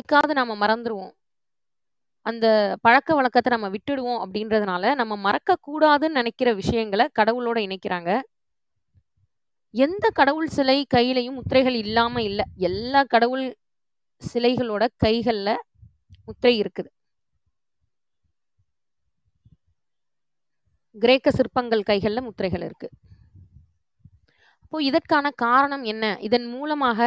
[0.00, 1.14] என்னைக்காவது நாம மறந்துடுவோம்
[2.26, 2.46] அந்த
[2.80, 8.10] பழக்க வழக்கத்தை நம்ம விட்டுடுவோம் அப்படின்றதுனால, நம்ம மறக்கக்கூடாதுன்னு நினைக்கிற விஷயங்களை கடவுளோட இணைக்கிறாங்க.
[9.74, 13.44] எந்த கடவுள் சிலை கையிலையும் முத்திரைகள் இல்லாம இல்லை எல்லா கடவுள்
[14.22, 15.50] சிலைகளோட கைகள்ல
[16.28, 16.90] முத்திரை இருக்குது.
[20.96, 22.88] கிரேக்க சிற்பங்கள் கைகள்ல முத்திரைகள் இருக்கு.
[24.64, 26.04] அப்போ இதற்கான காரணம் என்ன?
[26.20, 26.98] இதன் மூலமாக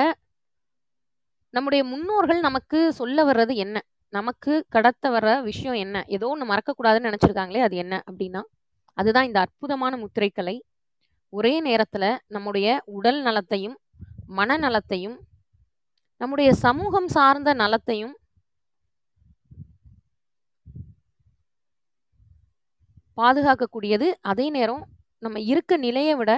[1.53, 3.81] நம்முடைய முன்னோர்கள் நமக்கு சொல்ல வர்றது என்ன?
[4.09, 6.03] நமக்கு கடத்த வர்ற விஷயம் என்ன?
[6.07, 8.41] ஏதோ ஒன்று மறக்கக்கூடாதுன்னு நினச்சிருக்காங்களே அது என்ன அப்படின்னா,
[8.93, 10.59] அதுதான் இந்த அற்புதமான முத்திரைக்கலை.
[11.29, 13.77] ஒரே நேரத்தில் நம்முடைய உடல் நலத்தையும்,
[14.37, 15.17] மனநலத்தையும்,
[16.17, 18.15] நம்முடைய சமூகம் சார்ந்த நலத்தையும்
[23.17, 24.13] பாதுகாக்கக்கூடியது.
[24.21, 24.87] அதே நேரம்
[25.19, 26.31] நம்ம இருக்க நிலையை விட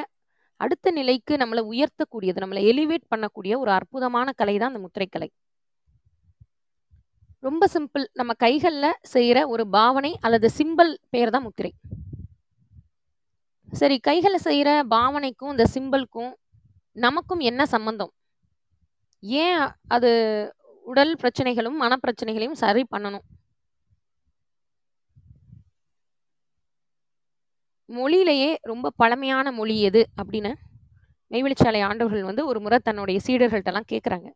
[0.64, 2.38] அடுத்த நிலைக்கு நம்மளை உயர்த்தக்கூடியது.
[2.44, 5.30] நம்மளை எலிவேட் பண்ணக்கூடிய ஒரு அற்புதமான கலை தான் இந்த முத்திரைக்கலை.
[7.48, 8.06] ரொம்ப சிம்பிள்.
[8.20, 11.72] நம்ம கைகளில் செய்கிற ஒரு பாவனை அல்லது சிம்பல் பேர் தான் முத்திரை.
[13.80, 16.32] சரி கைகளில் செய்கிற பாவனைக்கும், இந்த சிம்பல்க்கும்
[17.06, 18.12] நமக்கும் என்ன சம்மந்தம்?
[19.24, 19.62] ஏன்
[19.96, 20.12] அது
[20.92, 23.26] உடல் பிரச்சனைகளும், மனப்பிரச்சனைகளையும் சரி பண்ணணும்?
[27.86, 30.08] மொழியிலேயே ரொம்ப பழமையான மொழி எது?
[30.22, 30.54] அப்படின்னு
[31.30, 34.28] மெய்வெளிச்சாலை ஆண்டவர்கள் வந்து ஒரு முறை தன்னுடைய சீடர்கள்ட்டெல்லாம் கேட்குறாங்க.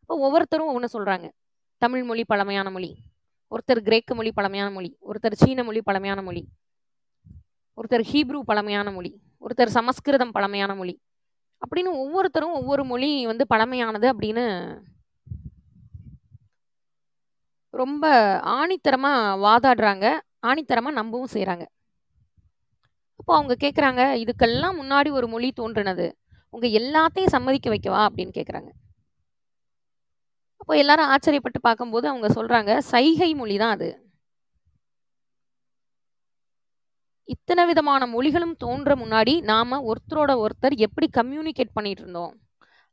[0.00, 1.30] அப்போ ஒவ்வொருத்தரும் ஒன்று சொல்கிறாங்க
[1.78, 2.96] தமிழ் மொழி பழமையான மொழி.
[3.50, 4.96] ஒருத்தர் கிரேக்க மொழி பழமையான மொழி.
[5.06, 6.48] ஒருத்தர் சீன மொழி பழமையான மொழி.
[7.78, 9.20] ஒருத்தர் ஹீப்ரூ பழமையான மொழி.
[9.40, 11.00] ஒருத்தர் சமஸ்கிருதம் பழமையான மொழி.
[11.62, 14.46] அப்படின்னு ஒவ்வொருத்தரும் ஒவ்வொரு மொழி வந்து பழமையானது அப்படின்னு
[17.70, 18.04] ரொம்ப
[18.44, 20.06] ஆணித்தரமாக வாதாடுறாங்க.
[20.46, 21.64] ஆணித்தரமாக நம்பவும் செய்கிறாங்க
[23.28, 26.18] அப்போ அவங்க கேட்குறாங்க, "இதுக்கெல்லாம் முன்னாடி ஒரு மொழி தோன்றினது
[26.50, 28.68] உங்க எல்லாத்தையும் சம்மதிக்க வைக்கவா?" அப்படின்னு கேட்குறாங்க.
[30.56, 34.10] அப்போ எல்லாரும் ஆச்சரியப்பட்டு பார்க்கும்போது அவங்க சொல்றாங்க, "சைகை மொழி தான் அது."
[37.24, 42.40] இத்தனை விதமான மொழிகளும் தோன்ற முன்னாடி, நாம ஒருத்தரோட ஒருத்தர் எப்படி கம்யூனிகேட் பண்ணிட்டு இருந்தோம்?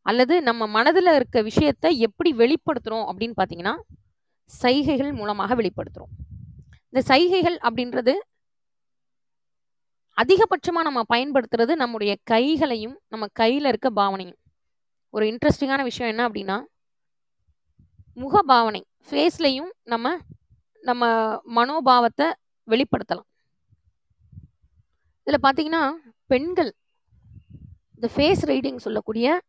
[0.02, 3.76] அல்லது நம்ம மனதில் இருக்க விஷயத்த எப்படி வெளிப்படுத்துகிறோம் அப்படின்னு பார்த்தீங்கன்னா,
[4.46, 6.14] சைகைகள் மூலமாக வெளிப்படுத்துகிறோம்
[6.90, 8.14] இந்த சைகைகள் அப்படின்றது
[10.18, 14.38] அதிகபட்சமா நம்ம பயன்படுத்துறது நம்முடைய கைகளையும், நம்ம கையில இருக்க பாவனையும்.
[15.10, 16.64] ஒரு இன்ட்ரெஸ்டிங்கான விஷயம் என்ன அப்படின்னா,
[18.14, 18.86] முக பாவனை.
[19.10, 20.18] ஃபேஸ்லயும் நம்ம
[20.82, 21.06] நம்ம
[21.56, 22.32] மனோபாவத்தை
[22.68, 23.28] வெளிப்படுத்தலாம்.
[25.24, 25.92] இதில் பார்த்தீங்கன்னா,
[26.26, 26.76] பெண்கள்
[27.96, 29.42] இந்த ஃபேஸ் ரீடிங் சொல்லக்கூடிய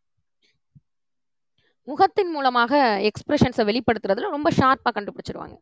[1.83, 5.57] முகத்தின் மூலமாக எக்ஸ்பிரஷன்ஸை வெளிப்படுத்துறதுல ரொம்ப ஷார்ப்பாக கண்டுபிடிச்சிருவாங்க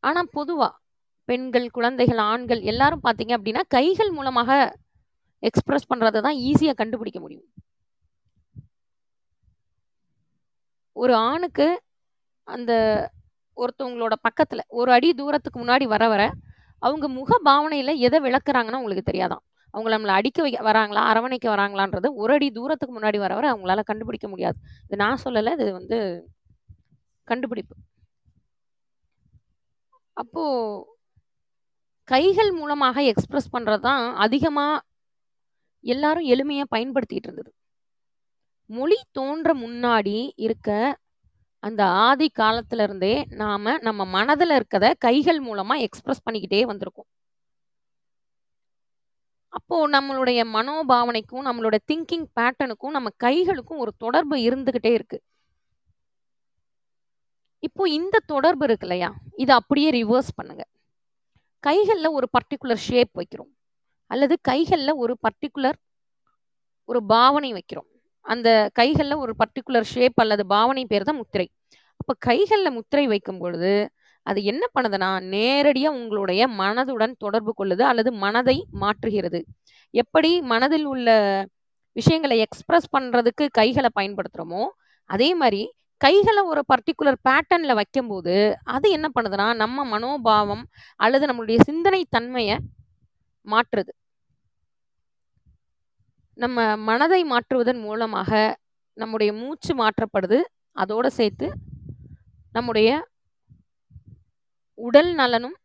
[0.00, 0.74] ஆனால் பொதுவாக
[1.28, 4.50] பெண்கள், குழந்தைகள், ஆண்கள் எல்லாரும் பார்த்தீங்க அப்படின்னா, கைகள் மூலமாக
[5.42, 7.46] எக்ஸ்பிரஸ் பண்ணுறதை தான் ஈஸியாக கண்டுபிடிக்க முடியும்.
[10.96, 11.66] ஒரு ஆணுக்கு
[12.48, 12.72] அந்த
[13.56, 16.22] ஒருத்தவங்களோட பக்கத்தில் ஒரு அடி தூரத்துக்கு முன்னாடி வர வர,
[16.82, 19.42] அவங்க முக பாவனையில் எதை விளக்குறாங்கன்னா உங்களுக்கு தெரியாதாம்.
[19.74, 21.02] அவங்க நம்மளை அடிக்க வைக்க வராங்களா?
[21.12, 24.58] அரவணைக்க வராங்களான்றது ஒரு அடி தூரத்துக்கு முன்னாடி வர வர அவங்களால கண்டுபிடிக்க முடியாது.
[24.84, 25.98] இது நான் சொல்லலை இது வந்து
[27.28, 27.74] கண்டுபிடிப்பு.
[30.16, 30.95] அப்போது
[32.12, 34.82] கைகள் மூலமாக எக்ஸ்பிரஸ் பண்ணுறது தான் அதிகமாக
[35.80, 37.50] எல்லாரும் எளிமையாக பயன்படுத்திட்டு இருந்தது.
[38.70, 40.16] மொழி தோன்ற முன்னாடி
[40.46, 40.70] இருக்க
[41.62, 47.08] அந்த ஆதி காலத்துல இருந்தே நாம நம்ம மனதில் இருக்கத கைகள் மூலமா எக்ஸ்பிரஸ் பண்ணிக்கிட்டே வந்திருக்கோம்.
[49.58, 55.18] அப்போ நம்மளுடைய மனோபாவனைக்கும், நம்மளோட திங்கிங் பேட்டர்னுக்கும், நம்ம கைகளுக்கும் ஒரு தொடர்பு இருந்துகிட்டே இருக்கு.
[57.66, 59.10] இப்போ இந்த தொடர்பு இருக்கு இல்லையா?
[59.42, 60.64] இதை அப்படியே ரிவர்ஸ் பண்ணுங்க.
[61.60, 63.52] கைகளில் ஒரு பர்ட்டிகுலர் ஷேப் வைக்கிறோம்.
[64.10, 65.78] அல்லது கைகளில் ஒரு பர்ட்டிகுலர்
[66.84, 67.88] ஒரு பாவனை வைக்கிறோம்.
[68.20, 71.50] அந்த கைகளில் ஒரு பர்ட்டிகுலர் ஷேப் அல்லது பாவனை பேர் தான் முத்திரை.
[71.96, 73.90] அப்போ கைகளில் முத்திரை வைக்கும் பொழுது,
[74.22, 79.40] அது என்ன பண்ணுதுன்னா, நேரடியாக உங்களுடைய மனதுடன் தொடர்பு கொள்ளுது அல்லது மனதை மாற்றுகிறது.
[79.90, 81.08] எப்படி மனதில் உள்ள
[81.92, 84.64] விஷயங்களை எக்ஸ்பிரஸ் பண்ணுறதுக்கு கைகளை பயன்படுத்துகிறோமோ
[85.10, 85.62] அதே மாதிரி
[86.00, 88.34] கைகளை ஒரு பர்ட்டிகுலர் பேட்டர்னில் வைக்கும்போது,
[88.64, 90.64] அது என்ன பண்ணுதுன்னா, நம்ம மனோபாவம்
[90.96, 92.56] அல்லது நம்மளுடைய சிந்தனை தன்மையை
[93.46, 93.92] மாற்றுது.
[96.38, 98.30] நம்ம மனதை மாற்றுவதன் மூலமாக
[98.96, 100.38] நம்முடைய மூச்சு மாற்றப்படுது.
[100.72, 101.46] அதோடு சேர்த்து
[102.52, 102.90] நம்முடைய
[104.78, 105.56] உடல் நலனும்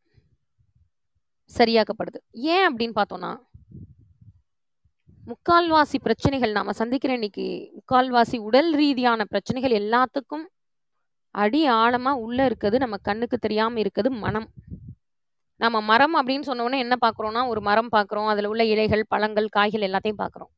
[1.52, 2.20] சரியாக்கப்படுது.
[2.32, 3.32] ஏன் அப்படின்னு பார்த்தோன்னா
[5.28, 7.46] முக்கால்வாசி பிரச்சனைகள் நாம் சந்திக்கிற இன்னைக்கு
[7.76, 10.46] முக்கால்வாசி உடல் ரீதியான பிரச்சனைகள் எல்லாத்துக்கும்
[11.36, 14.48] அடி ஆழமாக உள்ளே இருக்கிறது நம்ம கண்ணுக்கு தெரியாமல் இருக்கிறது மனம்.
[15.60, 18.28] நம்ம மரம் அப்படின்னு சொன்னோடனே என்ன பார்க்குறோம்னா, ஒரு மரம் பார்க்குறோம்.
[18.28, 20.52] அதில் உள்ள இலைகள், பழங்கள், காய்கள் எல்லாத்தையும் பார்க்குறோம்.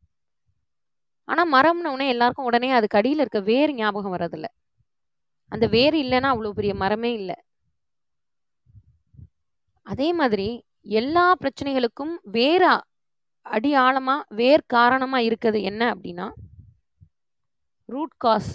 [1.28, 4.48] ஆனால் மரம்ன உடனே எல்லாருக்கும் உடனே அதுக்கு அடியில் இருக்க வேர் ஞாபகம் வர்றதில்ல
[5.52, 7.38] அந்த வேர் இல்லைன்னா அவ்வளோ பெரிய மரமே இல்லை
[9.88, 10.48] அதே மாதிரி
[10.96, 12.80] எல்லா பிரச்சனைகளுக்கும் வேறாக
[13.46, 16.28] அடி ஆழமாக வேர் காரணமாக இருக்கிறது என்ன அப்படின்னா
[17.94, 18.52] ரூட் காஸ்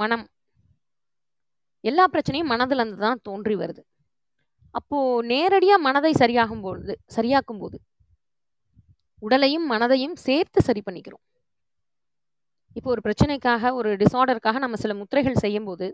[0.00, 0.24] மனம்.
[1.84, 3.82] எல்லா பிரச்சனையும் மனதிலிருந்து தான் தோன்றி வருது.
[4.78, 7.78] அப்போது நேரடியாக மனதை சரியாகும் பொழுது சரியாக்கும் போது
[9.26, 11.24] உடலையும் மனதையும் சேர்த்து சரி பண்ணிக்கிறோம்.
[12.78, 15.86] இப்போ ஒரு பிரச்சனைக்காக ஒரு டிசார்டருக்காக நம்ம சில முத்திரைகள் செய்யும்போது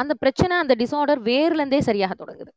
[0.00, 2.52] அந்த பிரச்சனை அந்த டிசார்டர் வேர்லேருந்தே சரியாக தொடங்குது.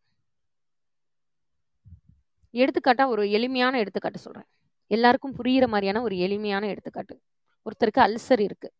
[2.54, 4.50] எடுத்துக்காட்டாக ஒரு எளிமையான எடுத்துக்காட்டு சொல்கிறேன்
[4.92, 7.16] எல்லாருக்கும் புரிகிற மாதிரியான ஒரு எளிமையான எடுத்துக்காட்டு.
[7.66, 8.76] ஒருத்தருக்கு அல்சர் இருக்குது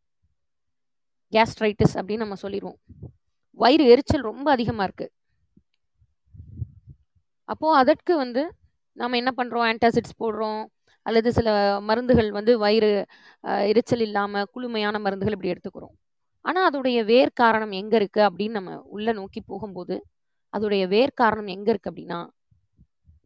[1.34, 2.78] கேஸ்ட்ரைட்டிஸ் அப்படின்னு நம்ம சொல்லிடுவோம்.
[3.60, 5.14] வயிறு எரிச்சல் ரொம்ப அதிகமாக இருக்குது
[7.50, 8.44] அப்போது அதற்கு வந்து
[8.98, 10.62] நம்ம என்ன பண்ணுறோம் ஆன்டாசிட்ஸ் போடுறோம்.
[11.06, 11.50] அல்லது சில
[11.88, 12.90] மருந்துகள் வந்து வயிறு
[13.72, 15.96] எரிச்சல் இல்லாமல் குளுமையான மருந்துகள் இப்படி எடுத்துக்கிறோம்.
[16.46, 19.96] ஆனால் அதோடைய வேர் காரணம் எங்கே இருக்குது அப்படின்னு நம்ம உள்ளே நோக்கி போகும்போது
[20.54, 22.20] அதோடைய வேர் காரணம் எங்கே இருக்குது அப்படின்னா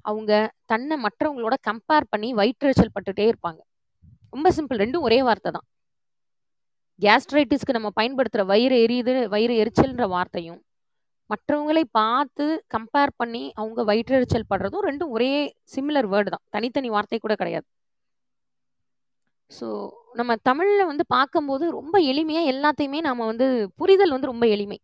[0.10, 0.32] அவங்க
[0.72, 3.62] தன்னை மற்றவங்களோட கம்பேர் பண்ணி வயிற்றுச்சல் பட்டுட்டே இருப்பாங்க.
[4.34, 5.68] ரொம்ப சிம்பிள் ரெண்டும் ஒரே வார்த்தை தான்.
[7.06, 10.62] கேஸ்ட்ரைட்டிஸ்க்கு நம்ம பயன்படுத்துகிற வயிறு எரியுது வயிறு எரிச்சல்ன்ற வார்த்தையும்
[11.32, 15.32] மற்றவங்களை பார்த்து கம்பேர் பண்ணி அவங்க வயிற்றெரிச்சல் படுறதும் ரெண்டும் ஒரே
[15.74, 16.44] சிமிலர் வேர்டு தான்.
[16.56, 17.68] தனித்தனி வார்த்தை கூட கிடையாது.
[19.58, 19.68] ஸோ
[20.20, 23.48] நம்ம தமிழில் வந்து பார்க்கும்போது ரொம்ப எளிமையாக எல்லாத்தையுமே நாம் வந்து
[23.82, 24.80] புரிதல் வந்து ரொம்ப எளிமை.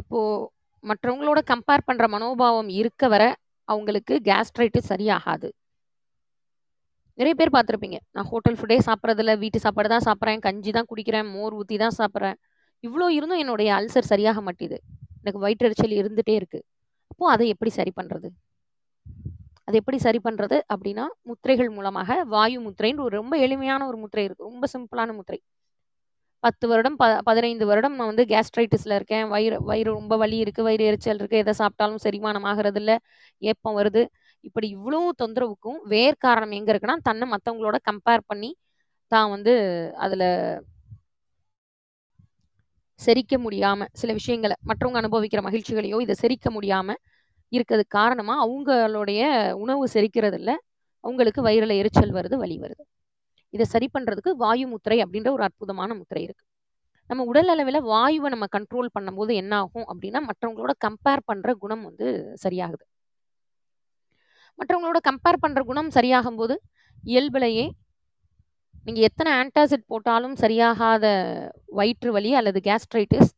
[0.00, 0.48] அப்போது
[0.90, 3.24] மற்றவங்களோட கம்பேர் பண்ணுற மனோபாவம் இருக்க வர
[3.68, 5.48] அவங்களுக்கு கேஸ்ட்ரைட்டிஸ் சரியாகாது.
[7.18, 7.98] நிறைய பேர் பார்த்துருப்பீங்க.
[8.14, 12.38] நான் ஹோட்டல் ஃபுட்டே சாப்பிட்றதில்ல வீட்டு சாப்பாடு தான் சாப்பிட்றேன் கஞ்சி தான் குடிக்கிறேன் மோர் ஊற்றி தான் சாப்பிட்றேன்.
[12.84, 14.78] இவ்வளோ இருந்தும் என்னுடைய அல்சர் சரியாக மாட்டேது.
[15.20, 16.66] எனக்கு வயிற்றெரிச்சல் இருந்துகிட்டே இருக்குது
[17.12, 18.28] அப்போது அதை எப்படி சரி பண்ணுறது
[19.68, 24.48] அதை எப்படி சரி பண்ணுறது அப்படின்னா முத்திரைகள் மூலமாக வாயு முத்திரைன்னு ஒரு ரொம்ப எளிமையான ஒரு முத்திரை இருக்குது
[24.50, 25.38] ரொம்ப சிம்பிளான முத்திரை.
[26.44, 29.24] பத்து வருடம் ப பதினைந்து வருடம் நான் வந்து கேஸ்ட்ரைட்டிஸில் இருக்கேன்.
[29.34, 32.96] வயிறு வயிறு ரொம்ப வலி இருக்குது வயிறு எரிச்சல் இருக்குது எதை சாப்பிட்டாலும் செரிமானம் ஆகிறது இல்லை
[33.42, 34.02] ஏப்பம் வருது.
[34.48, 38.50] இப்படி இவ்வளோ தொந்தரவுக்கும் வேர் காரணம் எங்கே இருக்குன்னா தன்னை மற்றவங்களோட கம்பேர் பண்ணி
[39.12, 39.52] தான் வந்து
[40.04, 40.28] அதில்
[43.00, 47.00] செரிக்க முடியாமல் சில விஷயங்களை மற்றவங்க அனுபவிக்கிற மகிழ்ச்சிகளையோ இதை செரிக்க முடியாமல்
[47.52, 49.22] இருக்கிறது காரணமாக அவங்களுடைய
[49.64, 50.56] உணவு செரிக்கிறது இல்லை
[51.04, 52.82] அவங்களுக்கு வயிறில் எரிச்சல் வருது வலி வருது.
[53.54, 56.44] இதை சரி பண்றதுக்கு வாயு முத்திரை அப்படின்ற ஒரு அற்புதமான முத்திரை இருக்கு.
[57.10, 62.06] நம்ம உடல் அளவில் வாயுவை நம்ம கண்ட்ரோல் பண்ணும்போது என்ன ஆகும் அப்படின்னா மற்றவங்களோட கம்பேர் பண்ற குணம் வந்து
[62.44, 62.84] சரியாகுது.
[64.58, 66.54] மற்றவங்களோட கம்பேர் பண்ற குணம் சரியாகும் போது
[67.04, 67.66] இயல்பிலேயே
[68.86, 71.04] நீங்க எத்தனை ஆன்டாசிட் போட்டாலும் சரியாகாத
[71.78, 73.30] வயிற்று வலி அல்லது கேஸ்ட்ரைட்டிஸ்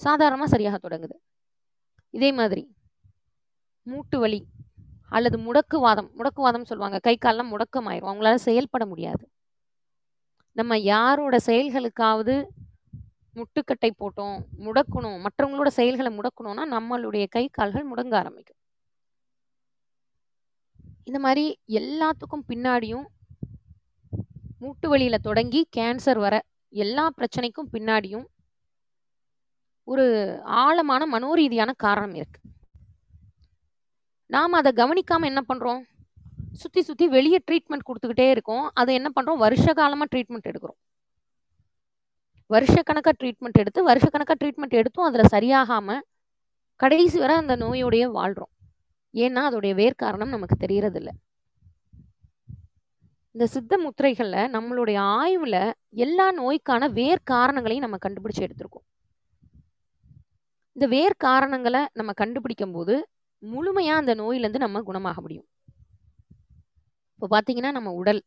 [0.00, 1.16] சாதாரணமாக சரியாக தொடங்குது.
[2.14, 2.64] இதே மாதிரி
[3.90, 4.40] மூட்டு வலி
[5.16, 6.98] அல்லது முடக்குவாதம் முடக்குவாதம் சொல்லுவாங்க.
[7.06, 9.24] கை காலெலாம் முடக்கம் ஆயிரும் அவங்களால செயல்பட முடியாது.
[10.56, 12.34] நம்ம யாரோட செயல்களுக்காவது
[13.34, 18.60] முட்டுக்கட்டை போட்டோம் முடக்கணும் மற்றவங்களோட செயல்களை முடக்கணும்னா நம்மளுடைய கை கால்கள் முடங்க ஆரம்பிக்கும்.
[21.04, 23.06] இந்த மாதிரி எல்லாத்துக்கும் பின்னாடியும்
[24.58, 26.34] மூட்டு வலியில தொடங்கி கேன்சர் வர
[26.68, 28.26] எல்லா பிரச்சனைக்கும் பின்னாடியும்
[29.88, 30.04] ஒரு
[30.44, 32.40] ஆழமான மனோரீதியான காரணம் இருக்கு.
[34.26, 35.82] நாம் அதை கவனிக்காம என்ன பண்றோம்?
[36.54, 38.70] சுத்தி சுத்தி வெளியே ட்ரீட்மெண்ட் கொடுத்துக்கிட்டே இருக்கோம்.
[38.74, 39.36] அதை என்ன பண்றோம்?
[39.36, 40.80] வருஷ காலமா ட்ரீட்மெண்ட் எடுக்கிறோம்.
[42.46, 45.98] வருஷ கணக்கா ட்ரீட்மெண்ட் எடுத்து வருஷக்கணக்கா ட்ரீட்மெண்ட் எடுத்தும் அதுல சரியாகாம
[46.76, 48.52] கடைசி வரை அந்த நோயோடைய வாழ்றோம்.
[49.14, 51.08] ஏன்னா அதோடைய வேர் காரணம் நமக்கு தெரியறதில்ல.
[53.30, 58.86] இந்த சித்த முத்திரைகளில் நம்மளுடைய ஆய்வில் எல்லா நோய்க்கான வேர் காரணங்களையும் நம்ம கண்டுபிடிச்சு எடுத்திருக்கோம்.
[60.72, 65.48] இந்த வேர் காரணங்களை நம்ம கண்டுபிடிக்கும் போது முழுமையாக அந்த நோயிலேருந்து நம்ம குணமாக முடியும்.
[67.24, 68.18] இப்போ பார்த்தீங்கன்னா நம்ம உடல்.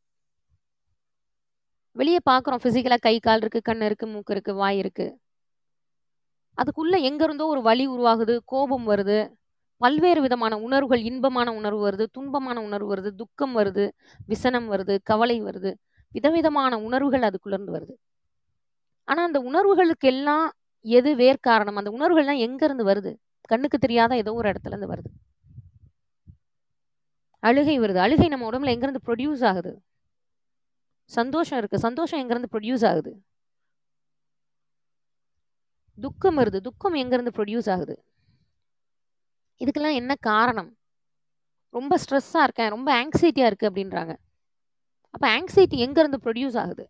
[1.99, 5.11] வெளியே பார்க்குறோம் ஃபிசிக்கலாக கை கால் இருக்குது கண் இருக்குது மூக்கு இருக்குது வாய் இருக்குது
[6.57, 9.19] அதுக்குள்ளே எங்கேருந்தோ ஒரு வலி உருவாகுது கோபம் வருது.
[9.81, 13.85] பல்வேறு விதமான உணர்வுகள் இன்பமான உணர்வு வருது துன்பமான உணர்வு வருது துக்கம் வருது
[14.31, 15.73] விசனம் வருது கவலை வருது.
[16.17, 17.95] விதவிதமான உணர்வுகள் அதுக்குள்ள இருந்து வருது.
[19.07, 20.47] ஆனால் அந்த உணர்வுகளுக்கு எல்லாம்
[20.85, 21.79] எது வேர் காரணம்?
[21.83, 23.13] அந்த உணர்வுகள்லாம் எங்கேருந்து வருது?
[23.53, 25.11] கண்ணுக்கு தெரியாத ஏதோ ஒரு இடத்துல இருந்து வருது.
[27.39, 27.95] அழுகை வருது.
[27.95, 29.81] அழுகை நம்ம உடம்புல எங்கேருந்து ப்ரொடியூஸ் ஆகுது?
[31.05, 33.23] சந்தோஷம் இருக்குது சந்தோஷம் எங்கேருந்து ப்ரொடியூஸ் ஆகுது?
[35.99, 36.59] துக்கம் வருது.
[36.59, 38.03] துக்கம் எங்கேருந்து ப்ரொடியூஸ் ஆகுது?
[39.59, 40.77] இதுக்கெல்லாம் என்ன காரணம்?
[41.69, 42.69] ரொம்ப ஸ்ட்ரெஸ்ஸாக இருக்கேன்.
[42.69, 44.15] ரொம்ப ஆங்ஸைட்டியாக இருக்குது அப்படின்றாங்க.
[45.09, 46.89] அப்போ ஆங்ஸைட்டி எங்கேருந்து ப்ரொடியூஸ் ஆகுது?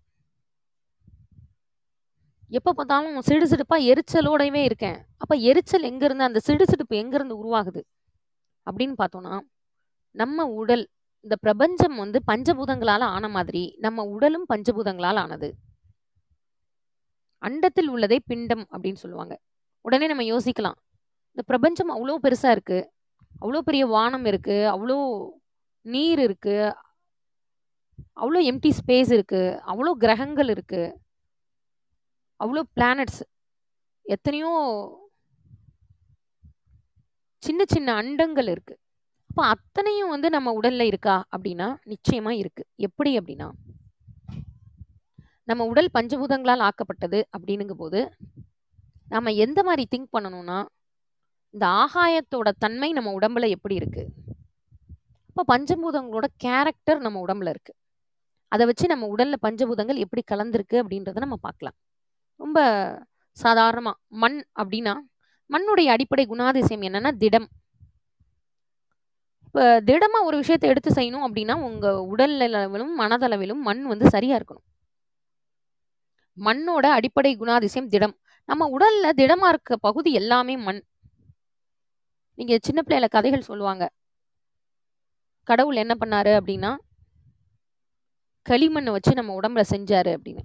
[2.50, 5.06] எப்போ பார்த்தாலும் சிடுசிடுப்பா எரிச்சலோடவே இருக்கேன்.
[5.18, 7.82] அப்போ எரிச்சல் எங்கேருந்து அந்த சிடுசிடுப்பு சிடுப்பு எங்கேருந்து உருவாகுது?
[8.72, 9.40] அப்படின்னு பார்த்தோன்னா
[10.22, 10.84] நம்ம உடல்
[11.26, 15.50] இந்த பிரபஞ்சம் வந்து பஞ்சபூதங்களால் ஆன மாதிரி நம்ம உடலும் பஞ்சபூதங்களால் ஆனது.
[17.42, 19.34] அண்டத்தில் உள்ளதே பிண்டம் அப்படின்னு சொல்லுவாங்க.
[19.86, 20.78] உடனே நம்ம யோசிக்கலாம்.
[21.32, 22.88] இந்த பிரபஞ்சம் அவ்வளோ பெருசாக இருக்குது
[23.42, 24.98] அவ்வளோ பெரிய வானம் இருக்குது அவ்வளோ
[25.86, 26.72] நீர் இருக்குது
[28.22, 30.96] அவ்வளோ எம்டி ஸ்பேஸ் இருக்குது அவ்வளோ கிரகங்கள் இருக்குது
[32.40, 33.22] அவ்வளோ பிளானட்ஸ்
[34.06, 34.52] எத்தனையோ
[37.44, 38.82] சின்ன சின்ன அண்டங்கள் இருக்குது
[39.38, 41.16] அப்போ அத்தனையும் வந்து நம்ம உடல்ல இருக்கா?
[41.36, 42.64] அப்படின்னா நிச்சயமா இருக்கு.
[42.76, 43.48] எப்படி அப்படின்னா
[45.44, 48.00] நம்ம உடல் பஞ்சபூதங்களால் ஆக்கப்பட்டது அப்படின்னுங்கும் போது
[49.08, 50.58] நம்ம எந்த மாதிரி திங்க் பண்ணணும்னா
[51.54, 54.06] இந்த ஆகாயத்தோட தன்மை நம்ம உடம்புல எப்படி இருக்கு?
[55.28, 57.76] அப்போ பஞ்சபூதங்களோட கேரக்டர் நம்ம உடம்புல இருக்கு.
[58.52, 61.78] அதை வச்சு நம்ம உடல்ல பஞ்சபூதங்கள் எப்படி கலந்துருக்கு அப்படின்றத நம்ம பார்க்கலாம்.
[62.40, 62.60] ரொம்ப
[63.38, 64.96] சாதாரணமா மண் அப்படின்னா
[65.50, 67.50] மண்ணுடைய அடிப்படை குணாதிசயம் என்னன்னா திடம்.
[69.48, 74.66] இப்போ திடமாக ஒரு விஷயத்தை எடுத்து செய்யணும் அப்படின்னா உங்கள் உடல் அளவிலும் மனதளவிலும் மண் வந்து சரியாக இருக்கணும்.
[76.38, 78.16] மண்ணோட அடிப்படை குணாதிசயம் திடம்.
[78.50, 80.82] நம்ம உடல்ல திடமா இருக்க பகுதி எல்லாமே மண்.
[82.38, 83.86] நீங்க சின்ன பிள்ளையில கதைகள் சொல்லுவாங்க.
[85.50, 86.72] கடவுள் என்ன பண்ணாரு அப்படின்னா
[88.50, 90.44] களிமண்ணை வச்சு நம்ம உடம்புல செஞ்சாரு அப்படின்னு.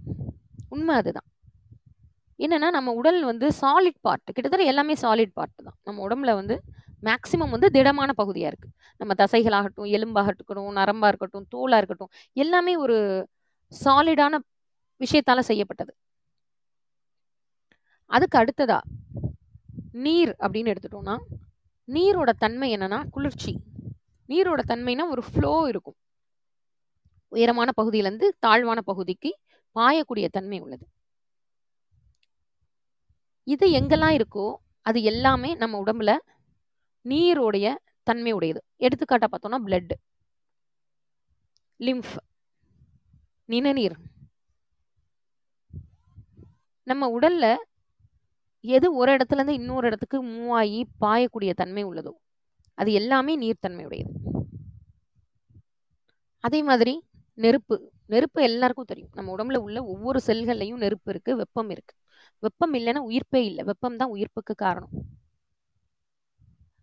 [0.75, 1.29] உண்மை அதுதான்.
[2.39, 5.77] என்னன்னா நம்ம உடல் வந்து சாலிட் பார்ட் கிட்டத்தட்ட எல்லாமே சாலிட் பார்ட் தான்.
[5.87, 6.57] நம்ம உடம்புல வந்து
[7.03, 10.77] மேக்சிமம் வந்து திடமான பகுதியாக இருக்குது நம்ம தசைகளாகட்டும் எலும்பாக இருக்கட்டும்
[11.09, 13.29] இருக்கட்டும் தோலாக இருக்கட்டும் எல்லாமே ஒரு
[13.85, 14.39] சாலிடான
[15.01, 15.93] விஷயத்தால் செய்யப்பட்டது.
[18.07, 18.81] அதுக்கு அடுத்ததா
[19.93, 21.17] நீர் அப்படின்னு எடுத்துட்டோம்னா
[21.89, 23.53] நீரோட தன்மை என்னன்னா குளிர்ச்சி.
[24.29, 25.97] நீரோட தன்மைனா ஒரு ஃப்ளோ இருக்கும்.
[27.29, 29.39] உயரமான பகுதியிலேருந்து தாழ்வான பகுதிக்கு
[29.77, 30.87] பாயக்கூடிய தன்மை உள்ளது.
[33.45, 36.17] இது எங்கெல்லாம் இருக்கோ அது எல்லாமே நம்ம உடம்புல
[37.05, 37.67] நீரோடைய
[38.07, 39.93] தன்மை உடையது எடுத்துக்காட்டா பார்த்தோம்னா பிளட்
[41.81, 42.15] லிம்ஃப்
[43.49, 43.97] நிணநீர்.
[46.87, 47.47] நம்ம உடல்ல
[48.65, 52.13] எது ஒரு இடத்துல இருந்து இன்னொரு இடத்துக்கு மூவ் ஆகி பாயக்கூடிய தன்மை உள்ளதோ
[52.79, 54.13] அது எல்லாமே நீர்த்தன்மை உடையது
[56.45, 56.95] அதே மாதிரி
[57.39, 57.77] நெருப்பு.
[58.07, 59.11] நெருப்பு எல்லாருக்கும் தெரியும்.
[59.15, 61.95] நம்ம உடம்புல உள்ள ஒவ்வொரு செல்கள்லையும் நெருப்பு இருக்கு வெப்பம் இருக்கு.
[62.43, 63.65] வெப்பம் இல்லைன்னா உயிர்ப்பே இல்லை.
[63.65, 64.95] வெப்பம் தான் உயிர்ப்புக்கு காரணம்.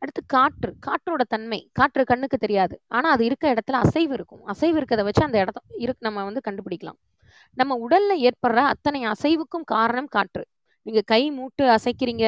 [0.02, 0.76] அடுத்து காற்று.
[0.88, 1.70] காற்றோட தன்மை.
[1.74, 2.82] காற்று கண்ணுக்கு தெரியாது.
[2.88, 4.44] ஆனால் அது இருக்க இடத்துல அசைவு இருக்கும்.
[4.46, 7.00] அசைவு இருக்கிறத வச்சு அந்த இடத்த இரு நம்ம வந்து கண்டுபிடிக்கலாம்.
[7.54, 10.44] நம்ம உடல்ல ஏற்படுற அத்தனை அசைவுக்கும் காரணம் காற்று.
[10.86, 12.26] நீங்க கை மூட்டு அசைக்கிறீங்க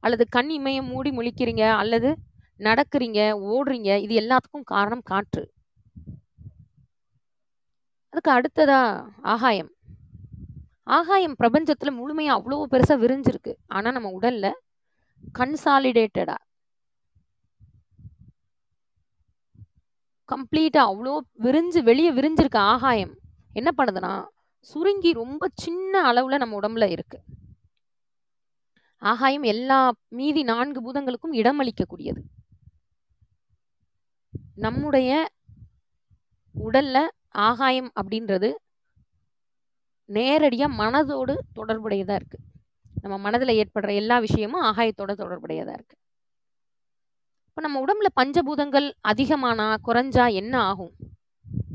[0.00, 2.10] அல்லது கண் இமயம் மூடி முழிக்கிறீங்க அல்லது
[2.58, 5.42] நடக்கிறீங்க ஓடுறீங்க இது எல்லாத்துக்கும் காரணம் காற்று.
[8.12, 8.78] அதுக்கு அடுத்ததா
[9.22, 9.70] ஆகாயம்.
[10.82, 13.52] ஆகாயம் பிரபஞ்சத்துல முழுமையா அவ்வளோ பெருசா விரிஞ்சிருக்கு.
[13.66, 14.46] ஆனா நம்ம உடல்ல
[15.38, 16.36] கன்சாலிடேட்டடா
[20.32, 23.12] கம்ப்ளீட்டாக அவ்வளோ விரிஞ்சு வெளியே விரிஞ்சிருக்க ஆகாயம்.
[23.58, 24.12] என்ன பண்ணுதுன்னா
[24.66, 27.18] சுருங்கி ரொம்ப சின்ன அளவில் நம்ம உடம்புல இருக்கு.
[29.12, 29.78] ஆகாயம் எல்லா
[30.18, 32.20] மீதி நான்கு பூதங்களுக்கும் இடமளிக்கக்கூடியது.
[34.64, 35.10] நம்முடைய
[36.54, 36.98] உடல்ல
[37.48, 38.48] ஆகாயம் அப்படின்றது
[40.08, 42.46] நேரடியாக மனதோடு தொடர்புடையதாக இருக்குது
[43.02, 45.99] நம்ம மனதில் ஏற்படுற எல்லா விஷயமும் ஆகாயத்தோட தொடர்புடையதாக இருக்குது
[47.60, 50.92] இப்போ நம்ம உடம்புல பஞ்சபூதங்கள் அதிகமானா குறைஞ்சா என்ன ஆகும்?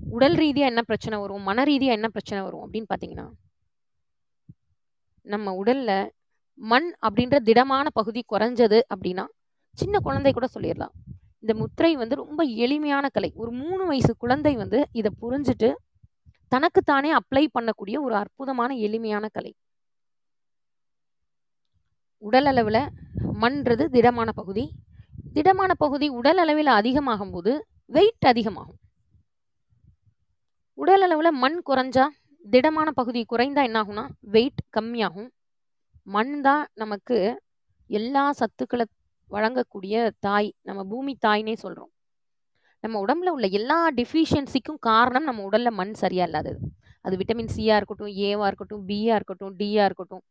[0.09, 1.41] உடல் ரீதியா என்ன பிரச்சனை வரும்?
[1.41, 2.61] மன ரீதியா என்ன பிரச்சனை வரும்?
[2.65, 3.25] அப்படின்னு பாத்தீங்கன்னா
[5.21, 6.09] நம்ம உடல்ல
[6.53, 9.25] மண் அப்படின்ற திடமான பகுதி குறைஞ்சது அப்படின்னா
[9.73, 10.95] சின்ன குழந்தை கூட சொல்லிடலாம்.
[11.39, 13.31] இந்த முத்திரை வந்து ரொம்ப எளிமையான கலை.
[13.35, 15.69] ஒரு மூணு வயசு குழந்தை வந்து இதை புரிஞ்சுட்டு
[16.47, 19.53] தனக்குத்தானே அப்ளை பண்ணக்கூடிய ஒரு அற்புதமான எளிமையான கலை.
[22.17, 22.81] உடல் அளவில்
[23.41, 24.65] மண்றது திடமான பகுதி
[25.35, 27.51] திடமான பகுதி உடல் அளவில் அதிகமாகும் போது
[27.85, 28.77] வெயிட் அதிகமாகும்.
[30.77, 32.05] உடல் அளவில் மண் குறைஞ்சா
[32.45, 34.03] திடமான பகுதி குறைந்தா என்ன ஆகும்னா
[34.35, 35.27] வெயிட் கம்மியாகும்.
[36.03, 37.17] மண் தான் நமக்கு
[37.89, 38.85] எல்லா சத்துக்களை
[39.31, 41.91] வழங்கக்கூடிய தாய் நம்ம பூமி தாய்னே சொல்கிறோம்
[42.83, 46.59] நம்ம உடம்புல உள்ள எல்லா டிஃபிஷியன்சிக்கும் காரணம் நம்ம உடல்ல மண் சரியா இல்லாதது.
[47.01, 50.23] அது விட்டமின் சியா இருக்கட்டும் ஏவா இருக்கட்டும் பியா இருக்கட்டும் டியா இருக்கட்டும்.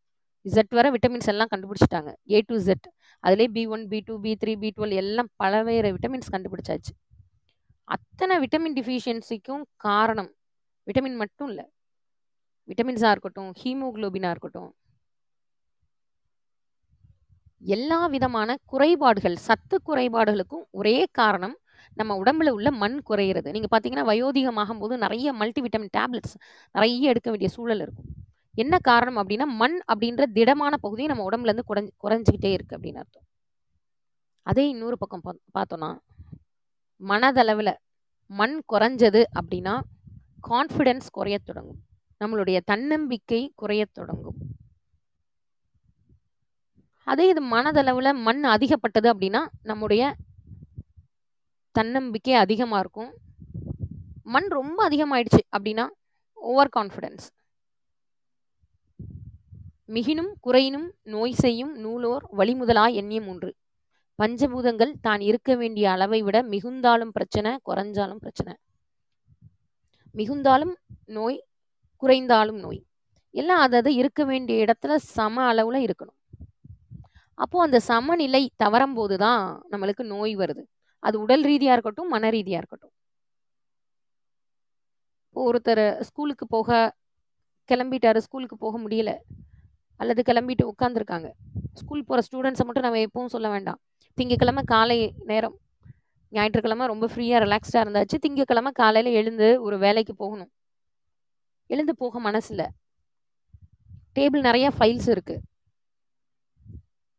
[0.49, 2.11] இசட் வர விட்டமின்ஸ் எல்லாம் கண்டுபிடிச்சிட்டாங்க.
[2.35, 2.87] ஏ டு ஜெட்
[3.25, 6.93] அதுலேயே B one B two B three B twelve எல்லாம் பலவேறு விட்டமின்ஸ் கண்டுபிடிச்சாச்சு.
[7.95, 10.31] அத்தனை விட்டமின் டிஃபிஷியன்சிக்கும் காரணம்
[10.89, 11.67] விட்டமின் மட்டும் இல்லை.
[12.69, 14.71] விட்டமின்ஸாக இருக்கட்டும் ஹீமோகுளோபினாக இருக்கட்டும்.
[17.77, 21.57] எல்லா விதமான குறைபாடுகள் சத்து குறைபாடுகளுக்கும் ஒரே காரணம்
[22.01, 23.49] நம்ம உடம்புல உள்ள மண் குறையிறது.
[23.57, 26.35] நீங்கள் பார்த்தீங்கன்னா வயோதிகமாகும் போது நிறைய மல்டி விட்டமின் டேப்லெட்ஸ்
[26.77, 28.09] நிறைய எடுக்க வேண்டிய சூழல் இருக்கும்.
[28.55, 33.23] என்ன காரணம் அப்படின்னா மண் அப்படின்ற திடமான பகுதி நம்ம உடம்புல இருந்து குறைஞ்சிக்கிட்டே இருக்கு அப்படின்னு அர்த்தம்.
[34.43, 35.99] அதே இன்னொரு பக்கம் பா- பார்த்தோம்னா
[37.01, 37.77] மனதளவில்
[38.27, 39.81] மண் குறைஞ்சது அப்படின்னா
[40.49, 41.83] கான்ஃபிடென்ஸ் குறைய தொடங்கும்.
[42.25, 44.35] நம்மளுடைய தன்னம்பிக்கை குறைய தொடங்கும்.
[47.05, 50.17] அதே இது மனதளவில் மண் அதிகப்பட்டது அப்படின்னா நம்முடைய
[51.71, 53.15] தன்னம்பிக்கை அதிகமாக இருக்கும்.
[54.23, 55.87] மண் ரொம்ப அதிகமாயிடுச்சு அப்படின்னா
[56.35, 57.44] ஓவர் கான்ஃபிடென்ஸ்
[59.89, 63.51] மிகினும் குறையினும் நோய் செய்யும் நூலோர் வழிமுதலா எண்ணிய மூன்று.
[64.19, 68.55] பஞ்சபூதங்கள் தான் இருக்க வேண்டிய அளவை விட மிகுந்தாலும் பிரச்சனை குறைஞ்சாலும் பிரச்சனை.
[70.13, 70.75] மிகுந்தாலும்
[71.17, 71.39] நோய்
[72.03, 72.81] குறைந்தாலும் நோய்.
[73.35, 76.19] எல்லாம் அதாவது இருக்க வேண்டிய இடத்துல சம அளவுல இருக்கணும்.
[77.35, 80.63] அப்போ அந்த சமநிலை தவறும் போது தான் நம்மளுக்கு நோய் வருது.
[81.03, 82.95] அது உடல் ரீதியா இருக்கட்டும் மன ரீதியா இருக்கட்டும்.
[85.37, 86.97] ஒருத்தர் ஸ்கூலுக்கு போக
[87.71, 89.13] கிளம்பிட்டாரு ஸ்கூலுக்கு போக முடியல.
[90.01, 91.29] அல்லது கிளம்பிட்டு உட்காந்துருக்காங்க
[91.81, 93.79] ஸ்கூல் போகிற ஸ்டூடெண்ட்ஸை மட்டும் நம்ம எப்பவும் சொல்ல வேண்டாம்.
[94.19, 94.99] திங்கக்கிழமை காலை
[95.31, 95.57] நேரம்.
[96.37, 98.17] ஞாயிற்றுக்கிழமை ரொம்ப ஃப்ரீயாக ரிலாக்ஸ்டாக இருந்தாச்சு.
[98.25, 100.51] திங்கக்கிழமை காலையில் எழுந்து ஒரு வேலைக்கு போகணும்.
[101.71, 102.67] எழுந்து போக மனசில்
[104.17, 105.43] டேபிள் நிறைய ஃபைல்ஸ் இருக்குது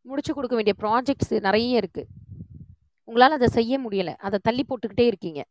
[0.09, 2.09] முடிச்சு கொடுக்க வேண்டிய ப்ராஜெக்ட்ஸ் நிறைய இருக்குது
[3.07, 4.13] உங்களால் அதை செய்ய முடியலை.
[4.27, 5.41] அதை தள்ளி போட்டுக்கிட்டே இருக்கீங்க.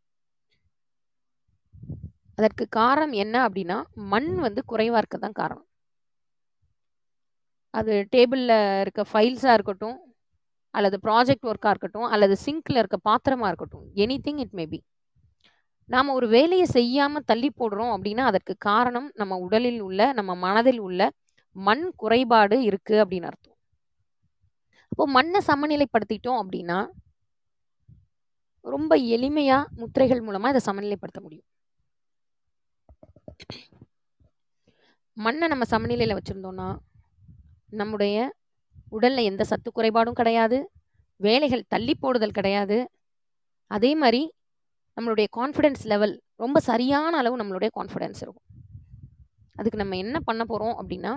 [2.39, 3.77] அதற்கு காரணம் என்ன அப்படின்னா
[4.13, 5.67] மண் வந்து குறைவாக இருக்க தான் காரணம்.
[7.79, 9.99] அது டேபிளில் இருக்க ஃபைல்ஸாக இருக்கட்டும்
[10.75, 14.79] அல்லது ப்ராஜெக்ட் ஒர்க்காக இருக்கட்டும் அல்லது சிங்க்கில் இருக்க பாத்திரமாக இருக்கட்டும் எனி திங் இட் மேபி
[15.89, 21.01] நாம் ஒரு வேலையை செய்யாமல் தள்ளி போடுறோம் அப்படின்னா அதற்கு காரணம் நம்ம உடலில் உள்ள நம்ம மனதில் உள்ள
[21.57, 23.57] மண் குறைபாடு இருக்குது அப்படின்னு அர்த்தம்.
[24.93, 26.79] அப்போ மண்ணை சமநிலைப்படுத்திட்டோம் அப்படின்னா
[28.65, 31.49] ரொம்ப எளிமையாக முத்திரைகள் மூலமாக இதை சமநிலைப்படுத்த முடியும்.
[35.17, 36.69] மண்ணை நம்ம சமநிலையில் வச்சுருந்தோன்னா
[37.75, 38.35] நம்முடைய
[38.89, 40.71] உடலில் எந்த சத்து குறைபாடும் கிடையாது.
[41.17, 42.91] வேலைகள் தள்ளி போடுதல் கிடையாது.
[43.67, 44.33] அதே மாதிரி
[45.01, 48.47] நம்மளுடைய கான்ஃபிடென்ஸ் லெவல் ரொம்ப சரியான அளவு நம்மளுடைய கான்ஃபிடென்ஸ் இருக்கும்.
[49.55, 51.13] அதுக்கு நம்ம என்ன பண்ண போகிறோம் அப்படின்னா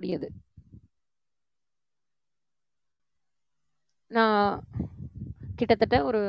[0.00, 0.28] கூடியது
[4.10, 4.46] நான்
[5.58, 6.20] கிட்டத்தட்ட ஒரு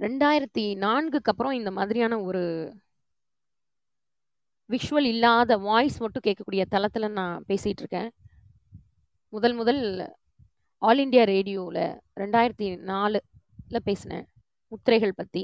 [0.00, 2.42] ரெண்டாயிரத்தி நான்குக்கு அப்புறம் இந்த மாதிரியான ஒரு
[4.70, 8.10] விஷுவல் இல்லாத வாய்ஸ் மட்டும் கேட்கக்கூடிய தளத்தில் நான் பேசிகிட்டு இருக்கேன்.
[9.32, 9.82] முதல் முதல்
[10.82, 11.82] ஆல் இண்டியா ரேடியோவில்
[12.22, 14.26] ரெண்டாயிரத்தி நாலில் பேசினேன்.
[14.72, 15.42] முத்திரைகள் பற்றி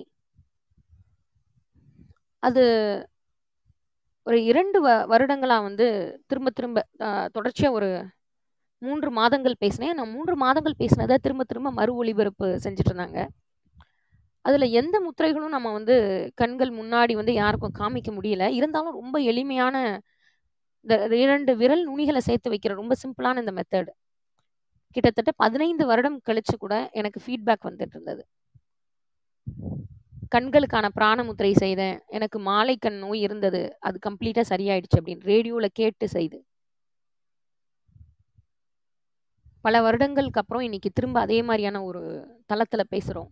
[2.42, 2.64] அது
[4.28, 5.86] ஒரு இரண்டு வ வருடங்களாக வந்து
[6.26, 6.78] திரும்ப திரும்ப
[7.36, 7.88] தொடர்ச்சியாக ஒரு
[8.82, 9.96] மூன்று மாதங்கள் பேசினேன்.
[9.98, 13.20] நான் மூன்று மாதங்கள் பேசினதை திரும்ப திரும்ப மறு ஒளிபரப்பு செஞ்சுட்டு இருந்தாங்க
[14.44, 15.94] அதில் எந்த முத்திரைகளும் நம்ம வந்து
[16.34, 18.44] கண்கள் முன்னாடி வந்து யாருக்கும் காமிக்க முடியல.
[18.58, 19.76] இருந்தாலும் ரொம்ப எளிமையான
[20.86, 23.90] இந்த இரண்டு விரல் நுனிகளை சேர்த்து வைக்கிற ரொம்ப சிம்பிளான இந்த மெத்தட்
[24.96, 28.22] கிட்டத்தட்ட பதினைந்து வருடம் கழிச்சு கூட எனக்கு ஃபீட்பேக் வந்துட்டு இருந்தது
[30.28, 31.96] கண்களுக்கான பிராணமுத்திரை செய்தேன்.
[32.06, 33.62] எனக்கு மாலை கண் நோய் இருந்தது.
[33.80, 36.38] அது கம்ப்ளீட்டாக சரியாயிடுச்சு அப்படின்னு ரேடியோவில் கேட்டு செய்து.
[39.60, 42.02] பல வருடங்களுக்கு அப்புறம் இன்னைக்கு திரும்ப அதே மாதிரியான ஒரு
[42.46, 43.30] தளத்தில் பேசுகிறோம்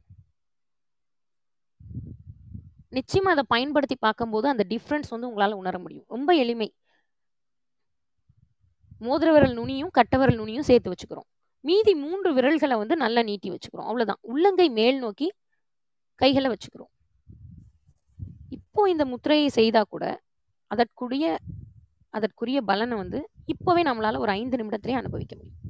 [2.97, 6.05] நிச்சயமாக அதை பயன்படுத்தி பார்க்கும்போது அந்த டிஃப்ரென்ஸ் வந்து உங்களால் உணர முடியும்.
[6.09, 6.69] ரொம்ப எளிமை.
[9.01, 11.29] மோதிர விரல் நுனியும் கட்டவரல் நுனியும் சேர்த்து வச்சுக்கிறோம்.
[11.61, 13.89] மீதி மூன்று விரல்களை வந்து நல்லா நீட்டி வச்சுக்கிறோம்.
[13.89, 15.29] அவ்வளோதான் உள்ளங்கை மேல் நோக்கி
[16.17, 16.93] கைகளை வச்சுக்கிறோம்.
[18.49, 20.05] இப்போ இந்த முத்திரையை செய்தா கூட
[20.71, 21.39] அதற்குரிய
[22.11, 23.19] அதற்குரிய பலனை வந்து
[23.53, 25.63] இப்போவே நம்மளால ஒரு ஐந்து நிமிடத்திலே அனுபவிக்க முடியும்.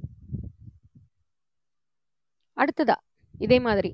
[2.56, 2.96] அடுத்ததா
[3.38, 3.90] இதே மாதிரி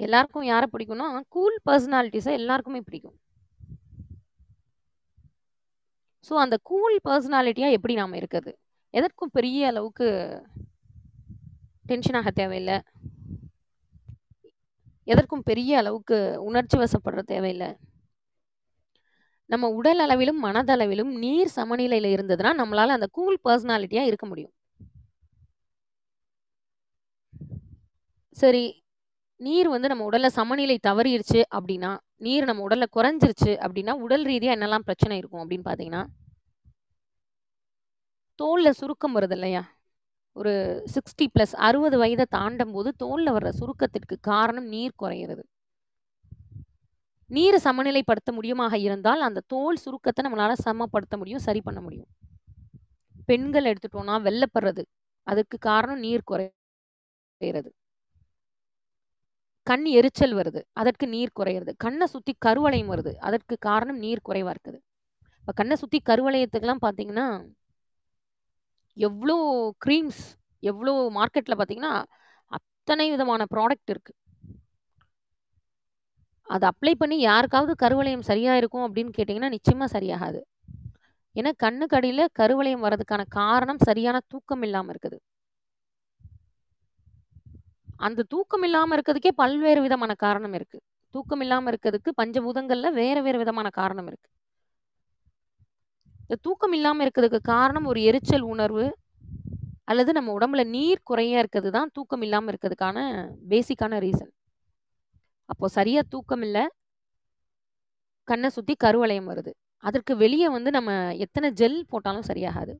[0.00, 1.06] எல்லாருக்கும் யாரை பிடிக்கும்னா
[1.36, 3.16] கூல் பர்சனாலிட்டிஸை எல்லாருக்குமே பிடிக்கும்.
[6.28, 8.52] ஸோ அந்த கூல் பர்சனாலிட்டியாக எப்படி நாம் இருக்குது
[8.98, 10.06] எதற்கும் பெரிய அளவுக்கு
[11.90, 12.76] டென்ஷன் ஆக தேவையில்லை.
[15.12, 16.16] எதற்கும் பெரிய அளவுக்கு
[16.48, 17.68] உணர்ச்சி வசப்படுற தேவையில்லை.
[19.52, 24.54] நம்ம உடல் அளவிலும் மனதளவிலும் நீர் சமநிலையில் இருந்ததுன்னா நம்மளால அந்த கூல் பர்சனாலிட்டியாக இருக்க முடியும்.
[28.36, 28.64] சரி
[29.40, 34.86] நீர் வந்து நம்ம உடல்ல சமநிலை தவறிடுச்சு அப்படின்னா நீர் நம்ம உடல்ல குறைஞ்சிருச்சு அப்படின்னா உடல் ரீதியா என்னெல்லாம்
[34.88, 36.02] பிரச்சனை இருக்கும் அப்படின்னு பாத்தீங்கன்னா
[38.38, 39.62] தோல்ல சுருக்கம் வருது இல்லையா?
[40.32, 40.52] ஒரு
[40.94, 45.42] சிக்ஸ்டி ப்ளஸ் அறுபது வயதை தாண்டும் போது தோலில் வர்ற சுருக்கத்திற்கு காரணம் நீர் குறையிறது.
[47.30, 52.08] நீரை சமநிலைப்படுத்த முடியுமாக இருந்தால் அந்த தோல் சுருக்கத்தை நம்மளால சமப்படுத்த முடியும் சரி பண்ண முடியும்.
[53.26, 54.82] பெண்கள் எடுத்துட்டோம்னா வெள்ளப்படுறது.
[55.26, 57.70] அதுக்கு காரணம் நீர் குறையிறது.
[59.70, 61.72] கண் எரிச்சல் வருது அதற்கு நீர் குறையிறது.
[61.84, 64.78] கண்ணை சுற்றி கருவளையம் வருது அதற்கு காரணம் நீர் குறைவாக இருக்குது.
[65.40, 67.26] இப்போ கண்ணை சுற்றி கருவளையத்துக்கெல்லாம் பார்த்தீங்கன்னா
[68.96, 69.36] எவ்வளோ
[69.84, 70.22] க்ரீம்ஸ்
[70.70, 71.94] எவ்வளோ மார்க்கெட்டில் பார்த்தீங்கன்னா
[72.58, 74.18] அத்தனை விதமான ப்ராடக்ட் இருக்குது
[76.54, 80.40] அதை அப்ளை பண்ணி யாருக்காவது கருவளையம் சரியாக இருக்கும் அப்படின்னு கேட்டிங்கன்னா நிச்சயமாக சரியாகாது.
[81.38, 85.18] ஏன்னா கண்ணுக்கு அடியில் கருவளையம் வர்றதுக்கான காரணம் சரியான தூக்கம் இல்லாமல் இருக்குது.
[88.06, 90.78] அந்த தூக்கம் இல்லாமல் இருக்கிறதுக்கே பல்வேறு விதமான காரணம் இருக்கு.
[91.14, 94.28] தூக்கம் இல்லாமல் இருக்கிறதுக்கு பஞ்சபூதங்கள்ல வேற வேற விதமான காரணம் இருக்கு.
[96.22, 98.86] இந்த தூக்கம் இல்லாமல் இருக்கிறதுக்கு காரணம் ஒரு எரிச்சல் உணர்வு
[99.90, 102.98] அல்லது நம்ம உடம்புல நீர் குறைய இருக்கிறது தான் தூக்கம் இல்லாமல் இருக்கிறதுக்கான
[103.52, 104.32] பேசிக்கான ரீசன்
[105.48, 106.64] அப்போ சரியா தூக்கம் இல்லை
[108.28, 109.52] கண்ணை சுற்றி கருவளையம் வருது.
[109.84, 110.90] அதற்கு வெளியே வந்து நம்ம
[111.24, 112.72] எத்தனை ஜெல் போட்டாலும் சரியாகாது.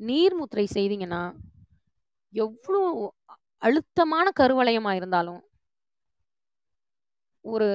[0.00, 1.20] நீர் முத்திரை செய்தீங்கன்னா
[2.32, 2.80] எவ்வளோ
[3.58, 5.42] அழுத்தமான கருவளையமாக இருந்தாலும்
[7.40, 7.68] ஒரு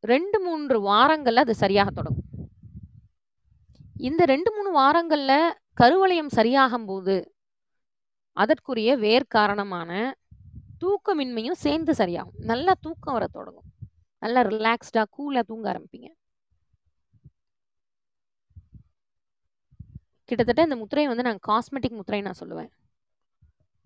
[0.00, 2.28] ரெண்டு மூன்று வாரங்கள்ல அது சரியாக தொடங்கும்.
[4.08, 5.32] இந்த ரெண்டு மூணு வாரங்கள்ல
[5.80, 7.16] கருவளையம் சரியாகும் போது
[8.42, 9.90] அதற்குரிய வேர் காரணமான
[10.82, 12.38] தூக்கமின்மையும் சேர்ந்து சரியாகும்.
[12.50, 13.68] நல்லா தூக்கம் வர தொடங்கும்.
[14.18, 16.08] நல்லா ரிலாக்ஸ்டா கூலா தூங்க ஆரம்பிப்பீங்க.
[20.24, 22.70] கிட்டத்தட்ட இந்த முத்திரையை வந்து நான் காஸ்மெட்டிக் முத்திரை நான் சொல்லுவேன்.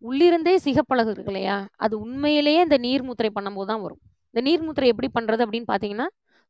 [0.08, 1.56] உள்ளிருந்தே சிகப்பழகு இருக்கு இல்லையா?
[1.84, 4.00] அது உண்மையிலேயே இந்த நீர்மூத்திரை பண்ணும்போது தான் வரும்.
[4.30, 6.06] இந்த நீர்மூத்திரை எப்படி பண்ணுறது அப்படின்னு பார்த்தீங்கன்னா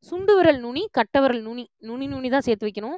[0.09, 2.97] சுண்டு விரல் நுனி கட்ட விரல் நுனி நுனி நுனி தான் சேர்த்து வைக்கணும்.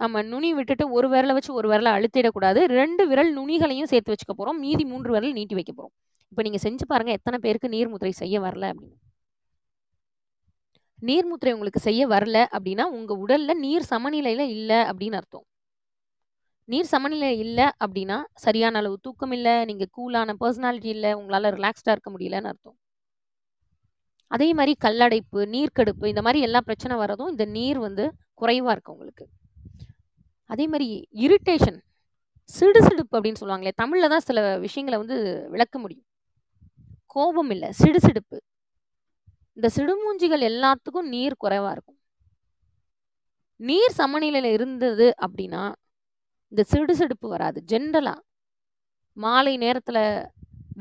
[0.00, 4.58] நம்ம நுனி விட்டுட்டு ஒரு விரலை வச்சு ஒரு விரலை அழுத்திடக்கூடாது ரெண்டு விரல் நுனிகளையும் சேர்த்து வச்சுக்க போகிறோம்
[4.64, 5.94] மீதி மூன்று விரல் நீட்டி வைக்க போகிறோம்
[6.32, 8.96] இப்போ நீங்கள் செஞ்சு பாருங்கள் எத்தனை பேருக்கு நீர்முத்திரை செய்ய வரல அப்படின்னு.
[11.08, 15.46] நீர்முத்திரை உங்களுக்கு செய்ய வரல அப்படின்னா உங்கள் உடலில் நீர் சமநிலையில் இல்லை அப்படின்னு அர்த்தம்.
[16.70, 22.10] நீர் சமநிலை இல்லை அப்படின்னா சரியான அளவு தூக்கம் இல்லை நீங்கள் கூலான பர்சனாலிட்டி இல்லை உங்களால் ரிலாக்ஸ்டாக இருக்க
[22.14, 22.76] முடியலன்னு அர்த்தம்.
[24.30, 28.04] அதே மாதிரி கல்லடைப்பு நீர்க்கடுப்பு இந்த மாதிரி எல்லா பிரச்சனை வரதும் இந்த நீர் வந்து
[28.40, 29.24] குறைவாக இருக்கு உங்களுக்கு.
[30.50, 30.86] அதே மாதிரி
[31.24, 31.80] இரிட்டேஷன்
[32.50, 35.16] சிடுசிடுப்பு அப்படின்னு சொல்லுவாங்களே தமிழில் தான் சில விஷயங்களை வந்து
[35.54, 36.06] விளக்க முடியும்.
[37.16, 38.38] கோபம் இல்லை சிடுசிடுப்பு
[39.56, 41.98] இந்த சிடுமூஞ்சிகள் எல்லாத்துக்கும் நீர் குறைவாக இருக்கும்.
[43.60, 45.62] நீர் சமநிலையில் இருந்தது அப்படின்னா
[46.52, 48.24] இந்த சிடுசிடுப்பு வராது ஜென்ரலாக
[49.16, 50.02] மாலை நேரத்தில்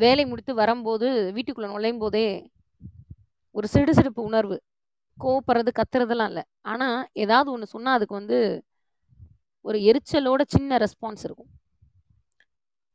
[0.03, 2.25] வேலை முடித்து வரும்போது வீட்டுக்குள்ளே நுழையும் போதே
[3.55, 4.58] ஒரு சிடுசிடுப்பு உணர்வு.
[5.17, 6.43] கோவப்படுறது கத்துறதெல்லாம் இல்லை.
[6.71, 8.38] ஆனால் ஏதாவது ஒன்று சொன்னால் அதுக்கு வந்து
[9.65, 11.51] ஒரு எரிச்சலோட சின்ன ரெஸ்பான்ஸ் இருக்கும்.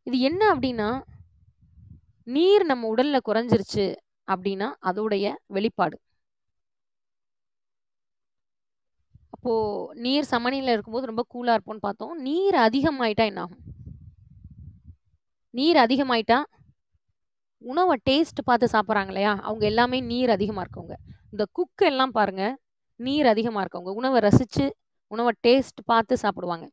[0.07, 0.89] இது என்ன அப்படின்னா
[2.27, 3.87] நீர் நம்ம உடலில் குறைஞ்சிருச்சு
[4.29, 5.97] அப்படின்னா அதோடைய வெளிப்பாடு.
[9.45, 12.19] இப்போது நீர் சமநிலையில் இருக்கும்போது ரொம்ப கூலாக இருப்போம்னு பார்த்தோம்.
[12.19, 13.59] நீர் அதிகமாயிட்டா என்ன ஆகும்
[15.51, 16.43] நீர் அதிகமாயிட்டா
[17.59, 19.39] உணவை டேஸ்ட் பார்த்து சாப்பிட்றாங்க இல்லையா?
[19.41, 20.93] அவங்க எல்லாமே நீர் அதிகமாக இருக்கவங்க.
[21.31, 22.59] இந்த குக் எல்லாம் பாருங்க.
[22.97, 23.91] நீர் அதிகமாக இருக்கவங்க.
[23.91, 24.77] உணவை ரசித்து
[25.07, 26.71] உணவை டேஸ்ட் பார்த்து சாப்பிடுவாங்க.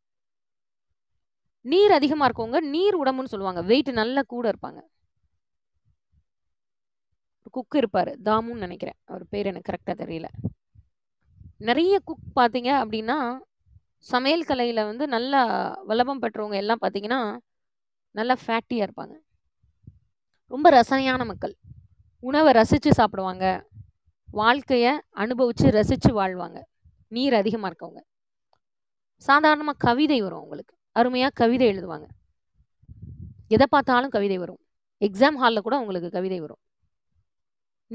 [1.61, 3.61] நீர் அதிகமாக இருக்கவங்க நீர் உடம்புன்னு சொல்லுவாங்க.
[3.61, 4.81] வெயிட் நல்ல கூட இருப்பாங்க.
[7.51, 8.21] குக் இருப்பார்.
[8.21, 8.99] தாமுன்னு நினைக்கிறேன்.
[9.05, 10.25] அவர் பேர் எனக்கு கரெக்டாக தெரியல.
[11.61, 13.39] நிறைய குக் பார்த்தீங்க அப்படின்னா
[13.97, 15.41] சமையல் கலையில் வந்து நல்லா
[15.87, 17.19] வல்லபம் பெற்றவங்க எல்லாம் பார்த்தீங்கன்னா
[18.11, 19.13] நல்லா ஃபேட்டியாக இருப்பாங்க.
[20.47, 21.53] ரொம்ப ரசனையான மக்கள்.
[22.19, 23.45] உணவை ரசித்து சாப்பிடுவாங்க.
[24.25, 26.59] வாழ்க்கையை அனுபவித்து ரசித்து வாழ்வாங்க.
[27.07, 28.01] நீர் அதிகமாக இருக்கவங்க.
[29.21, 32.07] சாதாரணமாக கவிதை வரும் அவங்களுக்கு அருமையாக கவிதை எழுதுவாங்க.
[33.47, 34.61] எதை பார்த்தாலும் கவிதை வரும்.
[34.99, 36.61] எக்ஸாம் ஹாலில் கூட அவங்களுக்கு கவிதை வரும்.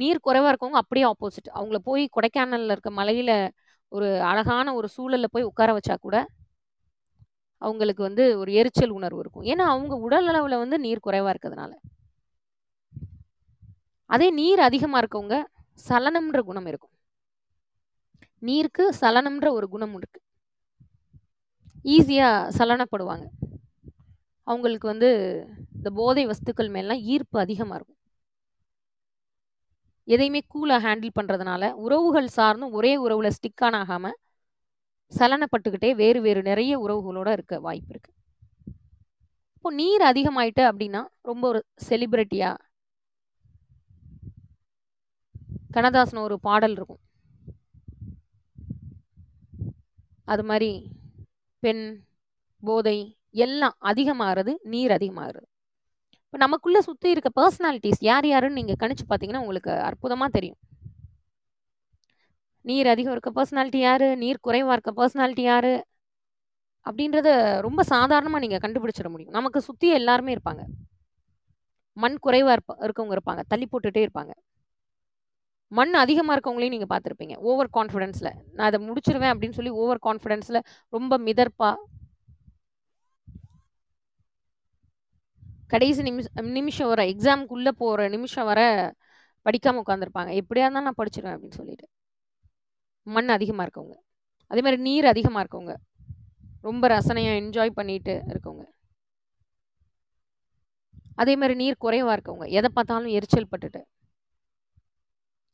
[0.01, 3.37] நீர் குறைவாக இருக்கவங்க அப்படியே ஆப்போசிட் அவங்கள போய் கொடைக்கானலில் இருக்க மலையில்
[3.93, 6.17] ஒரு அழகான ஒரு சூழலில் போய் உட்கார வச்சா கூட
[7.63, 9.47] அவங்களுக்கு வந்து ஒரு எரிச்சல் உணர்வு இருக்கும்.
[9.53, 11.73] ஏன்னா அவங்க உடல் அளவில் வந்து நீர் குறைவாக இருக்கிறதுனால.
[14.11, 15.37] அதே நீர் அதிகமாக இருக்கவங்க
[15.89, 16.95] சலனம்ன்ற குணம் இருக்கும்.
[18.43, 20.21] நீருக்கு சலனம்ன்ற ஒரு குணம் இருக்கு.
[21.95, 23.27] ஈஸியாக சலனப்படுவாங்க.
[24.49, 25.11] அவங்களுக்கு வந்து
[25.77, 28.01] இந்த போதை வஸ்துக்கள் மேலாம் ஈர்ப்பு அதிகமாக இருக்கும்.
[30.09, 34.19] எதையுமே கூலாக ஹேண்டில் பண்ணுறதுனால உறவுகள் சார்ந்தும் ஒரே உறவில் ஸ்டிக்கான ஆகாமல்
[35.13, 38.15] சலனப்பட்டுக்கிட்டே வேறு வேறு நிறைய உறவுகளோட இருக்க வாய்ப்பு இருக்குது
[39.57, 42.63] இப்போ நீர் அதிகமாயிட்டு அப்படின்னா ரொம்ப ஒரு செலிப்ரிட்டியாக
[45.75, 47.03] கண்ணதாசன் ஒரு பாடல் இருக்கும்.
[50.33, 50.71] அது மாதிரி
[51.63, 51.85] பெண்
[52.63, 52.99] போதை
[53.45, 55.47] எல்லாம் அதிகமாகிறது நீர் அதிகமாகிறது.
[56.37, 60.59] இப்போ நமக்குள்ளே சுற்றி இருக்க பர்சனாலிட்டிஸ் யார் யாருன்னு நீங்கள் கணிச்சு பார்த்தீங்கன்னா உங்களுக்கு அற்புதமாக தெரியும்.
[62.69, 64.09] நீர் அதிகம் இருக்க பர்சனாலிட்டி யாரு?
[64.23, 65.73] நீர் குறைவாக இருக்க பர்சனாலிட்டி யாரு?
[66.87, 67.29] அப்படின்றத
[67.67, 69.33] ரொம்ப சாதாரணமாக நீங்கள் கண்டுபிடிச்சிட முடியும்.
[69.39, 70.65] நமக்கு சுற்றி எல்லாருமே இருப்பாங்க.
[72.05, 73.45] மண் குறைவாக இருப்ப இருக்கவங்க இருப்பாங்க.
[73.55, 74.35] தள்ளி போட்டுட்டே இருப்பாங்க.
[75.79, 77.37] மண் அதிகமாக இருக்கவங்களையும் நீங்கள் பார்த்துருப்பீங்க.
[77.51, 80.65] ஓவர் கான்ஃபிடென்ஸில் நான் அதை முடிச்சிருவேன் அப்படின்னு சொல்லி ஓவர் கான்ஃபிடென்ஸில்
[80.97, 81.77] ரொம்ப மிதர்ப்பாக
[85.67, 88.61] கடைசி நிமிஷம் நிமிஷம் வர எக்ஸாமுக்குள்ளே போகிற நிமிஷம் வர
[89.43, 91.87] படிக்காமல் உட்காந்துருப்பாங்க எப்படியா இருந்தாலும் நான் படிச்சிருவேன் அப்படின்னு சொல்லிட்டு.
[93.03, 93.97] மண் அதிகமாக இருக்கவங்க.
[94.47, 95.75] அதே மாதிரி நீர் அதிகமாக இருக்கவங்க.
[96.61, 98.65] ரொம்ப ரசனையாக என்ஜாய் பண்ணிட்டு இருக்கவங்க.
[101.15, 102.47] அதே மாதிரி நீர் குறைவாக இருக்கவங்க.
[102.49, 103.83] எதை பார்த்தாலும் எரிச்சல் பட்டுட்டு.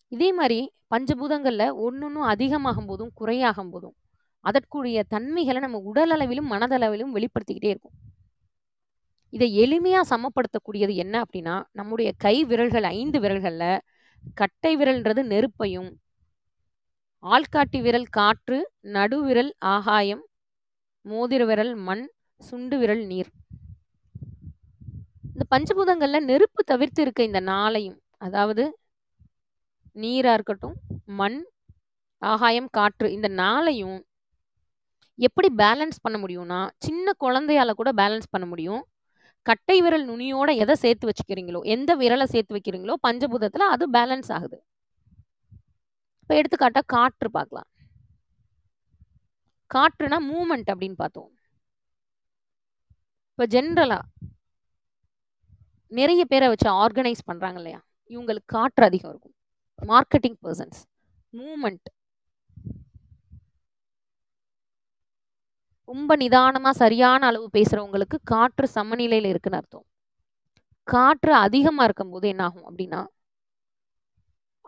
[0.08, 3.96] இதே மாதிரி பஞ்சபூதங்களில் ஒன்னொன்னும் அதிகமாகும் போதும் குறையாகும் போதும்
[4.40, 7.92] அதற்குரிய தன்மைகளை நம்ம உடல் அளவிலும் மனதளவிலும் வெளிப்படுத்திக்கிட்டே இருக்கும்.
[9.32, 13.82] இதை எளிமையாக சமப்படுத்தக்கூடியது என்ன அப்படின்னா நம்முடைய கை விரல்கள் ஐந்து விரல்களில்
[14.40, 15.90] கட்டை விரல்ன்றது நெருப்பையும்
[17.24, 18.58] ஆள்காட்டி விரல் காற்று
[18.96, 20.22] நடுவிரல் ஆகாயம்
[21.04, 22.04] மோதிர விரல் மண்
[22.40, 23.30] சுண்டு விரல் நீர்.
[25.32, 28.64] இந்த பஞ்சபூதங்கள்ல நெருப்பு தவிர்த்து இருக்க இந்த நாளையும் அதாவது
[29.96, 30.76] நீரா இருக்கட்டும்
[31.20, 31.38] மண்
[32.22, 33.98] ஆகாயம் காற்று இந்த நாளையும்
[35.18, 38.82] எப்படி பேலன்ஸ் பண்ண முடியும்னா சின்ன குழந்தையால கூட பேலன்ஸ் பண்ண முடியும்.
[39.42, 44.58] கட்டை விரல் நுனியோட எதை சேர்த்து வச்சுக்கிறீங்களோ எந்த விரலை சேர்த்து வைக்கிறீங்களோ பஞ்சபூதத்துல அது பேலன்ஸ் ஆகுது.
[46.22, 47.68] இப்போ எடுத்துக்காட்டா காற்று பார்க்கலாம்.
[49.74, 51.30] காற்றுனா மூமெண்ட் அப்படின்னு பார்த்தோம்.
[53.32, 54.00] இப்போ ஜென்ரலா
[55.92, 57.80] நிறைய பேரை வச்சு ஆர்கனைஸ் பண்றாங்க இல்லையா?
[58.10, 59.34] இவங்களுக்கு காற்று அதிகம் இருக்கும்.
[59.90, 60.80] மார்க்கெட்டிங் பர்சன்ஸ்
[61.34, 61.88] மூமெண்ட்
[65.92, 69.86] ரொம்ப நிதானமாக சரியான அளவு பேசுகிறவங்களுக்கு காற்று சமநிலையில் இருக்குன்னு அர்த்தம்.
[70.88, 73.00] காற்று அதிகமாக இருக்கும்போது என்ன ஆகும் அப்படின்னா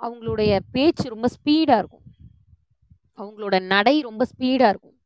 [0.07, 2.07] அவங்களுடைய பேச்சு ரொம்ப ஸ்பீடாக இருக்கும்.
[3.21, 4.97] அவங்களோட நடை ரொம்ப ஸ்பீடாக இருக்கும்.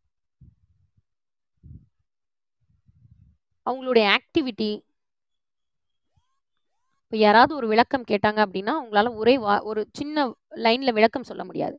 [3.67, 4.71] அவங்களுடைய ஆக்டிவிட்டி
[7.05, 10.25] இப்போ யாராவது ஒரு விளக்கம் கேட்டாங்க அப்படின்னா அவங்களால ஒரே வா ஒரு சின்ன
[10.65, 11.77] லைனில் விளக்கம் சொல்ல முடியாது.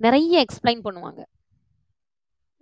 [0.00, 1.22] நிறைய எக்ஸ்பிளைன் பண்ணுவாங்க.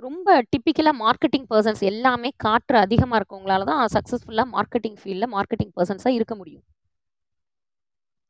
[0.03, 6.35] ரொம்ப டிப்பிக்கலாக மார்க்கெட்டிங் பர்சன்ஸ் எல்லாமே காற்று அதிகமாக இருக்கவங்களால தான் சக்ஸஸ்ஃபுல்லாக மார்க்கெட்டிங் ஃபீல்டில் மார்க்கெட்டிங் பர்சன்ஸாக இருக்க
[6.41, 6.65] முடியும்.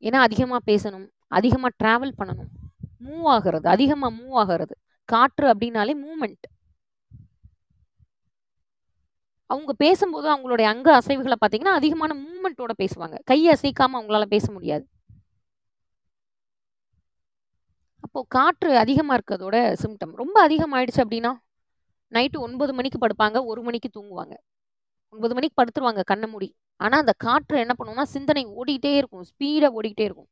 [0.07, 2.51] ஏன்னா அதிகமாக பேசணும் அதிகமாக ட்ராவல் பண்ணணும்
[3.05, 4.75] மூவ் ஆகிறது அதிகமாக மூவ் ஆகிறது.
[5.09, 6.45] காற்று அப்படின்னாலே மூமெண்ட்
[9.49, 13.17] அவங்க பேசும்போது அவங்களுடைய அங்க அசைவுகளை பார்த்தீங்கன்னா அதிகமான மூமெண்ட்டோட பேசுவாங்க.
[13.29, 14.85] கையை அசைக்காமல் அவங்களால பேச முடியாது.
[18.05, 21.31] அப்போது காற்று அதிகமாக இருக்கிறதோட சிம்டம் ரொம்ப அதிகமாயிடுச்சு அப்படின்னா
[22.11, 24.35] நைட்டு ஒன்பது மணிக்கு படுப்பாங்க ஒரு மணிக்கு தூங்குவாங்க.
[25.13, 26.49] ஒன்பது மணிக்கு படுத்துருவாங்க கண்ணை மூடி.
[26.83, 30.29] ஆனால் அந்த காற்று என்ன பண்ணுவோம்னா சிந்தனை ஓடிக்கிட்டே இருக்கும் ஸ்பீடாக ஓடிக்கிட்டே இருக்கும்.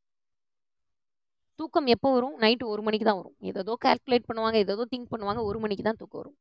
[1.58, 2.36] தூக்கம் எப்போ வரும்?
[2.42, 3.36] நைட்டு ஒரு மணிக்கு தான் வரும்.
[3.62, 6.36] ஏதோ கால்குலேட் பண்ணுவாங்க ஏதோ திங்க் பண்ணுவாங்க ஒரு மணிக்கு தான் தூக்கம் வரும்.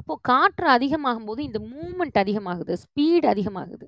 [0.00, 3.86] அப்போ காற்று அதிகமாகும் போது இந்த மூமெண்ட் அதிகமாகுது ஸ்பீடு அதிகமாகுது.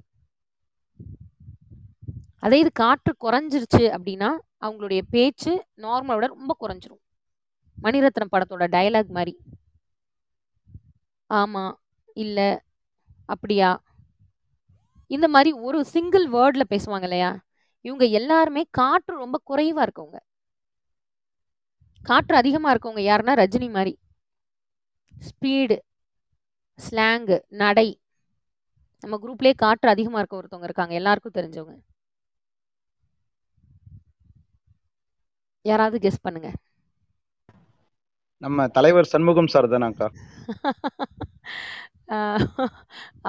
[2.46, 4.30] அதே இது காற்று குறைஞ்சிருச்சு அப்படின்னா
[4.66, 5.52] அவங்களுடைய பேச்சு
[5.84, 7.02] நார்மலோட ரொம்ப குறைஞ்சிரும்.
[7.82, 9.34] மணிரத்னம் படத்தோட டைலாக் மாதிரி.
[11.30, 11.64] ஆமா
[12.16, 12.38] இல்ல
[13.26, 13.70] அப்படியா?
[15.10, 17.30] இந்த மாதிரி ஒரு சிங்கிள் வேர்ட்ல பேசுவாங்க இல்லையா?
[17.80, 20.18] இவங்க எல்லாருமே காற்று ரொம்ப குறைவா இருக்கவங்க.
[22.02, 23.92] காற்று அதிகமா இருக்கவங்க யாருன்னா ரஜினி மாதிரி.
[25.14, 25.76] ஸ்பீடு
[26.78, 27.88] ஸ்லாங்கு நடை.
[29.04, 30.94] நம்ம குரூப்லேயே காற்று அதிகமா இருக்க ஒருத்தவங்க இருக்காங்க.
[30.94, 31.74] எல்லாருக்கும் தெரிஞ்சவங்க.
[35.64, 36.48] யாராவது கெஸ் பண்ணுங்க.
[38.42, 40.06] நம்ம தலைவர் சண்முகம் சார் தானாக்கா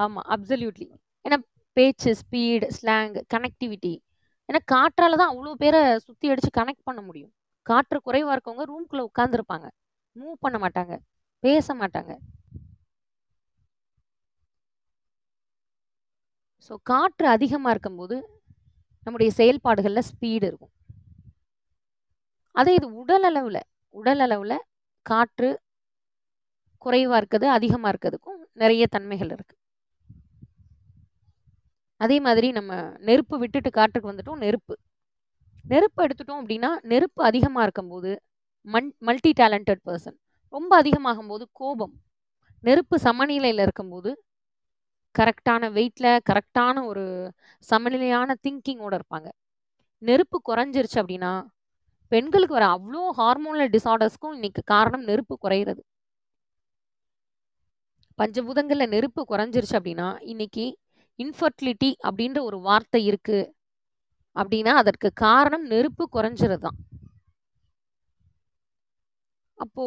[0.04, 0.88] ஆமா அப்சல்யூட்லி
[1.26, 1.38] ஏன்னா
[1.78, 3.94] பேச்சு ஸ்பீடு ஸ்லாங் கனெக்டிவிட்டி
[4.50, 7.32] ஏன்னா காற்றால தான் அவ்வளோ பேரை சுற்றி அடித்து கனெக்ட் பண்ண முடியும்.
[7.66, 9.68] காற்று குறைவாக இருக்கவங்க ரூம்குள்ளே உட்காந்துருப்பாங்க
[10.16, 10.94] மூவ் பண்ண மாட்டாங்க.
[11.44, 12.14] பேச மாட்டாங்க.
[16.66, 18.18] ஸோ காற்று அதிகமாக இருக்கும்போது
[19.06, 20.74] நம்முடைய செயல்பாடுகளில் ஸ்பீடு இருக்கும்.
[22.56, 23.62] அதே இது உடல் அளவில்
[23.96, 24.58] உடல் அளவில்
[25.10, 25.50] காற்று
[26.86, 29.56] குறைவாக இருக்குது அதிகமாக இருக்கிறதுக்கும் நிறைய தன்மைகள் இருக்கு.
[32.02, 32.72] அதே மாதிரி நம்ம
[33.08, 34.76] நெருப்பு விட்டுட்டு காற்றுக்கு வந்துட்டோம் நெருப்பு.
[35.72, 38.12] நெருப்பு எடுத்துட்டோம் அப்படின்னா நெருப்பு அதிகமாக இருக்கும்போது
[38.68, 40.18] மன் மல்டி டேலண்டட் பர்சன்
[40.54, 41.94] ரொம்ப அதிகமாகும் போது கோபம்.
[42.64, 44.12] நெருப்பு சமநிலையில் இருக்கும்போது
[45.16, 47.04] கரெக்டான வெயிட்டில் கரெக்டான ஒரு
[47.72, 49.30] சமநிலையான திங்கிங்கோட இருப்பாங்க.
[50.02, 51.32] நெருப்பு குறைஞ்சிருச்சு அப்படின்னா
[52.12, 55.82] பெண்களுக்கு வர அவ்வளோ ஹார்மோனல் டிசார்டர்ஸ்க்கும் இன்னைக்கு காரணம் நெருப்பு குறையிறது.
[58.20, 60.66] பஞ்சபூதங்களில் நெருப்பு குறைஞ்சிருச்சு அப்படின்னா இன்னைக்கு
[61.20, 63.40] இன்ஃபர்டிலிட்டி அப்படின்ற ஒரு வார்த்தை இருக்கு.
[64.36, 66.78] அப்படின்னா அதற்கு காரணம் நெருப்பு குறைஞ்சிறது தான்
[69.60, 69.86] அப்போ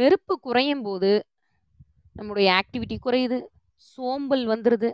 [0.00, 1.10] நெருப்பு குறையும் போது
[2.18, 3.38] நம்முடைய ஆக்டிவிட்டி குறையுது.
[3.90, 4.90] சோம்பல் வந்துடுது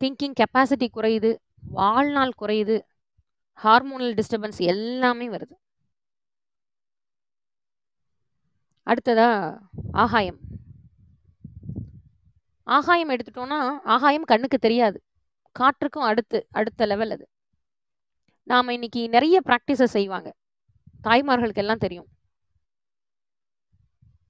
[0.00, 1.30] திங்கிங் கெப்பாசிட்டி குறையுது.
[1.78, 2.76] வாழ்நாள் குறையுது.
[3.58, 5.54] ஹார்மோனல் டிஸ்டர்பன்ஸ் எல்லாமே வருது.
[8.86, 9.58] அடுத்ததா
[9.92, 10.38] ஆகாயம்.
[12.64, 15.02] ஆகாயம் எடுத்துட்டோம்னா ஆகாயம் கண்ணுக்கு தெரியாது.
[15.58, 17.28] காற்றுக்கும் அடுத்து அடுத்த லெவல் அது.
[18.42, 20.34] நாம் இன்னைக்கு நிறைய ப்ராக்டிஸை செய்வாங்க.
[21.06, 22.08] தாய்மார்களுக்கு எல்லாம் தெரியும்.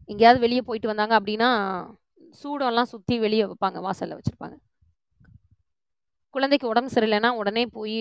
[0.04, 1.50] எங்கேயாவது வெளியே போயிட்டு வந்தாங்க அப்படின்னா
[2.42, 4.56] சூடெல்லாம் சுற்றி வெளியே வைப்பாங்க வாசலில் வச்சுருப்பாங்க.
[6.30, 7.98] குழந்தைக்கு உடம்பு சரியில்லைன்னா உடனே போய்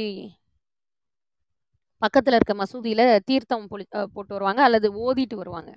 [2.02, 3.86] பக்கத்தில் இருக்க மசூதியில் தீர்த்தம் பொழி
[4.16, 5.72] போட்டு வருவாங்க அல்லது ஓதிட்டு வருவாங்க.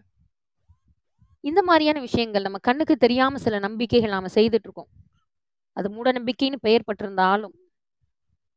[1.45, 4.91] இந்த மாதிரியான விஷயங்கள் நம்ம கண்ணுக்கு தெரியாமல் சில நம்பிக்கைகள் நாம் செய்துட்ருக்கோம்.
[5.77, 7.55] அது மூட நம்பிக்கைன்னு பெயர் பட்டிருந்தாலும்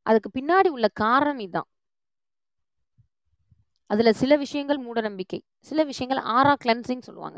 [0.05, 1.69] அதுக்கு பின்னாடி உள்ள காரணம் இதுதான்
[3.89, 7.37] அதில் சில விஷயங்கள் மூட நம்பிக்கை சில விஷயங்கள் ஆரா கிளென்சிங் சொல்லுவாங்க.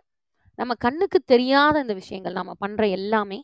[0.60, 3.40] நம்ம கண்ணுக்கு தெரியாத இந்த விஷயங்கள் நம்ம பண்ணுற எல்லாமே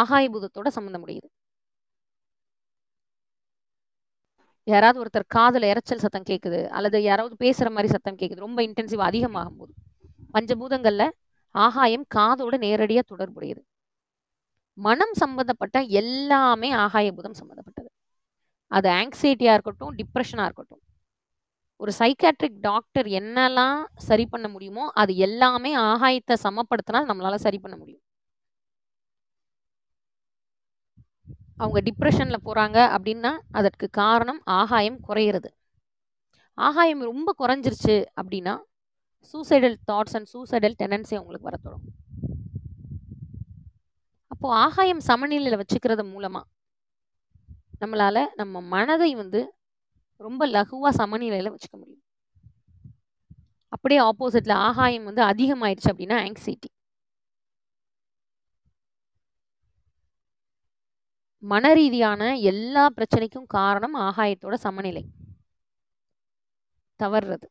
[0.00, 1.28] ஆகாயபூதத்தோட சம்மந்தம் முடியுது
[4.66, 9.58] யாராவது ஒருத்தர் காதில் இறைச்சல் சத்தம் கேட்குது அல்லது யாராவது பேசுகிற மாதிரி சத்தம் கேட்குது ரொம்ப இன்டென்சிவ் அதிகமாகும்
[9.60, 9.72] போது
[10.34, 11.06] பஞ்சபூதங்களில்
[11.54, 13.62] ஆகாயம் காதோட நேரடியாக தொடர்புடையது.
[14.78, 17.88] மனம் சம்பந்தப்பட்ட எல்லாமே ஆகாய பூதம் சம்மந்தப்பட்டது
[18.70, 20.82] அது ஆங்ஸைட்டியாக இருக்கட்டும் டிப்ரெஷனாக இருக்கட்டும்.
[21.80, 28.02] ஒரு சைக்காட்ரிக் டாக்டர் என்னெல்லாம் சரி பண்ண முடியுமோ அது எல்லாமே ஆகாயத்தை சமப்படுத்தினா நம்மளால சரி பண்ண முடியும்.
[31.62, 35.50] அவங்க டிப்ரெஷனில் போகிறாங்க அப்படின்னா அதற்கு காரணம் ஆகாயம் குறையிறது.
[36.58, 38.54] ஆகாயம் ரொம்ப குறைஞ்சிருச்சு அப்படின்னா
[39.30, 41.96] suicidal thoughts and suicidal tendency அவங்களுக்கு வர தொடங்கும்.
[44.32, 46.46] அப்போது ஆகாயம் சமநிலையில் வச்சுக்கிறது மூலமாக
[47.82, 49.40] நம்மளால் நம்ம மனதை வந்து
[50.26, 52.04] ரொம்ப லகுவாக சமநிலையில் வச்சுக்க முடியும்.
[53.74, 56.70] அப்படியே ஆப்போசிட்டில் ஆகாயம் வந்து அதிகமாயிடுச்சு அப்படின்னா ஆங்ஸைட்டி
[61.42, 65.02] மன ரீதியான எல்லா பிரச்சனைக்கும் காரணம் ஆகாயத்தோட சமநிலை.
[67.00, 67.46] தவறுறது.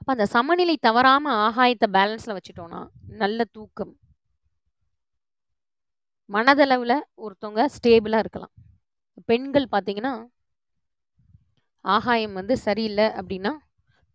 [0.00, 2.80] அப்போ அந்த சமநிலை தவறாமல் ஆகாயத்தை பேலன்ஸில் வச்சுட்டோன்னா
[3.22, 3.92] நல்ல தூக்கம்.
[6.30, 8.52] மனதளவில் ஒருத்தவங்க ஸ்டேபிளாக இருக்கலாம்.
[9.30, 10.14] பெண்கள் பார்த்தீங்கன்னா
[11.84, 13.52] ஆகாயம் வந்து சரியில்லை அப்படின்னா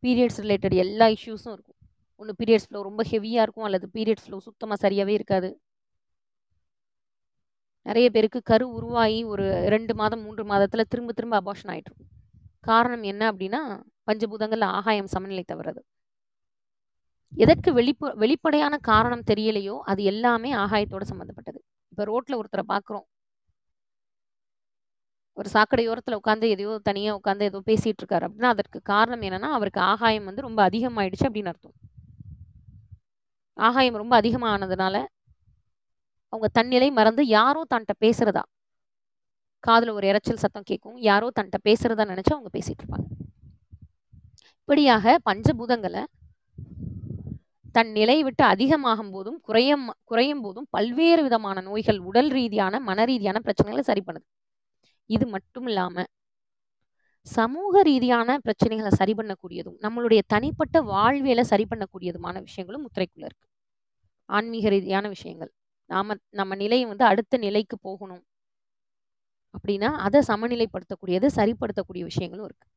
[0.03, 1.77] பீரியட்ஸ் ரிலேட்டட் எல்லா இஷ்யூஸும் இருக்கும்.
[2.21, 5.49] ஒன்று பீரியட்ஸ் ஃப்ளோ ரொம்ப ஹெவியாக இருக்கும் அல்லது பீரியட்ஸ் ஃப்ளோ சுத்தமாக சரியாகவே இருக்காது.
[7.85, 11.93] நிறைய பேருக்கு கரு உருவாகி ஒரு ரெண்டு மாதம் மூன்று மாதத்தில் திரும்ப திரும்ப அபாஷன் ஆகிட்டு
[12.69, 13.61] காரணம் என்ன அப்படின்னா
[14.09, 15.81] பஞ்சபூதங்களில் ஆகாயம் சமநிலை தவறது.
[17.33, 21.59] எதற்கு வெளிப்ப வெளிப்படையான காரணம் தெரியலையோ அது எல்லாமே ஆகாயத்தோட சம்மந்தப்பட்டது
[21.91, 23.05] இப்போ ரோட்டில் ஒருத்தரை பார்க்குறோம்
[25.37, 30.27] ஒரு சாக்கடையோரத்தில் உட்காந்து எதையோ தனியாக உட்காந்து ஏதோ பேசிகிட்டு இருக்காரு அப்படின்னா அதற்கு காரணம் என்னன்னா அவருக்கு ஆகாயம்
[30.29, 31.75] வந்து ரொம்ப அதிகமாயிடுச்சு அப்படின்னு அர்த்தம்.
[33.57, 34.95] ஆகாயம் ரொம்ப அதிகமானதுனால
[36.33, 38.43] அவங்க தன்னிலை மறந்து யாரோ தன்ட்ட பேசுறதா?
[39.59, 40.97] காதில் ஒரு இரைச்சல் சத்தம் கேட்கும்.
[41.09, 43.07] யாரோ தன்ட்ட பேசுறதா நினைச்சு அவங்க பேசிட்டு இருப்பாங்க.
[44.61, 46.03] இப்படியாக பஞ்சபூதங்களை
[47.75, 53.39] தன் நிலை விட்டு அதிகமாகும் போதும் குறையும் குறையும் போதும் பல்வேறு விதமான நோய்கள் உடல் ரீதியான மன ரீதியான
[53.45, 54.27] பிரச்சனைகளை சரி பண்ணுது.
[55.15, 56.03] இது மட்டும் இல்லாம
[57.27, 63.47] சமூக ரீதியான பிரச்சனைகளை சரி பண்ணக்கூடியதும் நம்மளுடைய தனிப்பட்ட வாழ்வியலை சரி பண்ணக்கூடியதுமான விஷயங்களும் முத்திரைக்குள்ள இருக்கு.
[64.29, 65.51] ஆன்மீக ரீதியான விஷயங்கள்.
[65.93, 68.23] நாம நம்ம நிலையை வந்து அடுத்த நிலைக்கு போகணும்.
[69.55, 72.67] அப்படின்னா அதை சமநிலைப்படுத்தக்கூடியது சரிப்படுத்தக்கூடிய விஷயங்களும் இருக்கு.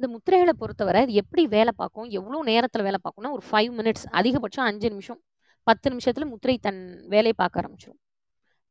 [0.00, 2.08] இந்த முத்திரைகளை பொறுத்தவரை இது எப்படி வேலை பார்க்கும்?
[2.18, 5.20] எவ்வளோ நேரத்தில் வேலை பார்க்கும்னா ஒரு ஃபைவ் மினிட்ஸ் அதிகபட்சம் அஞ்சு நிமிஷம்
[5.66, 6.80] பத்து நிமிஷத்தில் முத்திரை தன்
[7.14, 8.00] வேலையை பார்க்க ஆரம்பிச்சிடும்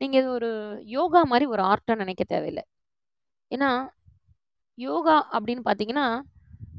[0.02, 0.50] நீங்கள் இது ஒரு
[0.98, 2.64] யோகா மாதிரி ஒரு ஆர்ட்டாக நினைக்க தேவையில்லை.
[3.52, 3.70] ஏன்னா
[4.88, 6.06] யோகா அப்படின்னு பார்த்தீங்கன்னா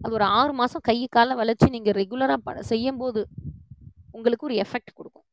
[0.05, 3.21] அது ஒரு ஆறு மாதம் கை காலை வளைச்சி நீங்கள் ரெகுலராக ப செய்யும்போது
[4.17, 5.27] உங்களுக்கு ஒரு எஃபெக்ட் கொடுக்கும்.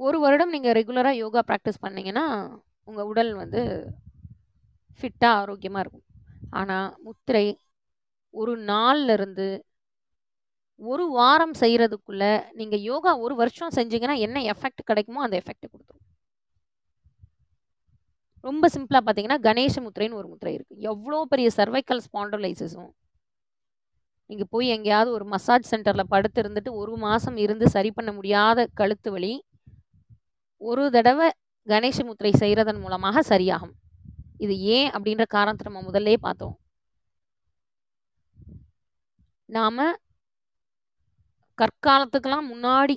[0.00, 2.24] ஒரு வருடம் நீங்கள் ரெகுலராக யோகா ப்ராக்டிஸ் பண்ணிங்கன்னா
[2.88, 3.60] உங்கள் உடல் வந்து
[4.98, 6.06] ஃபிட்டாக ஆரோக்கியமாக இருக்கும்.
[6.60, 7.46] ஆனால் முத்திரை
[8.34, 9.48] ஒரு நாள்ல இருந்து
[10.80, 16.04] ஒரு வாரம் செய்கிறதுக்குள்ளே நீங்கள் யோகா ஒரு வருஷம் செஞ்சீங்கன்னா என்ன எஃபெக்ட் கிடைக்குமோ அந்த எஃபெக்ட் கொடுத்துரும்.
[18.44, 22.90] ரொம்ப சிம்பிளாக பார்த்தீங்கன்னா கணேச முத்திரைன்னு ஒரு முத்திரை இருக்குது எவ்வளோ பெரிய சர்வைக்கல் ஸ்பாண்டலைசிஸும்
[24.30, 29.10] நீங்கள் போய் எங்கேயாவது ஒரு மசாஜ் சென்டரில் படுத்து இருந்துட்டு ஒரு மாதம் இருந்து சரி பண்ண முடியாத கழுத்து
[29.14, 29.32] வலி
[30.60, 31.28] ஒரு தடவை
[31.66, 33.74] கணேச முத்திரை செய்கிறதன் மூலமாக சரியாகும்.
[34.36, 36.56] இது ஏன் அப்படின்ற காரணத்தை நம்ம முதல்லே பார்த்தோம்.
[39.44, 39.84] நாம்
[41.58, 42.96] கற்காலத்துக்கெல்லாம் முன்னாடி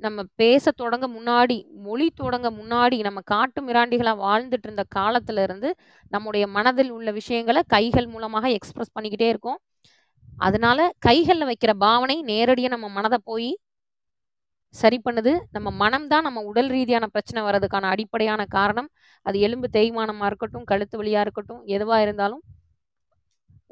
[0.00, 5.68] நம்ம பேச தொடங்க முன்னாடி மொழி தொடங்க முன்னாடி நம்ம காட்டு மிராண்டிகளாக வாழ்ந்துட்டு இருந்த காலத்துல இருந்து
[6.08, 9.60] நம்முடைய மனதில் உள்ள விஷயங்களை கைகள் மூலமாக எக்ஸ்பிரஸ் பண்ணிக்கிட்டே இருக்கோம்.
[10.36, 13.50] அதனால கைகளில் வைக்கிற பாவனை நேரடியாக நம்ம மனதை போய்
[14.74, 15.32] சரி பண்ணுது.
[15.56, 18.88] நம்ம மனம் தான் நம்ம உடல் ரீதியான பிரச்சனை வர்றதுக்கான அடிப்படையான காரணம்.
[19.26, 22.42] அது எலும்பு தேய்மானமாக இருக்கட்டும் கழுத்து வழியாக இருக்கட்டும் எதுவாக இருந்தாலும்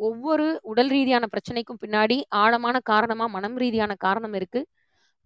[0.09, 4.69] ஒவ்வொரு உடல் ரீதியான பிரச்சனைக்கும் பின்னாடி ஆழமான காரணமாக மனம் ரீதியான காரணம் இருக்குது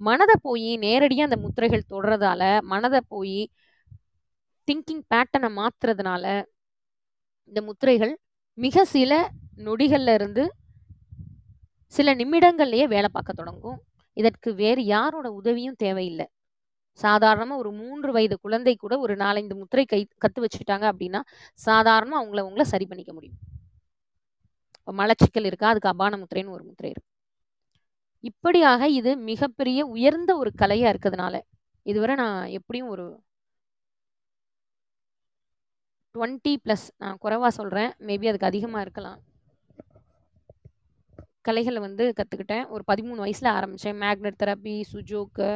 [0.01, 3.41] மனதை போய் நேரடியாக அந்த முத்திரைகள் தொடுறதால மனதை போய்
[4.68, 6.24] திங்கிங் பேட்டர்னை மாற்றுறதுனால
[7.51, 8.14] இந்த முத்திரைகள்
[8.59, 9.12] மிக சில
[9.66, 10.45] நொடிகள்ல இருந்து
[11.93, 13.79] சில நிமிடங்கள்லேயே வேலை பார்க்க தொடங்கும்.
[14.17, 16.27] இதற்கு வேறு யாரோட உதவியும் தேவையில்லை.
[16.99, 21.21] சாதாரணமாக ஒரு மூன்று வயது குழந்தை கூட ஒரு நாலஞ்சு முத்திரை கை கற்று வச்சுட்டாங்க அப்படின்னா
[21.69, 23.39] சாதாரணமாக அவங்கள அவங்கள சரி பண்ணிக்க முடியும்.
[24.79, 25.69] இப்போ மலச்சிக்கல் இருக்கா?
[25.73, 27.11] அதுக்கு அபான முத்திரைன்னு ஒரு முத்திரை இருக்கு.
[28.31, 31.35] இப்படியாக இது மிகப்பெரிய உயர்ந்த ஒரு கலையாக இருக்கிறதுனால
[31.87, 33.07] இதுவரை நான் எப்படியும் ஒரு
[36.14, 39.19] டுவெண்ட்டி ப்ளஸ் நான் குறைவாக சொல்கிறேன் மேபி அதுக்கு அதிகமாக இருக்கலாம்.
[41.49, 45.49] கலைகளை வந்து கற்றுக்கிட்டேன் ஒரு பதிமூணு வயசில் ஆரம்பித்தேன் மேக்னெட் தெரப்பி சுஜோக்கு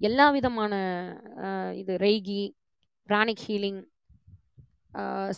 [0.00, 0.72] எல்லா விதமான
[1.80, 2.42] இது Reiki
[3.08, 3.82] pranic healing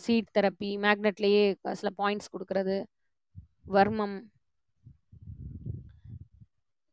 [0.03, 1.43] seed therapy மேக்னெட்லேயே
[1.79, 2.77] சில பாயிண்ட்ஸ் கொடுக்கறது
[3.75, 4.17] வர்மம்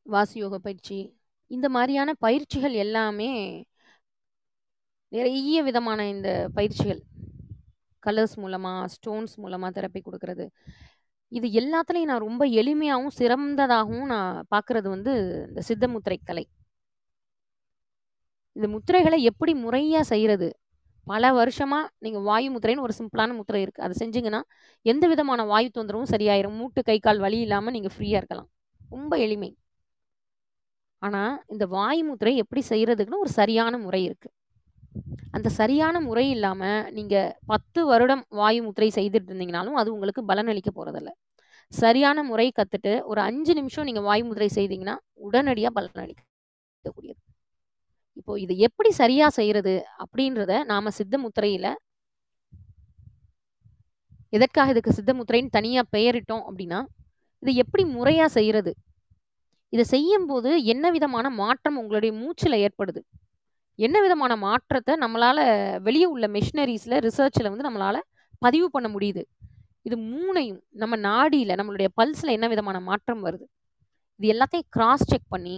[0.06, 0.98] வாசியோக பயிற்சி
[1.50, 3.30] இந்த மாதிரியான பயிற்சிகள் எல்லாமே
[5.12, 7.00] நிறைய விதமான இந்த பயிற்சிகள்
[8.02, 10.44] கலர்ஸ் மூலமாக ஸ்டோன்ஸ் மூலமாக தெரப்பி கொடுக்கறது.
[11.32, 15.12] இது எல்லாத்துலேயும் நான் ரொம்ப எளிமையாகவும் சிறந்ததாகவும் நான் பார்க்குறது வந்து
[15.48, 16.44] இந்த சித்த முத்திரை கலை.
[18.56, 20.48] இந்த முத்திரைகளை எப்படி முறையாக செய்கிறது
[21.06, 24.40] பல வருஷமாக நீங்கள் வாயு முத்திரைன்னு ஒரு சிம்பிளான முத்திரை இருக்குது அதை செஞ்சீங்கன்னா
[24.92, 26.56] எந்த விதமான வாயு தொந்தரவும் சரியாயிரும்.
[26.60, 28.48] மூட்டு கை கால் வலி இல்லாமல் நீங்கள் ஃப்ரீயாக இருக்கலாம்.
[28.94, 29.50] ரொம்ப எளிமை.
[31.02, 34.34] ஆனால் இந்த வாயு முத்திரை எப்படி செய்கிறதுக்குன்னு ஒரு சரியான முறை இருக்குது
[35.30, 41.10] அந்த சரியான முறை இல்லாமல் நீங்கள் பத்து வருடம் வாயு முத்திரை செய்துட்டு இருந்தீங்கனாலும் அது உங்களுக்கு பலனளிக்க போகிறதில்ல
[41.72, 47.20] சரியான முறை கற்றுட்டு ஒரு அஞ்சு நிமிஷம் நீங்கள் வாயு முத்திரை செய்தீங்கன்னா உடனடியாக பலனளிக்கக்கூடியது
[48.16, 51.70] இப்போ இது எப்படி சரியாக செய்கிறது அப்படின்றத நாம் சித்த முத்திரையில்
[54.32, 56.80] எதற்காக இதுக்கு சித்த முத்திரைன்னு தனியாக பெயரிட்டோம் அப்படின்னா
[57.42, 58.72] இது எப்படி முறையாக செய்கிறது
[59.72, 63.00] இதை செய்யும்போது என்ன விதமான மாற்றம் உங்களுடைய மூச்சில் ஏற்படுது?
[63.78, 65.42] என்ன விதமான மாற்றத்தை நம்மளால்
[65.86, 68.00] வெளியே உள்ள மெஷினரிஸில் ரிசர்ச்சில் வந்து நம்மளால்
[68.44, 69.22] பதிவு பண்ண முடியுது?
[69.88, 73.46] இது மூணையும் நம்ம நாடியில் நம்மளுடைய பல்ஸில் என்ன விதமான மாற்றம் வருது?
[74.20, 75.56] இது எல்லாத்தையும் கிராஸ் செக் பண்ணி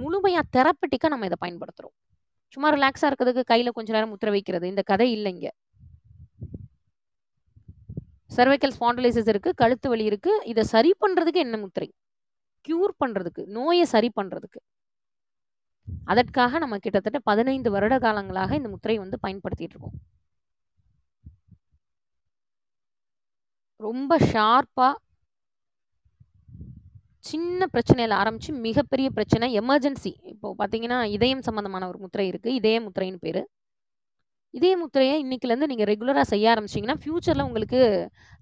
[0.00, 1.96] முழுமையாக தெரப்பட்டிக்காக நம்ம இதை பயன்படுத்துகிறோம்
[2.54, 5.48] சும்மா ரிலாக்ஸாக இருக்கிறதுக்கு கையில் கொஞ்ச நேரம் முத்திர வைக்கிறது இந்த கதை இல்லைங்க
[8.36, 11.88] சர்வைக்கல் ஸ்பாண்டலைசிஸ் இருக்குது கழுத்து வலி இருக்குது இதை சரி பண்ணுறதுக்கு என்ன முத்திரை?
[12.66, 14.60] க்யூர் பண்ணுறதுக்கு நோயை சரி பண்ணுறதுக்கு
[16.04, 19.96] அதற்காக நம்ம கிட்டத்தட்ட பதினைந்து வருட காலங்களாக இந்த முத்திரை வந்து பயன்படுத்திட்டு இருக்கோம்.
[23.80, 24.88] ரொம்ப ஷார்ப்பா
[27.30, 32.54] சின்ன பிரச்சனையில ஆரம்பிச்சு மிகப்பெரிய பிரச்சனை எமர்ஜென்சி இப்போ பார்த்தீங்கன்னா இதயம் சம்பந்தமான ஒரு முத்திரை இருக்கு.
[32.54, 33.42] இதய முத்திரைன்னு பேரு.
[34.50, 37.80] இதே முத்திரையை இன்னைக்குல இருந்து நீங்க ரெகுலரா செய்ய ஆரம்பிச்சீங்கன்னா ஃப்யூச்சரில் உங்களுக்கு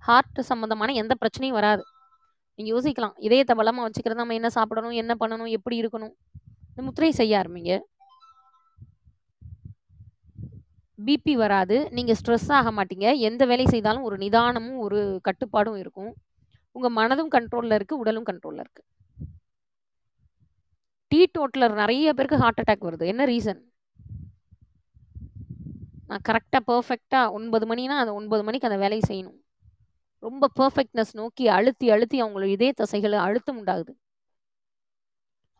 [0.08, 1.82] ஹார்ட் சம்மந்தமான எந்த பிரச்சனையும் வராது.
[2.58, 3.14] நீங்க யோசிக்கலாம்.
[3.26, 4.96] இதயத்தை பலமாக வச்சுக்கிறது நம்ம என்ன சாப்பிடணும்?
[5.02, 5.50] என்ன பண்ணணும்?
[5.58, 6.14] எப்படி இருக்கணும்?
[6.70, 7.74] இந்த முத்திரை செய்ய ஆரம்பிங்க.
[11.06, 11.76] பிபி வராது.
[11.96, 13.06] நீங்கள் ஸ்ட்ரெஸ் ஆக மாட்டீங்க.
[13.28, 16.12] எந்த வேலை செய்தாலும் ஒரு நிதானமும் ஒரு கட்டுப்பாடும் இருக்கும்.
[16.76, 18.88] உங்கள் மனதும் கண்ட்ரோலில் இருக்குது உடலும் கண்ட்ரோலில் இருக்குது
[21.12, 23.04] டீ டோட்டலர் நிறைய பேருக்கு ஹார்ட் அட்டாக் வருது.
[23.12, 23.60] என்ன ரீசன்
[26.10, 29.38] நான் கரெக்டாக பர்ஃபெக்டாக ஒன்பது மணினா அந்த ஒன்பது மணிக்கு அந்த வேலையை செய்யணும்.
[30.26, 33.92] ரொம்ப பர்ஃபெக்ட்னஸ் நோக்கி அழுத்தி அழுத்தி அவங்களோட இதய தசைகளை அழுத்தம் உண்டாகுது.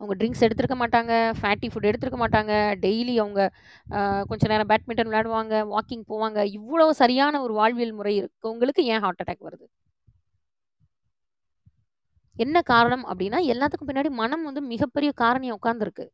[0.01, 2.53] அவங்க ட்ரிங்க்ஸ் எடுத்துருக்க மாட்டாங்க ஃபேட்டி ஃபுட் எடுத்துருக்க மாட்டாங்க.
[2.85, 3.41] டெய்லி அவங்க
[4.31, 6.39] கொஞ்சம் நேரம் பேட்மிண்டன் விளையாடுவாங்க வாக்கிங் போவாங்க.
[6.59, 9.67] இவ்வளோ சரியான ஒரு வாழ்வியல் முறை இருக்கவங்களுக்கு ஏன் ஹார்ட் அட்டாக் வருது?
[12.37, 16.07] என்ன காரணம் அப்படின்னா எல்லாத்துக்கும் பின்னாடி மனம் வந்து மிகப்பெரிய காரணியா உட்காந்துருக்கு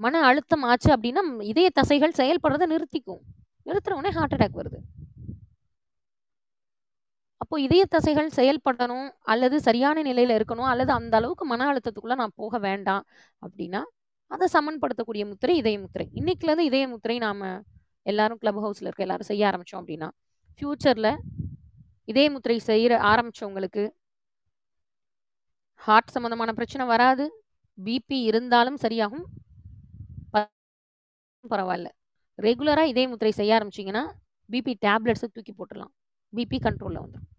[0.00, 3.22] மன அழுத்தம் ஆச்சு அப்படின்னா இதய தசைகள் செயல்படுறதை நிறுத்திக்கும்.
[3.66, 4.78] நிறுத்துற உடனே ஹார்ட் அட்டாக் வருது.
[7.36, 12.58] அப்போ இதய தசைகள் செயல்படணும் அல்லது சரியான நிலையில இருக்கணும் அல்லது அந்த அளவுக்கு மன அழுத்தத்துக்குள்ள நான் போக
[12.58, 13.06] வேண்டாம்
[13.46, 13.82] அப்படின்னா
[14.26, 16.10] அதை சமன்படுத்தக்கூடிய முத்திரை இதய முத்திரை.
[16.14, 17.60] இன்னைக்குல இருந்து இதய முத்திரை நாம
[18.02, 20.10] எல்லாரும் கிளப் ஹவுஸ்ல இருக்க எல்லாரும் செய்ய ஆரம்பிச்சோம் அப்படின்னா
[20.56, 21.18] ஃபியூச்சர்ல
[22.04, 23.90] இதய முத்திரை செய்யற ஆரம்பிச்சவங்களுக்கு
[25.74, 27.44] ஹார்ட் சம்பந்தமான பிரச்சனை வராது.
[27.84, 29.24] பிபி இருந்தாலும் சரியாகும்.
[30.30, 30.50] ப-
[31.50, 31.88] பரவாயில்ல
[32.42, 34.12] ரெகுலரா இதய முத்திரை செய்ய ஆரம்பிச்சிங்கன்னா
[34.50, 35.92] பிபி டேப்லெட்ஸை தூக்கி போட்டுடலாம்.
[36.32, 37.32] பிபி கண்ட்ரோலில் வந்துடும்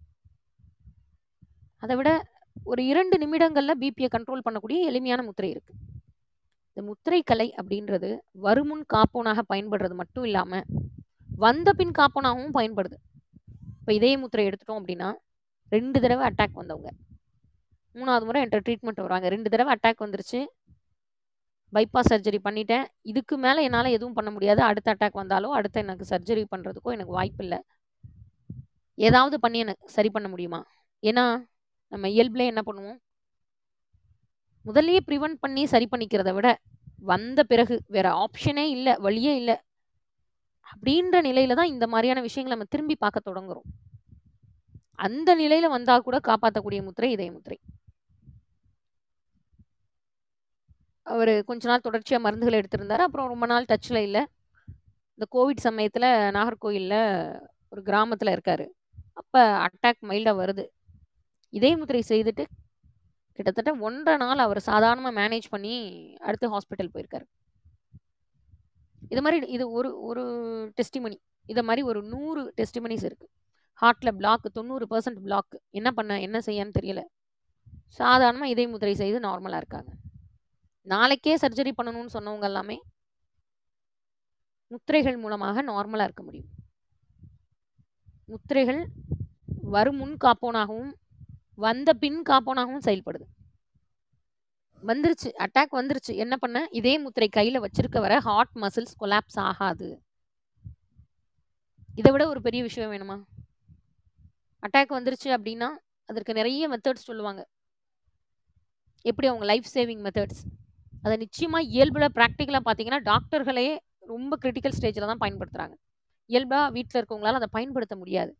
[1.82, 2.10] அதை விட
[2.66, 5.78] ஒரு இரண்டு நிமிடங்களில் பிபியை கண்ட்ரோல் பண்ணக்கூடிய எளிமையான முத்திரை இருக்குது
[6.70, 8.08] இந்த முத்திரை கலை அப்படின்றது
[8.44, 10.66] வருமுன் காப்போனாக பயன்படுறது மட்டும் இல்லாமல்
[11.44, 12.96] வந்த பின் காப்போனாகவும் பயன்படுது.
[13.80, 15.08] இப்போ இதே முத்திரை எடுத்துட்டோம் அப்படின்னா
[15.72, 16.90] ரெண்டு தடவை அட்டாக் வந்தவங்க.
[17.94, 19.28] மூணாவது முறை என்கிட்ட ட்ரீட்மெண்ட் வராங்க.
[19.34, 20.40] ரெண்டு தடவை அட்டாக் வந்துருச்சு.
[21.72, 22.84] பைபாஸ் சர்ஜரி பண்ணிட்டேன்.
[23.10, 24.60] இதுக்கு மேலே என்னால் எதுவும் பண்ண முடியாது.
[24.70, 27.60] அடுத்த அட்டாக் வந்தாலோ அடுத்த எனக்கு சர்ஜரி பண்ணுறதுக்கோ எனக்கு வாய்ப்பு இல்லை
[29.06, 30.60] ஏதாவது பண்ணி எனக்கு சரி பண்ண முடியுமா?
[31.02, 31.24] ஏன்னா
[31.92, 32.98] நம்ம இயல்புல என்ன பண்ணுவோம்?
[34.66, 36.48] முதல்லயே ப்ரிவென்ட் பண்ணி சரி பண்ணிக்கிறத விட
[37.10, 39.56] வந்த பிறகு வேற ஆப்ஷனே இல்லை வழியே இல்லை
[40.70, 43.68] அப்படின்ற நிலையில தான் இந்த மாதிரியான விஷயங்களை நம்ம திரும்பி பார்க்க தொடங்குறோம்.
[45.06, 47.58] அந்த நிலையில வந்தா கூட காப்பாற்றக்கூடிய முத்திரை இதய முத்திரை.
[51.06, 53.04] அவர் கொஞ்ச நாள் தொடர்ச்சியாக மருந்துகளை எடுத்திருந்தார்.
[53.06, 54.22] அப்புறம் ரொம்ப நாள் டச்சில் இல்லை.
[55.18, 57.00] இந்த கோவிட் சமயத்தில் நாகர்கோயிலில்
[57.72, 58.66] ஒரு கிராமத்தில் இருக்காரு.
[59.20, 60.64] அப்போ அட்டாக் மைல்டாக வருது.
[61.58, 62.44] இதய முத்திரை செய்துட்டு
[63.36, 65.74] கிட்டத்தட்ட ஒன்றரை நாள் அவர் சாதாரணமாக மேனேஜ் பண்ணி
[66.28, 67.26] அடுத்து ஹாஸ்பிட்டல் போயிருக்காரு.
[69.12, 70.22] இது மாதிரி இது ஒரு ஒரு
[70.78, 71.16] டெஸ்டிமனி
[71.52, 73.32] இதை மாதிரி ஒரு நூறு டெஸ்டிமனிஸ் இருக்குது
[73.82, 77.02] ஹார்ட்டில் பிளாக் தொண்ணூறு பர்சன்ட் பிளாக் என்ன பண்ண என்ன செய்யன்னு தெரியல.
[78.00, 79.90] சாதாரணமாக இதய முத்திரை செய்து நார்மலாக இருக்காங்க.
[80.92, 82.76] நாளைக்கே சர்ஜரி பண்ணணும்னு சொன்னவங்க எல்லாமே
[84.72, 86.50] முத்திரைகள் மூலமாக நார்மலாக இருக்க முடியும்.
[88.28, 88.80] முத்திரைகள்
[89.74, 90.92] வரும் முன் காப்போனாகவும்
[91.54, 93.26] வந்த பின் காப்போனாகவும் செயல்படுது.
[94.82, 96.12] வந்துருச்சு அட்டாக் வந்துருச்சு.
[96.14, 96.58] என்ன பண்ண?
[96.70, 99.88] இதே முத்திரை கையில் வச்சிருக்க வர ஹார்ட் மசில்ஸ் கொலாப்ஸ் ஆகாது.
[101.94, 103.16] இதை விட ஒரு பெரிய விஷயம் வேணுமா?
[104.62, 105.68] அட்டாக் வந்துருச்சு அப்படின்னா
[106.04, 107.42] அதற்கு நிறைய மெத்தட்ஸ் சொல்லுவாங்க.
[109.04, 110.40] எப்படி அவங்க லைஃப் சேவிங் மெத்தட்ஸ்
[111.02, 113.68] அதை நிச்சயமாக இயல்பில் ப்ராக்டிக்கலாக பார்த்தீங்கன்னா டாக்டர்களே
[114.06, 115.76] ரொம்ப கிரிட்டிக்கல் ஸ்டேஜில் தான் பயன்படுத்துகிறாங்க
[116.32, 118.32] இயல்பாக வீட்டில் இருக்கவங்களால அதை பயன்படுத்த முடியாது.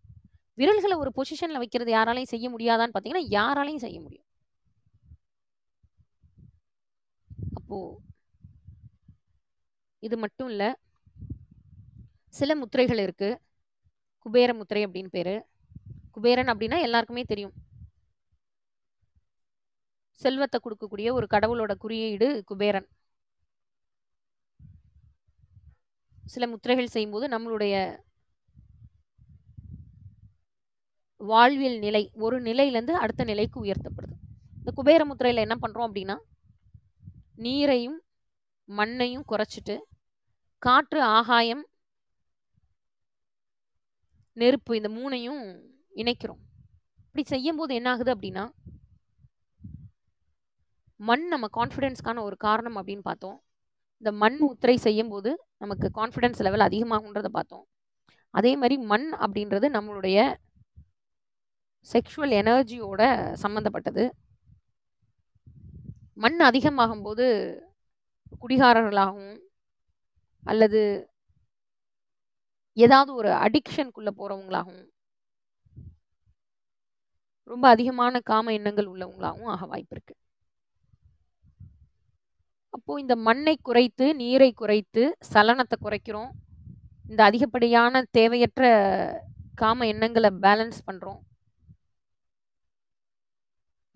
[0.61, 4.27] விரல்களை ஒரு பொசிஷனில் வைக்கிறது யாராலையும் செய்ய முடியாதான்னு பார்த்தீங்கன்னா யாராலையும் செய்ய முடியும்
[7.59, 7.97] அப்போது
[10.07, 10.71] இது மட்டும் இல்லை
[12.39, 13.39] சில முத்திரைகள் இருக்குது
[14.27, 15.35] குபேர முத்திரை அப்படின்னு பேர்.
[16.15, 17.55] குபேரன் அப்படின்னா எல்லாருக்குமே தெரியும்.
[20.21, 22.89] செல்வத்தை கொடுக்கக்கூடிய ஒரு கடவுளோட குறியீடு குபேரன்.
[26.33, 27.75] சில முத்திரைகள் செய்யும்போது நம்மளுடைய
[31.21, 34.17] வாழ்வியல் நிலை ஒரு நிலையிலேருந்து அடுத்த நிலைக்கு உயர்த்தப்படுது.
[34.59, 36.17] இந்த குபேர முத்திரையில் என்ன பண்ணுறோம் அப்படின்னா
[37.45, 37.99] நீரையும்
[38.69, 39.77] மண்ணையும் குறைச்சிட்டு
[40.63, 41.65] காற்று ஆகாயம்
[44.37, 45.43] நெருப்பு இந்த மூணையும்
[46.01, 46.41] இணைக்கிறோம்.
[47.05, 48.45] இப்படி செய்யும்போது என்ன ஆகுது அப்படின்னா
[50.97, 53.37] மண் நம்ம கான்ஃபிடென்ஸ்க்கான ஒரு காரணம் அப்படின்னு பார்த்தோம்.
[54.03, 57.67] இந்த மண் முத்திரை செய்யும்போது நமக்கு கான்ஃபிடென்ஸ் லெவல் அதிகமாகுன்றதை பார்த்தோம்.
[58.35, 60.19] அதே மாதிரி மண் அப்படின்றது நம்மளுடைய
[61.87, 63.03] செக்ஷுவல் எனர்ஜியோட
[63.43, 64.05] சம்மந்தப்பட்டது
[66.25, 67.27] மண் அதிகமாகும்போது
[68.43, 69.37] குடிகாரர்களாகவும்
[70.43, 70.81] அல்லது
[72.77, 74.85] ஏதாவது ஒரு அடிக்ஷனுக்குள்ளே போகிறவங்களாகவும்
[77.51, 80.19] ரொம்ப அதிகமான காம எண்ணங்கள் உள்ளவங்களாகவும் ஆக வாய்ப்பு இருக்குது
[82.79, 85.03] அப்போ இந்த மண்ணை குறைத்து நீரை குறைத்து
[85.33, 86.31] சலனத்தை குறைக்கிறோம்.
[87.11, 88.65] இந்த அதிகப்படியான தேவையற்ற
[89.63, 91.21] காம எண்ணங்களை பேலன்ஸ் பண்ணுறோம்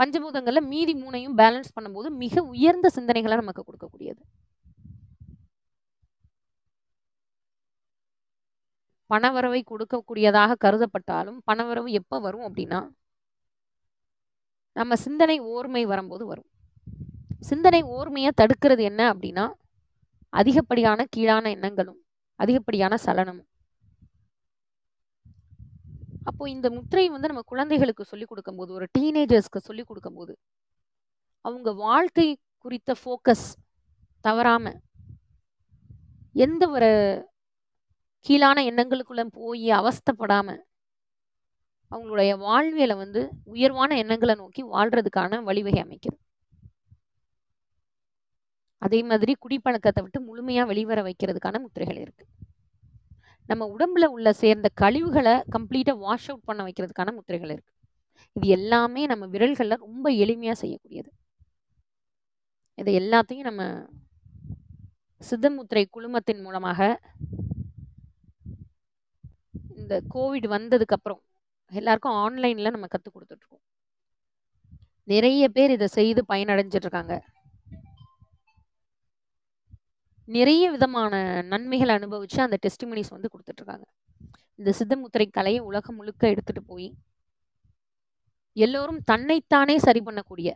[0.00, 4.22] பஞ்சபூதங்களில் மீதி மூணையும் பேலன்ஸ் பண்ணும்போது மிக உயர்ந்த சிந்தனைகளை நமக்கு கொடுக்கக்கூடியது.
[9.12, 12.80] பணவரவை கொடுக்கக்கூடியதாக கருதப்பட்டாலும் பணவரவு எப்போ வரும் அப்படின்னா
[14.78, 16.50] நம்ம சிந்தனை ஓர்மை வரும்போது வரும்.
[17.42, 19.44] சிந்தனை ஓர்மையை தடுக்கிறது என்ன அப்படின்னா
[20.32, 21.98] அதிகப்படியான கீழான எண்ணங்களும்
[22.40, 23.48] அதிகப்படியான சலனமும்.
[26.24, 30.38] அப்போ இந்த முத்திரை வந்து நம்ம குழந்தைகளுக்கு சொல்லிக் கொடுக்கும்போது ஒரு டீனேஜர்ஸ்க்கு சொல்லிக் கொடுக்கும்போது
[31.40, 32.26] அவங்க வாழ்க்கை
[32.58, 33.46] குறித்த ஃபோக்கஸ்
[34.20, 34.72] தவறாம
[36.32, 36.90] எந்த ஒரு
[38.26, 40.56] கீழான எண்ணங்களுக்குள்ள போய் அவஸ்தப்படாம
[41.90, 46.20] அவங்களுடைய வாழ்வியலை வந்து உயர்வான எண்ணங்களை நோக்கி வாழ்றதுக்கான வழிவகை அமைக்கிறது.
[48.82, 52.30] அதே மாதிரி குடிப்பழக்கத்தை விட்டு முழுமையாக வெளிவர வைக்கிறதுக்கான முத்திரைகள் இருக்குது
[53.48, 57.70] நம்ம உடம்புல உள்ள சேர்ந்த கழிவுகளை கம்ப்ளீட்டாக வாஷ் அவுட் பண்ண வைக்கிறதுக்கான முத்திரைகள் இருக்குது
[58.36, 61.10] இது எல்லாமே நம்ம விரல்களில் ரொம்ப எளிமையாக செய்யக்கூடியது.
[62.78, 63.62] இதை எல்லாத்தையும் நம்ம
[65.20, 66.80] சித்தமுத்திரை குழுமத்தின் மூலமாக
[69.76, 71.22] இந்த கோவிட் வந்ததுக்கப்புறம்
[71.72, 73.64] எல்லாருக்கும் ஆன்லைனில் நம்ம கற்றுக் கொடுத்துட்ருக்கோம்
[75.08, 77.14] நிறைய பேர் இதை செய்து பயனடைஞ்சிட்ருக்காங்க
[80.28, 83.86] நிறைய விதமான நன்மைகளை அனுபவித்து அந்த டெஸ்டிமனிஸ் வந்து கொடுத்துட்ருக்காங்க.
[84.58, 86.88] இந்த சித்தமுத்திரை கலையை உலகம் முழுக்க எடுத்துகிட்டு போய்
[88.52, 90.50] எல்லோரும் தன்னைத்தானே சரி பண்ணக்கூடிய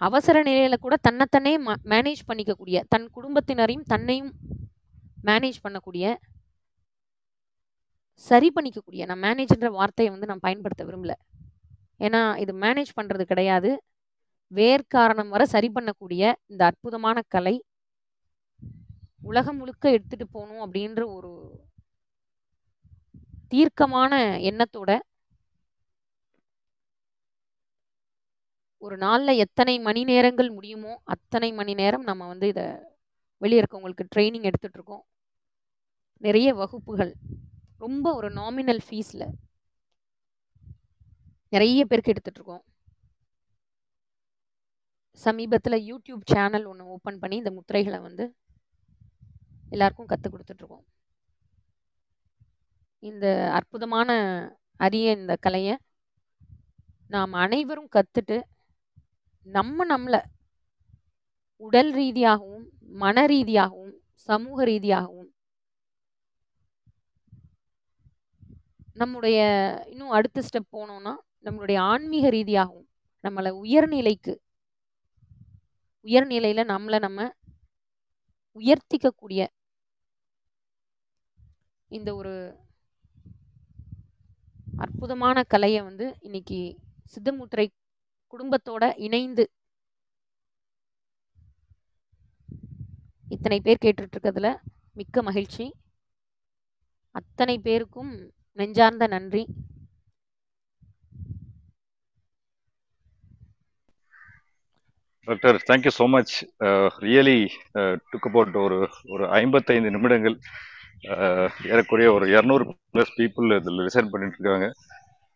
[0.00, 1.52] அவசர நிலையில கூட தன்னைத்தானே
[1.92, 4.32] மேனேஜ் பண்ணிக்கக்கூடிய தன் குடும்பத்தினரையும் தன்னையும்
[5.28, 6.16] மேனேஜ் பண்ணக்கூடிய
[8.14, 11.14] சரி பண்ணிக்கக்கூடிய நான் மேனேஜ்ன்ற வார்த்தையை வந்து நான் பயன்படுத்த விரும்பல.
[12.06, 13.70] ஏன்னா இது மேனேஜ் பண்ணுறது கிடையாது.
[14.50, 17.54] வேர்க்காரணம் வர சரி பண்ணக்கூடிய இந்த அற்புதமான கலை
[19.22, 21.32] உலகம் முழுக்க எடுத்துட்டு போகணும் அப்படின்ற ஒரு
[23.48, 24.12] தீர்க்கமான
[24.50, 24.90] எண்ணத்தோட
[28.82, 32.66] ஒரு நாளில் எத்தனை மணி நேரங்கள் முடியுமோ அத்தனை மணி நேரம் நம்ம வந்து இதை
[33.42, 35.04] வெளியே இருக்கவங்களுக்கு ட்ரைனிங் எடுத்துட்ருக்கோம்
[36.22, 37.12] நிறைய வகுப்புகள்.
[37.84, 39.26] ரொம்ப ஒரு நாமினல் ஃபீஸில்
[41.54, 42.64] நிறைய பேருக்கு எடுத்துட்ருக்கோம் இருக்கோம்.
[45.18, 48.24] சமீபத்தில் யூடியூப் சேனல் ஒன்று ஓப்பன் பண்ணி இந்த முத்திரைகளை வந்து
[49.70, 50.84] எல்லாருக்கும் கற்றுக் கொடுத்துட்ருக்கோம்.
[53.02, 54.10] இந்த அற்புதமான
[54.80, 55.74] அரிய இந்த கலையை
[57.10, 58.36] நாம் அனைவரும் கற்றுட்டு
[59.46, 60.20] நம்ம நம்மளை
[61.62, 62.64] உடல் ரீதியாகவும்
[63.02, 63.94] மன ரீதியாகவும்
[64.28, 65.30] சமூக ரீதியாகவும்
[68.94, 69.38] நம்முடைய
[69.90, 71.14] இன்னும் அடுத்த ஸ்டெப் போனோம்னா
[71.44, 72.86] நம்மளுடைய ஆன்மீக ரீதியாகவும்
[73.24, 74.34] நம்மளை உயர்நிலைக்கு
[76.06, 77.20] உயர்நிலையில நம்மளை நம்ம
[78.56, 79.46] உயர்த்திக்கக்கூடிய
[81.90, 82.34] இந்த ஒரு
[84.76, 86.78] அற்புதமான கலையை வந்து இன்னைக்கு
[87.14, 87.66] சித்தமுத்திரை
[88.32, 89.44] குடும்பத்தோட இணைந்து
[93.28, 94.48] இத்தனை பேர் கேட்டுட்ருக்கிறதுல
[94.92, 95.74] மிக்க மகிழ்ச்சி.
[97.10, 98.12] அத்தனை பேருக்கும்
[98.52, 99.46] நெஞ்சார்ந்த நன்றி.
[105.26, 106.32] Doctor thank you so much
[107.04, 107.38] really
[108.10, 108.76] took about ஒரு
[109.14, 110.36] ஒரு ஐம்பத்தைந்து நிமிடங்கள்
[111.14, 114.68] uh, ஏறக்குறைய ஒரு இரநூறு ப்ளஸ் பீப்புள் இதில் லிசன் பண்ணிட்டு இருக்காங்க.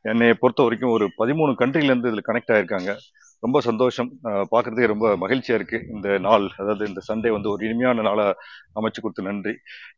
[0.04, 2.92] என்னை பொறுத்த வரைக்கும் ஒரு பதிமூணு கண்ட்ரிலேருந்து இதில் கனெக்ட் ஆகிருக்காங்க
[3.42, 4.08] ரொம்ப சந்தோஷம்.
[4.52, 8.32] பார்க்கறதுக்கே ரொம்ப மகிழ்ச்சியாக இருக்குது இந்த நாள் அதாவது இந்த சண்டே வந்து ஒரு இனிமையான நாளாக
[8.80, 9.54] அமைச்சு கொடுத்து நன்றி.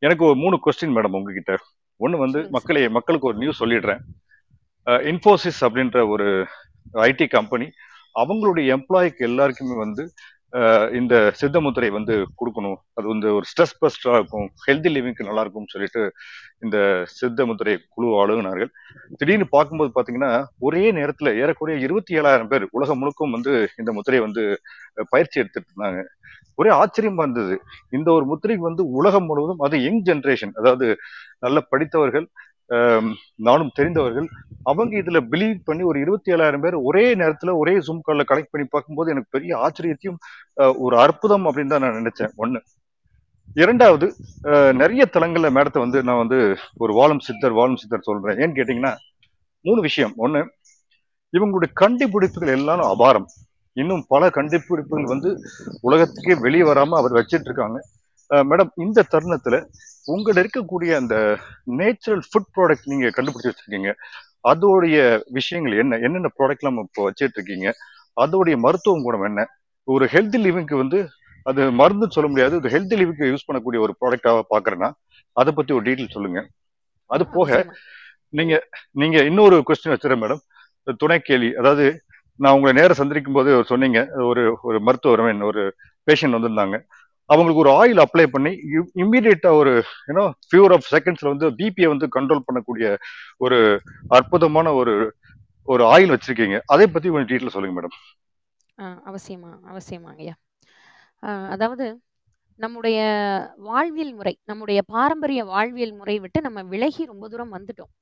[0.06, 1.54] எனக்கு ஒரு மூணு கொஸ்டின் மேடம் உங்ககிட்ட.
[2.00, 4.02] ஒன்று வந்து மக்களே மக்களுக்கு ஒரு நியூஸ் சொல்லிடுறேன்.
[5.12, 6.28] இன்ஃபோசிஸ் அப்படின்ற ஒரு
[7.10, 7.66] ஐடி கம்பெனி
[8.14, 10.04] அவங்களுடைய எம்ப்ளாய்க்கு எல்லாருக்குமே வந்து
[10.54, 10.60] இந்த
[10.98, 12.78] இந்த சித்தமுத்திரை வந்து கொடுக்கணும்.
[12.98, 14.48] அது வந்து ஒரு ஸ்ட்ரெஸ் பஸ்டா இருக்கும்.
[14.66, 16.02] ஹெல்தி லிவிங்க்கு நல்லா இருக்கும்னு சொல்லிட்டு
[16.64, 16.76] இந்த
[17.18, 18.70] சித்த முத்திரை குழு அழுகினார்கள்.
[19.20, 20.32] திடீர்னு பார்க்கும்போது பாத்தீங்கன்னா
[20.66, 24.44] ஒரே நேரத்துல ஏறக்குறைய இருபத்தி ஏழாயிரம் பேர் உலகம் முழுக்கும் வந்து இந்த முத்திரையை வந்து
[25.14, 26.02] பயிற்சி எடுத்துட்டு இருந்தாங்க.
[26.60, 27.54] ஒரே ஆச்சரியமா இருந்தது.
[27.96, 30.86] இந்த ஒரு முத்திரைக்கு வந்து உலகம் முழுவதும் அது யங் ஜென்ரேஷன் அதாவது
[31.44, 32.26] நல்ல படித்தவர்கள்
[33.46, 34.28] நானும் தெரிந்தவர்கள்
[34.70, 38.66] அவங்க இதுல பிலீவ் பண்ணி ஒரு இருபத்தி ஏழாயிரம் பேர் ஒரே நேரத்துல ஒரே ஜூம் காலில் கனெக்ட் பண்ணி
[38.70, 40.18] பார்க்கும்போது எனக்கு பெரிய ஆச்சரியத்தையும்
[40.84, 42.32] ஒரு அற்புதம் அப்படின்னு தான் நான் நினைச்சேன்.
[42.42, 42.60] ஒண்ணு.
[43.62, 44.06] இரண்டாவது
[44.82, 46.38] நிறைய தளங்கள்ல மேடத்தை வந்து நான் வந்து
[46.82, 48.38] ஒரு வாழும் சித்தர் வாழும் சித்தர் சொல்றேன்.
[48.42, 48.92] ஏன்னு கேட்டீங்கன்னா
[49.64, 50.14] மூணு விஷயம்.
[50.24, 50.42] ஒண்ணு
[51.34, 53.26] இவங்களுடைய கண்டுபிடிப்புகள் எல்லாம் அபாரம்.
[53.76, 55.30] இன்னும் பல கண்டுபிடிப்புகள் வந்து
[55.88, 57.78] உலகத்துக்கே வெளியே வராம அவர் வச்சிட்டு இருக்காங்க.
[58.50, 59.56] மேடம் இந்த தருணத்துல
[60.12, 61.16] உங்கள்ட்ட இருக்கக்கூடிய அந்த
[61.80, 63.90] நேச்சுரல் ஃபுட் ப்ராடக்ட் நீங்க கண்டுபிடிச்சு வச்சிருக்கீங்க.
[64.50, 64.96] அதோடைய
[65.30, 65.98] விஷயங்கள் என்ன?
[65.98, 67.68] என்னென்ன ப்ராடக்ட்லாம் இப்போ வச்சிட்டு இருக்கீங்க?
[68.16, 69.42] அதோடைய மருத்துவம் குணம் என்ன?
[69.84, 70.98] ஒரு ஹெல்தி லிவிங்க்கு வந்து
[71.42, 72.56] அது மருந்துன்னு சொல்ல முடியாது.
[72.56, 74.90] இது ஹெல்தி லிவிங்க்கு யூஸ் பண்ணக்கூடிய ஒரு ப்ராடக்டாக பாக்குறேன்னா
[75.32, 76.40] அதை பத்தி ஒரு டீட்டெயில் சொல்லுங்க.
[77.06, 77.66] அது போக
[78.28, 78.54] நீங்க
[78.90, 80.42] நீங்க இன்னொரு கொஸ்டின் வச்சுறேன் மேடம்
[81.02, 81.54] துணை கேள்வி.
[81.54, 81.86] அதாவது
[82.36, 84.00] நான் உங்களை நேர சந்திக்கும் போது சொன்னீங்க.
[84.30, 85.74] ஒரு ஒரு மருத்துவர் ஒரு
[86.06, 86.78] பேஷண்ட் வந்திருந்தாங்க.
[87.32, 88.52] அவங்களுக்கு ஒரு ஆயில் அப்ளை பண்ணி
[89.02, 89.72] இம்மீடியட்டா ஒரு
[90.08, 92.88] யூனோ ஃபியூர் ஆஃப் செகண்ட்ஸ்ல வந்து பிபியை வந்து கண்ட்ரோல் பண்ணக்கூடிய
[93.46, 93.58] ஒரு
[94.18, 94.94] அற்புதமான ஒரு
[95.68, 96.56] ஒரு ஆயில் வச்சிருக்கீங்க.
[96.74, 97.96] அதை பத்தி கொஞ்சம் டீட்டெயில் சொல்லுங்க மேடம்
[99.08, 100.34] அவசியமா அவசியமாங்க ஐயா.
[101.54, 101.86] அதாவது
[102.58, 102.98] நம்முடைய
[103.68, 107.92] வாழ்வியல் முறை நம்முடைய பாரம்பரிய வாழ்வியல் முறை விட்டு நம்ம விலகி ரொம்ப தூரம் வந்துட்டோம்.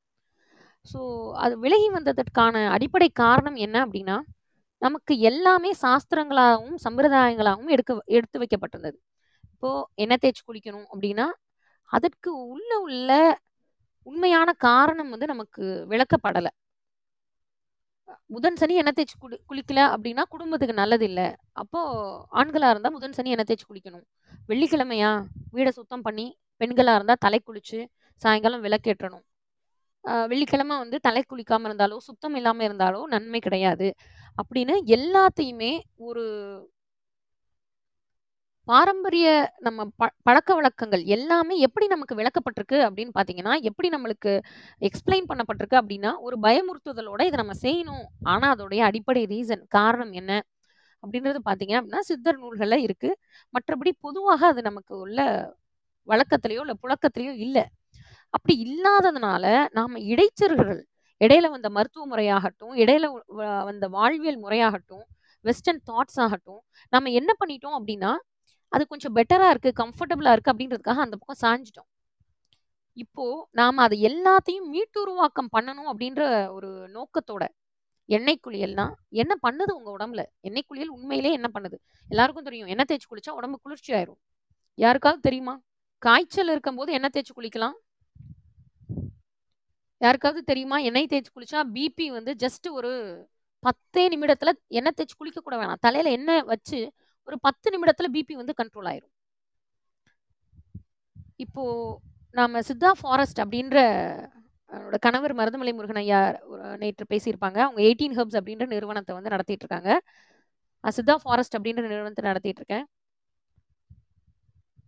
[0.87, 1.01] ஸோ
[1.45, 4.17] அது விலகி வந்ததற்கான அடிப்படை காரணம் என்ன அப்படின்னா
[4.83, 8.99] நமக்கு எல்லாமே சாஸ்திரங்களாகவும் சம்பிரதாயங்களாகவும் எடுக்க எடுத்து வைக்கப்பட்டிருந்தது.
[9.63, 9.71] இப்போ
[10.03, 11.25] எண்ணெய் தேய்ச்சி குளிக்கணும் அப்படின்னா
[11.91, 13.11] அதற்கு உள்ள உள்ள
[14.07, 16.51] உண்மையான காரணம் வந்து நமக்கு விளக்கப்படலை.
[18.35, 21.27] புதன் சனி எண்ணெய் தேய்ச்சி குளி குளிக்கல அப்படின்னா குடும்பத்துக்கு நல்லது இல்லை
[21.63, 21.81] அப்போ
[22.41, 24.05] ஆண்களா இருந்தா புதன் சனி எண்ணெய் தேய்ச்சி குளிக்கணும்
[24.51, 25.11] வெள்ளிக்கிழமையா
[25.53, 26.27] வீடை சுத்தம் பண்ணி
[26.61, 27.81] பெண்களா இருந்தா தலை குளிச்சு
[28.23, 29.25] சாயங்காலம் விளக்கேற்றணும்.
[30.31, 33.89] வெள்ளிக்கிழமை வந்து தலை குளிக்காம இருந்தாலோ சுத்தம் இல்லாம இருந்தாலோ நன்மை கிடையாது.
[34.39, 35.73] அப்படின்னு எல்லாத்தையுமே
[36.09, 36.25] ஒரு
[38.69, 39.27] பாரம்பரிய
[39.67, 44.33] நம்ம ப பழக்க வழக்கங்கள் எல்லாமே எப்படி நமக்கு விளக்கப்பட்டிருக்கு அப்படின்னு பார்த்தீங்கன்னா எப்படி நம்மளுக்கு
[44.89, 48.05] எக்ஸ்பிளைன் பண்ணப்பட்டிருக்கு அப்படின்னா ஒரு பயமுறுத்துதலோட இதை நம்ம செய்யணும்.
[48.33, 50.33] ஆனால் அதோடைய அடிப்படை ரீசன் காரணம் என்ன
[51.03, 53.19] அப்படின்றது பார்த்தீங்க அப்படின்னா சித்தர் நூல்களில் இருக்குது
[53.55, 55.21] மற்றபடி பொதுவாக அது நமக்கு உள்ள
[56.09, 57.65] வழக்கத்திலையோ இல்லை புழக்கத்திலையோ இல்லை.
[58.35, 59.45] அப்படி இல்லாததுனால
[59.79, 60.75] நாம் இடைச்சர்கள்
[61.21, 63.07] இடையில வந்த மருத்துவ முறையாகட்டும் இடையில
[63.71, 65.07] வந்த வாழ்வியல் முறையாகட்டும்
[65.45, 66.61] வெஸ்டர்ன் தாட்ஸ் ஆகட்டும்
[66.93, 68.13] நம்ம என்ன பண்ணிட்டோம் அப்படின்னா
[68.75, 71.89] அது கொஞ்சம் பெட்டராக இருக்குது கம்ஃபர்டபுளாக இருக்குது அப்படின்றதுக்காக அந்த பக்கம் சாஞ்சிட்டோம்.
[73.05, 73.25] இப்போ
[73.59, 76.23] நாம் அதை எல்லாத்தையும் மீட்டுருவாக்கம் பண்ணணும் அப்படின்ற
[76.57, 77.45] ஒரு நோக்கத்தோட
[78.17, 78.85] எண்ணெய் குளியல்னா
[79.23, 80.23] என்ன பண்ணுது உங்கள் உடம்புல?
[80.41, 81.77] எண்ணெய் குளியல் உண்மையிலே என்ன பண்ணுது?
[82.09, 84.21] எல்லாருக்கும் தெரியும் எண்ணெய் தேய்ச்சி குளிச்சா உடம்பு குளிர்ச்சி ஆயிரும்.
[84.79, 85.55] யாருக்காவது தெரியுமா?
[85.99, 87.77] காய்ச்சல் இருக்கும்போது எண்ணெய் தேய்ச்சி குளிக்கலாம்.
[90.05, 90.79] யாருக்காவது தெரியுமா?
[90.89, 92.93] எண்ணெய் தேய்ச்சி குளிச்சா பிபி வந்து ஜஸ்ட் ஒரு
[93.67, 95.83] பத்தே நிமிடத்துல எண்ணெய் தேய்ச்சி குளிக்க கூட வேணாம்.
[95.87, 96.81] தலையில எண்ணெய் வச்சு
[97.29, 99.15] ஒரு பத்து நிமிடத்துல பிபி வந்து கண்ட்ரோல் ஆயிரும்.
[101.45, 101.63] இப்போ
[102.39, 103.79] நாம சித்தா ஃபாரஸ்ட் அப்படின்ற
[104.71, 106.19] அவரோட கணவர் மருதமலை முருகன் ஐயா
[106.53, 107.59] ஒரு நேற்று பேசியிருப்பாங்க.
[107.67, 109.91] அவங்க எயிட்டீன் ஹர்ப்ஸ் அப்படின்ற நிறுவனத்தை வந்து நடத்திட்டு இருக்காங்க.
[110.85, 112.87] சித்தா ஃபாரஸ்ட் அப்படின்ற நிறுவனத்தை நடத்திட்டு இருக்கேன்.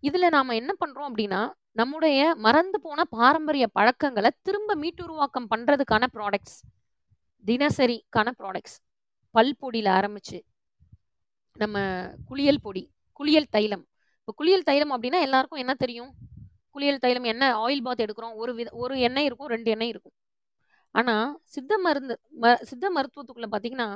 [0.08, 1.40] இதுல நாம என்ன பண்றோம் அப்படின்னா
[1.80, 6.58] நம்முடைய மறந்து போன பாரம்பரிய பழக்கங்களை திரும்ப மீட்டுருவாக்கம் பண்றதுக்கான ப்ராடக்ட்ஸ்
[7.44, 8.76] தினசரிக்கான ப்ராடக்ட்ஸ்
[9.34, 10.38] பல் பொடியில ஆரம்பிச்சு
[11.56, 11.78] நம்ம
[12.28, 12.82] குளியல் பொடி
[13.18, 13.84] குளியல் தைலம்.
[14.20, 16.10] இப்போ குளியல் தைலம் அப்படின்னா எல்லாருக்கும் என்ன தெரியும்?
[16.74, 17.44] குளியல் தைலம் என்ன?
[17.64, 18.34] ஆயில் பாத் எடுக்கிறோம்.
[18.42, 20.14] ஒரு வித ஒரு எண்ணெய் இருக்கும் ரெண்டு எண்ணெய் இருக்கும்.
[20.90, 23.88] ஆனால் சித்த மருந்து ம சித்த மருத்துவத்துக்குள்ள பார்த்தீங்கன்னா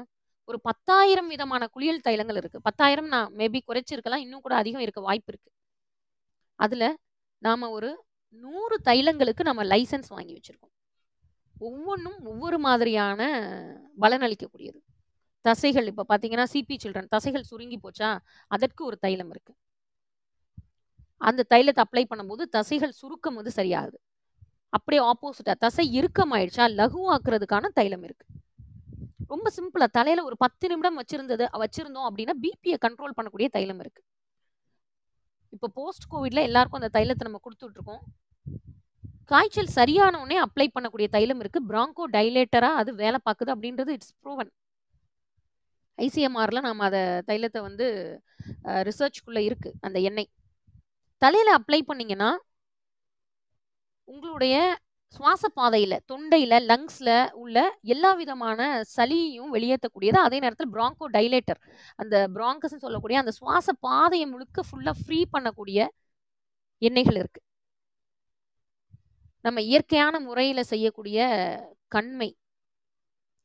[0.48, 4.24] ஒரு பத்தாயிரம் விதமான குளியல் தைலங்கள் இருக்குது பத்தாயிரம் நான் மேபி குறைச்சிருக்கலாம்.
[4.26, 5.54] இன்னும் கூட அதிகம் இருக்க வாய்ப்பு இருக்குது
[6.64, 6.88] அதில்
[7.46, 7.90] நாம் ஒரு
[8.42, 10.72] நூறு தைலங்களுக்கு நம்ம லைசன்ஸ் வாங்கி வச்சிருக்கோம்.
[11.68, 13.20] ஒவ்வொன்றும் ஒவ்வொரு மாதிரியான
[14.02, 14.78] பலனளிக்கக்கூடியது.
[15.49, 18.11] தசைகள் இப்போ பார்த்தீங்கன்னா சிபி சில்ட்ரன் தசைகள் சுருங்கி போச்சா?
[18.55, 19.53] அதற்கு ஒரு தைலம் இருக்கு.
[21.20, 23.99] அந்த தைலத்தை அப்ளை பண்ணும்போது தசைகள் சுருக்கம் வந்து சரியாகுது
[24.76, 26.64] அப்படியே ஆப்போசிட்டா தசை இறுக்கமாயிடுச்சா?
[26.80, 28.26] லகுவாக்குறதுக்கான தைலம் இருக்கு.
[29.32, 34.03] ரொம்ப சிம்பிளா தலையில ஒரு பத்து நிமிடம் வச்சிருந்தது வச்சிருந்தோம் அப்படின்னா பிபியை கண்ட்ரோல் பண்ணக்கூடிய தைலம் இருக்கு.
[35.55, 38.03] இப்போ போஸ்ட் கோவிட்ல எல்லாருக்கும் அந்த தைலத்தை நம்ம கொடுத்துட்டு இருக்கோம்
[39.30, 41.61] காய்ச்சல் சரியான உடனே அப்ளை பண்ணக்கூடிய தைலம் இருக்கு.
[41.70, 44.51] பிராங்கோ டைலேட்டரா அது வேலை பார்க்குது அப்படின்றது இட்ஸ் ப்ரூவன்
[45.99, 47.86] ஐசிஎம்ஆரில் நாம் அதை தைலத்தை வந்து
[48.88, 50.28] ரிசர்ச்குள்ளே இருக்குது அந்த எண்ணெய்.
[51.22, 52.30] தலையில் அப்ளை பண்ணீங்கன்னா
[54.09, 54.57] உங்களுடைய
[55.12, 57.11] சுவாச பாதையில் தொண்டையில் லங்ஸில்
[57.42, 58.61] உள்ள எல்லா விதமான
[58.94, 61.61] சளியையும் வெளியேற்றக்கூடியது அதே நேரத்தில் ப்ராங்கோ டைலேட்டர்
[61.99, 65.78] அந்த ப்ராங்கஸ்ன்னு சொல்லக்கூடிய அந்த சுவாச பாதையை முழுக்க ஃபுல்லாக ஃப்ரீ பண்ணக்கூடிய
[66.82, 67.44] எண்ணெய்கள் இருக்குது
[69.44, 71.18] நம்ம இயற்கையான முறையில் செய்யக்கூடிய
[71.88, 72.30] கண்மை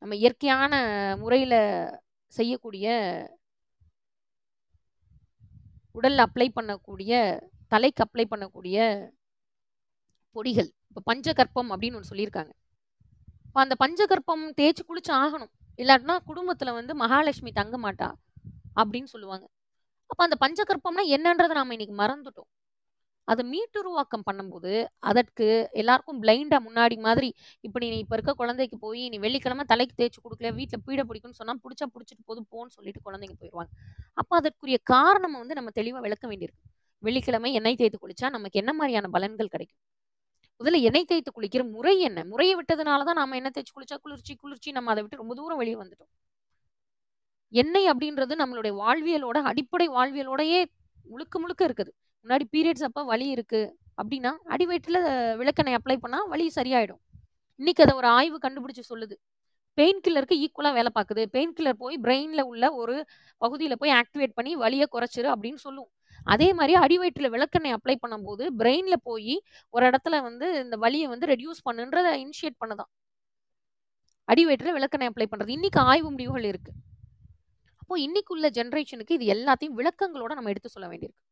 [0.02, 0.72] நம்ம இயற்கையான
[1.20, 1.58] முறையில்
[2.36, 2.86] செய்யக்கூடிய
[5.98, 7.12] உடலில் அப்ளை பண்ணக்கூடிய
[7.72, 8.76] தலைக்கு அப்ளை பண்ணக்கூடிய
[10.36, 10.70] பொடிகள்.
[10.88, 12.52] இப்போ பஞ்சகற்பம் அப்படின்னு ஒன்று சொல்லியிருக்காங்க.
[13.46, 15.52] இப்போ அந்த பஞ்சகற்பம் தேய்ச்சி குளிச்சு ஆகணும்.
[15.82, 18.08] இல்லாட்டினா குடும்பத்தில் வந்து மகாலட்சுமி தங்க மாட்டா
[18.80, 19.46] அப்படின்னு சொல்லுவாங்க.
[20.10, 22.48] அப்போ அந்த பஞ்சகற்பம்னா என்னன்றதை நாம் இன்னைக்கு மறந்துட்டோம்.
[23.28, 24.72] அதை மீட்டுருவாக்கம் பண்ணும்போது
[25.10, 25.46] அதற்கு
[25.80, 27.28] எல்லாருக்கும் பிளைண்டா முன்னாடி மாதிரி
[27.66, 31.60] இப்படி நீ இப்போ இருக்க குழந்தைக்கு போய் நீ வெள்ளிக்கிழமை தலைக்கு தேய்ச்சி கொடுக்கல வீட்டில் பீடை பிடிக்கும்னு சொன்னால்
[31.64, 33.72] பிடிச்சா பிடிச்சிட்டு போதும் போன்னு சொல்லிட்டு குழந்தைங்க போயிடுவாங்க
[34.20, 36.62] அப்போ அதற்குரிய காரணம் வந்து நம்ம தெளிவாக விளக்க வேண்டியிருக்கு.
[37.02, 39.80] வெள்ளிக்கிழமை எண்ணெய் தேய்த்து குளிச்சா நமக்கு என்ன மாதிரியான பலன்கள் கிடைக்கும்?
[40.60, 42.18] முதல்ல எண்ணெய் தேய்த்து குளிக்கிற முறை என்ன?
[42.32, 45.78] முறையை விட்டதுனால தான் நாம எண்ணெய் தேய்ச்சி குளிச்சா குளிர்ச்சி குளிர்ச்சி நம்ம அதை விட்டு ரொம்ப தூரம் வெளியே
[45.82, 46.10] வந்துட்டோம்.
[47.52, 50.60] எண்ணெய் அப்படின்றது நம்மளுடைய வாழ்வியலோட அடிப்படை வாழ்வியலோடயே
[51.06, 51.92] முழுக்க முழுக்க இருக்குது.
[52.24, 53.70] முன்னாடி பீரியட்ஸ் அப்போ வலி இருக்குது
[54.00, 55.00] அப்படின்னா அடி வயிற்றில்
[55.40, 57.00] விளக்கெண்ணெய் அப்ளை பண்ணால் வலி சரியாயிடும்.
[57.60, 59.16] இன்னைக்கு அதை ஒரு ஆய்வு கண்டுபிடிச்சு சொல்லுது.
[59.78, 61.22] பெயின் கில்லருக்கு ஈக்குவலாக வேலை பார்க்குது.
[61.34, 62.94] பெயின் கில்லர் போய் பிரெயினில் உள்ள ஒரு
[63.42, 65.88] பகுதியில் போய் ஆக்டிவேட் பண்ணி வலியை குறைச்சிரு அப்படின்னு சொல்லும்.
[66.32, 69.34] அதே மாதிரி அடி வயிற்றில் விளக்கெண்ணெய் அப்ளை பண்ணும்போது பிரெயினில் போய்
[69.74, 72.90] ஒரு இடத்துல வந்து இந்த வலியை வந்து ரெடியூஸ் பண்ணுன்றத இனிஷியேட் பண்ணுதான்.
[74.28, 76.78] அடி வயிற்றில் விளக்கெண்ணெய் அப்ளை பண்ணுறது இன்னைக்கு ஆய்வு முடிவுகள் இருக்குது
[77.82, 81.22] அப்போ இன்னைக்குள்ள ஜென்ரேஷனுக்கு இது எல்லாத்தையும் விளக்கங்களோட நம்ம எடுத்து சொல்ல வேண்டியிருக்கு.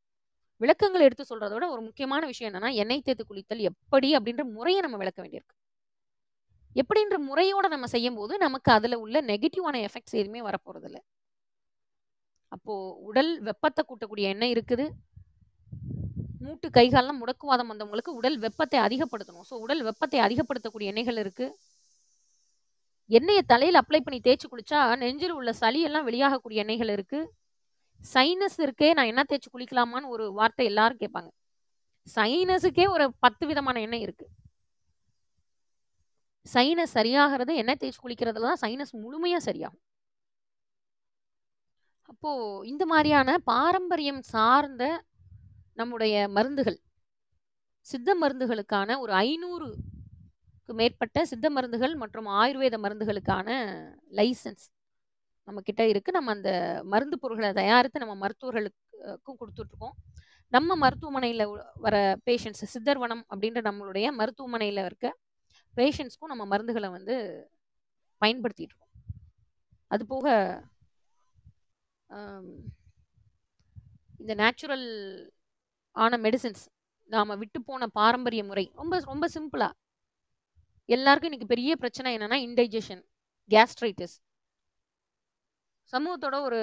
[0.60, 5.18] விளக்கங்கள் எடுத்து சொல்றதோட ஒரு முக்கியமான விஷயம் என்னன்னா எண்ணெய் தேய்த்து குளித்தல் எப்படி அப்படின்ற முறையை நம்ம விளக்க
[5.22, 5.56] வேண்டியிருக்கு.
[6.80, 11.00] எப்படின்ற முறையோட நம்ம செய்யும் போது நமக்கு அதுல உள்ள நெகட்டிவான எஃபெக்ட்ஸ் எதுவுமே வரப்போறது இல்லை
[12.54, 12.74] அப்போ
[13.08, 14.84] உடல் வெப்பத்தை கூட்டக்கூடிய எண்ணெய் இருக்குது.
[16.44, 19.46] மூட்டு கைகாலெல்லாம் முடக்குவாதம் வந்தவங்களுக்கு உடல் வெப்பத்தை அதிகப்படுத்தணும்.
[19.50, 21.46] ஸோ உடல் வெப்பத்தை அதிகப்படுத்தக்கூடிய எண்ணெய்கள் இருக்கு.
[23.18, 27.20] எண்ணெயை தலையில் அப்ளை பண்ணி தேய்ச்சி குளிச்சா நெஞ்சில் உள்ள சளி எல்லாம் வெளியாகக்கூடிய எண்ணெய்கள் இருக்கு.
[28.00, 31.30] சைனஸ் இருக்கே நான் என்ன தேய்ச்சி குளிக்கலாமான்னு ஒரு வார்த்தை எல்லாரும் கேட்பாங்க.
[32.06, 34.26] சைனஸுக்கே ஒரு பத்து விதமான எண்ணெய் இருக்கு.
[36.46, 39.82] சைனஸ் சரியாகிறது எண்ணெய் தேய்ச்சி குளிக்கிறதுல தான் சைனஸ் முழுமையா சரியாகும்.
[42.12, 42.30] அப்போ
[42.64, 44.84] இந்த மாதிரியான பாரம்பரியம் சார்ந்த
[45.80, 46.78] நம்முடைய மருந்துகள்
[47.86, 53.48] சித்த மருந்துகளுக்கான ஒரு ஐநூறுக்கு மேற்பட்ட சித்த மருந்துகள் மற்றும் ஆயுர்வேத மருந்துகளுக்கான
[54.18, 54.66] லைசன்ஸ்
[55.48, 56.10] நம்ம கிட்ட இருக்கு.
[56.12, 56.50] நம்ம அந்த
[56.84, 59.96] மருந்து பொருட்களை தயாரித்து நம்ம மருத்துவர்களுக்கும் கொடுத்துட்டு இருக்கோம்
[60.52, 65.08] நம்ம மருத்துவமனையில் வர பேஷண்ட்ஸ் சித்தர்வனம் அப்படின்ற நம்மளுடைய மருத்துவமனையில் இருக்க
[65.74, 67.14] பேஷண்ட்ஸ்க்கும் நம்ம மருந்துகளை வந்து
[68.22, 68.94] பயன்படுத்திட்டு இருக்கோம்
[69.90, 70.26] அது போக
[74.18, 74.86] இந்த நேச்சுரல்
[75.96, 76.64] ஆன மெடிசின்ஸ்
[77.10, 79.68] நாம விட்டு போன பாரம்பரிய முறை ரொம்ப ரொம்ப சிம்பிளா
[80.88, 83.02] எல்லாருக்கும் இன்னைக்கு பெரிய பிரச்சனை என்னன்னா இன்டைஜஷன்
[83.50, 84.16] கேஸ்ட்ரைட்டிஸ்
[85.92, 86.60] சமூகத்தோட ஒரு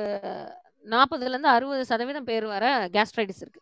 [0.85, 2.65] நாற்பதுல இருந்து அறுபது சதவீதம் பேர் வர
[2.95, 3.61] கேஸ்ட்ரைட்டிஸ் இருக்கு.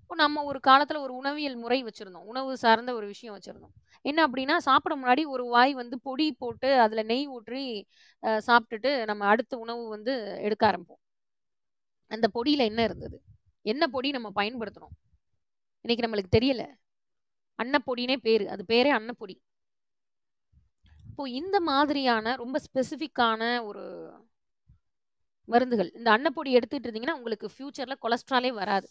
[0.00, 2.26] இப்போ நம்ம ஒரு காலத்துல ஒரு உணவியல் முறை வச்சிருந்தோம்.
[2.32, 3.74] உணவு சார்ந்த ஒரு விஷயம் வச்சிருந்தோம்.
[4.04, 7.62] என்ன அப்படின்னா சாப்பிட முன்னாடி ஒரு வாய் வந்து பொடி போட்டு அதுல நெய் ஊற்றி
[8.48, 10.14] சாப்பிட்டுட்டு நம்ம அடுத்த உணவு வந்து
[10.46, 11.02] எடுக்க ஆரம்பிப்போம்.
[12.10, 13.16] அந்த பொடியில என்ன இருந்தது?
[13.66, 14.94] என்ன பொடி நம்ம பயன்படுத்தணும்
[15.84, 16.64] இன்னைக்கு நம்மளுக்கு தெரியல.
[17.58, 18.44] அன்னப்பொடினே பேரு.
[18.54, 19.34] அது பேரே அன்னப்பொடி.
[21.08, 23.84] இப்போ இந்த மாதிரியான ரொம்ப ஸ்பெசிஃபிக்கான ஒரு
[25.54, 25.90] மருந்துகள்.
[25.98, 28.86] இந்த அன்னப்பொடி எடுத்துட்டு இருந்தீங்கன்னா உங்களுக்கு ஃபியூச்சர்ல கொலஸ்ட்ராலே வராது.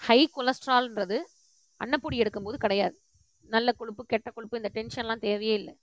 [0.00, 1.18] ஹை கொலஸ்ட்ரால்ன்றது
[1.80, 2.96] அன்னப்பொடி எடுக்கும்போது கிடையாது.
[3.54, 5.74] நல்ல கொழுப்பு கெட்ட கொழுப்பு இந்த டென்ஷன்லாம் தேவையே இல்லை.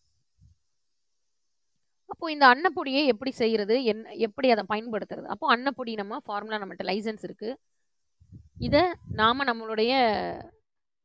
[2.11, 5.27] அப்போ இந்த அன்னப்பொடியை எப்படி செய்கிறது என்ன எப்படி அதை பயன்படுத்துறது?
[5.34, 7.49] அப்போ அன்னப்பொடி நம்ம ஃபார்முலா நம்மகிட்ட லைசன்ஸ் இருக்கு.
[8.67, 8.82] இதை
[9.19, 9.93] நாம நம்மளுடைய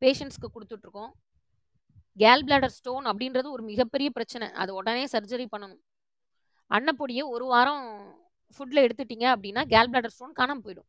[0.02, 1.12] பேஷண்ட்ஸ்க்கு கொடுத்துட்ருக்கோம்
[2.18, 4.46] கேல் பிளாடர் ஸ்டோன் அப்படின்றது ஒரு மிகப்பெரிய பிரச்சனை.
[4.62, 5.82] அது உடனே சர்ஜரி பண்ணணும்.
[6.70, 7.84] அன்னப்பொடியை ஒரு வாரம்
[8.54, 10.88] ஃபுட்டில் எடுத்துட்டீங்க அப்படின்னா கேல் பிளாடர் ஸ்டோன் காணாமல் போயிடும்.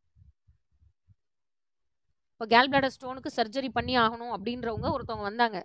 [2.32, 5.60] இப்போ கேல் பிளாடர் ஸ்டோனுக்கு சர்ஜரி பண்ணி ஆகணும் அப்படின்றவங்க ஒருத்தவங்க வந்தாங்க.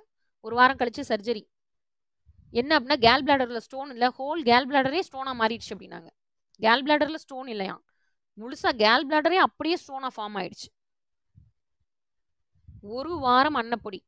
[0.45, 1.43] ஒரு வாரம் கழிச்சு சர்ஜரி
[2.61, 6.09] என்ன அப்படின்னா கேல் பிளாடரில் ஸ்டோன் இல்லை ஹோல் கேல் பிளாடரே ஸ்டோனாக மாறிடுச்சு அப்படின்னாங்க.
[6.59, 7.75] கேல் பிளாடரில் ஸ்டோன் இல்லையா
[8.37, 10.69] முழுசாக கேல் பிளாடரே அப்படியே ஸ்டோனா ஃபார்ம் ஆயிடுச்சு.
[12.95, 13.99] ஒரு வாரம் அன்னப்பொடி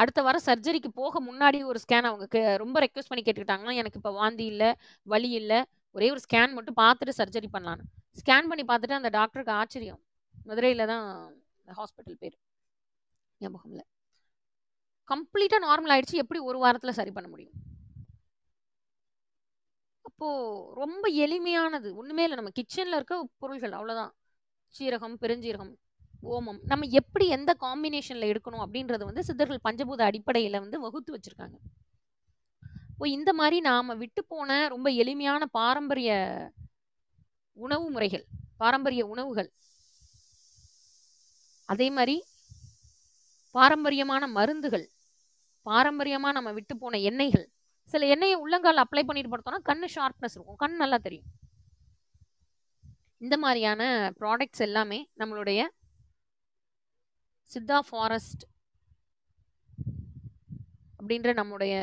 [0.00, 4.44] அடுத்த வாரம் சர்ஜரிக்கு போக முன்னாடி ஒரு ஸ்கேன் அவங்க ரொம்ப ரெக்வஸ்ட் பண்ணி கேட்டுக்கிட்டாங்கன்னா எனக்கு இப்போ வாந்தி
[4.52, 4.70] இல்லை
[5.12, 5.58] வலி இல்லை
[5.96, 7.84] ஒரே ஒரு ஸ்கேன் மட்டும் பார்த்துட்டு சர்ஜரி பண்ணலான்னு.
[8.20, 10.00] ஸ்கேன் பண்ணி பார்த்துட்டு அந்த டாக்டருக்கு ஆச்சரியம்.
[10.48, 11.06] மதுரையில் தான்
[11.78, 12.36] ஹாஸ்பிட்டல் பேர்.
[13.40, 13.84] ஞாபகம் இல்லை.
[15.10, 16.22] கம்ப்ளீட்டாக நார்மல் ஆயிடுச்சு.
[16.24, 17.56] எப்படி ஒரு வாரத்தில் சரி பண்ண முடியும்?
[20.08, 21.88] அப்போது ரொம்ப எளிமையானது.
[22.00, 22.38] ஒன்றுமே இல்லை.
[22.40, 24.12] நம்ம கிச்சனில் இருக்க பொருள்கள் அவ்வளோதான்
[24.74, 25.72] சீரகம் பெருஞ்சீரகம்
[26.22, 26.60] ஓமம்.
[26.62, 31.56] நம்ம எப்படி எந்த காம்பினேஷன்ல எடுக்கணும் அப்படின்றது வந்து சித்தர்கள் பஞ்சபூத அடிப்படையில வந்து வகுத்து வச்சிருக்காங்க.
[32.90, 36.10] இப்போ இந்த மாதிரி நாம விட்டு போன ரொம்ப எளிமையான பாரம்பரிய
[37.52, 38.24] உணவு முறைகள்
[38.56, 39.50] பாரம்பரிய உணவுகள்.
[41.64, 42.24] அதே மாதிரி
[43.50, 44.86] பாரம்பரியமான மருந்துகள்
[45.66, 47.46] பாரம்பரியமா நம்ம விட்டு போன எண்ணெய்கள்.
[47.84, 50.56] சில எண்ணெயை உள்ளங்கால் அப்ளை பண்ணிட்டு படுத்தோம்னா கண்ணு ஷார்ப்னஸ் இருக்கும்.
[50.56, 51.28] கண் நல்லா தெரியும்.
[53.18, 55.68] இந்த மாதிரியான ப்ராடக்ட்ஸ் எல்லாமே நம்மளுடைய
[57.52, 58.42] சித்தா ஃபாரஸ்ட்
[60.98, 61.74] அப்படின்ற நம்முடைய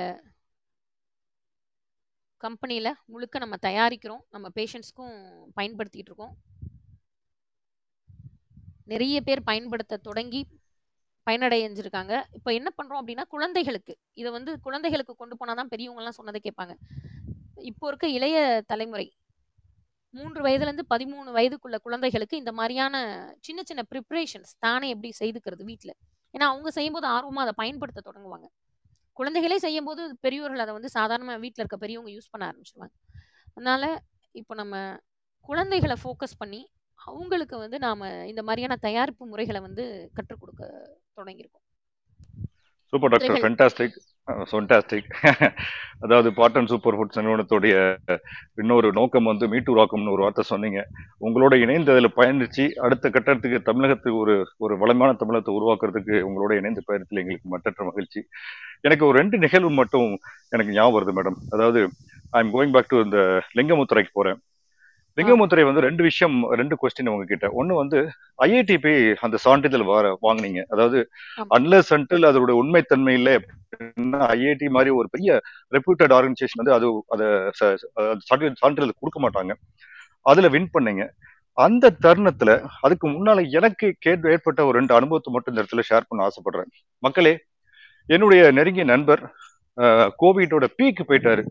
[2.38, 4.22] கம்பெனியில் முழுக்க நம்ம தயாரிக்கிறோம்.
[4.30, 5.16] நம்ம பேஷண்ட்ஸ்க்கும்
[5.55, 6.36] பயன்படுத்திகிட்டு இருக்கோம்.
[8.86, 10.41] நிறைய பேர் பயன்படுத்த தொடங்கி
[11.28, 12.24] பயனடைஞ்சிருக்காங்க.
[12.32, 13.97] இப்போ என்ன பண்ணுறோம் அப்படின்னா குழந்தைகளுக்கு.
[14.13, 16.76] இதை வந்து குழந்தைகளுக்கு கொண்டு போனால் தான் பெரியவங்கலாம் சொன்னதை கேட்பாங்க.
[17.55, 19.18] இப்போ இருக்க இளைய தலைமுறை
[20.16, 22.95] மூன்று வயதுலேருந்து பதிமூணு வயதுக்குள்ள குழந்தைகளுக்கு இந்த மாதிரியான
[23.47, 25.95] சின்ன சின்ன ப்ரிப்ரேஷன்ஸ் தானே எப்படி செய்துக்கிறது வீட்டில்
[26.34, 28.47] ஏன்னா அவங்க செய்யும்போது ஆர்வமாக அதை பயன்படுத்த தொடங்குவாங்க.
[29.20, 32.95] குழந்தைகளே செய்யும்போது பெரியவர்கள் அதை வந்து சாதாரணமாக வீட்டில் இருக்க பெரியவங்க யூஸ் பண்ண ஆரம்பிச்சிருவாங்க.
[33.55, 33.84] அதனால
[34.41, 34.76] இப்போ நம்ம
[35.49, 36.61] குழந்தைகளை ஃபோக்கஸ் பண்ணி
[36.99, 40.63] அவங்களுக்கு வந்து நாம இந்த மாதிரியான தயாரிப்பு முறைகளை வந்து கற்றுக் கொடுக்க
[41.18, 41.66] தொடங்கியிருக்கோம்.
[42.93, 43.41] Super doctor.
[43.45, 43.97] ஃபென்டாஸ்டிக்
[44.51, 45.09] சொன்டாஸ்டிக்
[46.05, 47.76] அதாவது பாட்டன் சூப்பர் ஃபுட்ஸ் நிறுவனத்துடைய
[48.61, 50.80] இன்னொரு நோக்கம் வந்து மீட்டு ராக்கம்னு ஒரு வார்த்தை சொன்னீங்க.
[51.26, 57.21] உங்களோட இணைந்து அதில் பயணிச்சு அடுத்த கட்டத்துக்கு தமிழகத்துக்கு ஒரு ஒரு வளமான தமிழகத்தை உருவாக்குறதுக்கு உங்களோட இணைந்து பயணத்தில்
[57.23, 58.21] எங்களுக்கு மற்றற்ற மகிழ்ச்சி.
[58.88, 60.09] எனக்கு ஒரு ரெண்டு நிகழ்வு மட்டும்
[60.55, 61.82] எனக்கு ஞாபகம் வருது மேடம் அதாவது
[62.34, 63.19] I am going back to இந்த
[63.59, 64.39] லிங்கமுத்துறைக்கு போகிறேன்
[65.18, 67.49] லிங்கமுத்துறை வந்து ரெண்டு விஷயம் ரெண்டு கொஸ்டின் உங்ககிட்ட.
[67.51, 67.99] ஒன்னு வந்து
[68.43, 70.61] ஐஐடி போய் அந்த சான்றிதழ் வர வாங்குனீங்க.
[70.70, 70.99] அதாவது.
[71.49, 73.36] அன்லஸ் அன்டில் அதோட உண்மைத்தன்மை இல்லை
[74.36, 75.41] ஐஐடி மாதிரி ஒரு பெரிய
[75.72, 77.28] ரெப்யூட்டட் ஆர்கனைசேஷன் வந்து அது அதை
[78.61, 79.53] சான்றிதழ் கொடுக்க மாட்டாங்க.
[80.26, 81.03] அதுல வின் பண்ணீங்க.
[81.57, 82.51] அந்த தருணத்துல
[82.82, 86.72] அதுக்கு முன்னால எனக்கு கேட்டு ஏற்பட்ட ஒரு ரெண்டு அனுபவத்தை மட்டும் இந்த இடத்துல ஷேர் பண்ண ஆசைப்படுறேன்.
[87.03, 87.34] மக்களே
[88.09, 89.22] என்னுடைய நெருங்கிய நண்பர்
[90.21, 91.43] கோவிட்டோட பீக்கு போயிட்டாரு.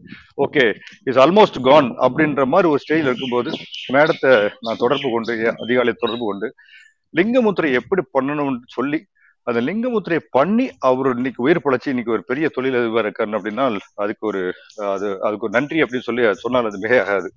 [0.45, 0.65] ஓகே
[1.11, 3.51] இஸ் ஆல்மோஸ்ட் கான் அப்படின்ற மாதிரி ஒரு ஸ்டேஜில் இருக்கும்போது
[3.95, 4.33] மேடத்தை
[4.67, 6.49] நான் தொடர்பு கொண்டு என் அதிகாலை தொடர்பு கொண்டு
[7.15, 9.01] லிங்கமுத்திரை எப்படி பண்ணணும்னு சொல்லி
[9.47, 13.65] அந்த லிங்கமுத்திரையை பண்ணி அவர் இன்னைக்கு உயிர் பழச்சி இன்னைக்கு ஒரு பெரிய தொழிலதிபர் இருக்காரு அப்படின்னா
[14.03, 14.41] அதுக்கு ஒரு
[14.95, 17.29] அது அதுக்கு ஒரு நன்றி அப்படின்னு சொல்லி சொன்னால் அது மிகையாகாது.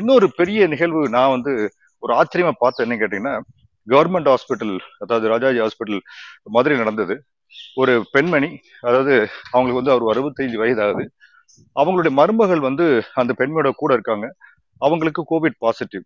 [0.00, 1.52] இன்னொரு பெரிய நிகழ்வு நான் வந்து
[2.02, 3.34] ஒரு ஆச்சரியமா பார்த்தேன் என்ன கேட்டீங்கன்னா
[3.86, 4.74] கவர்மெண்ட் ஹாஸ்பிட்டல்
[5.04, 6.00] அதாவது ராஜாஜி ஹாஸ்பிட்டல்
[6.56, 7.14] மதுரை நடந்தது.
[7.74, 11.10] ஒரு பெண்மணி அதாவது அவங்களுக்கு வந்து அவர் அறுபத்தைந்து வயது ஆகுது
[11.74, 14.34] அவங்களுடைய மருமகள் வந்து அந்த பெண்மையோட கூட இருக்காங்க.
[14.78, 16.00] அவங்களுக்கு கோவிட் பாசிட்டிவ்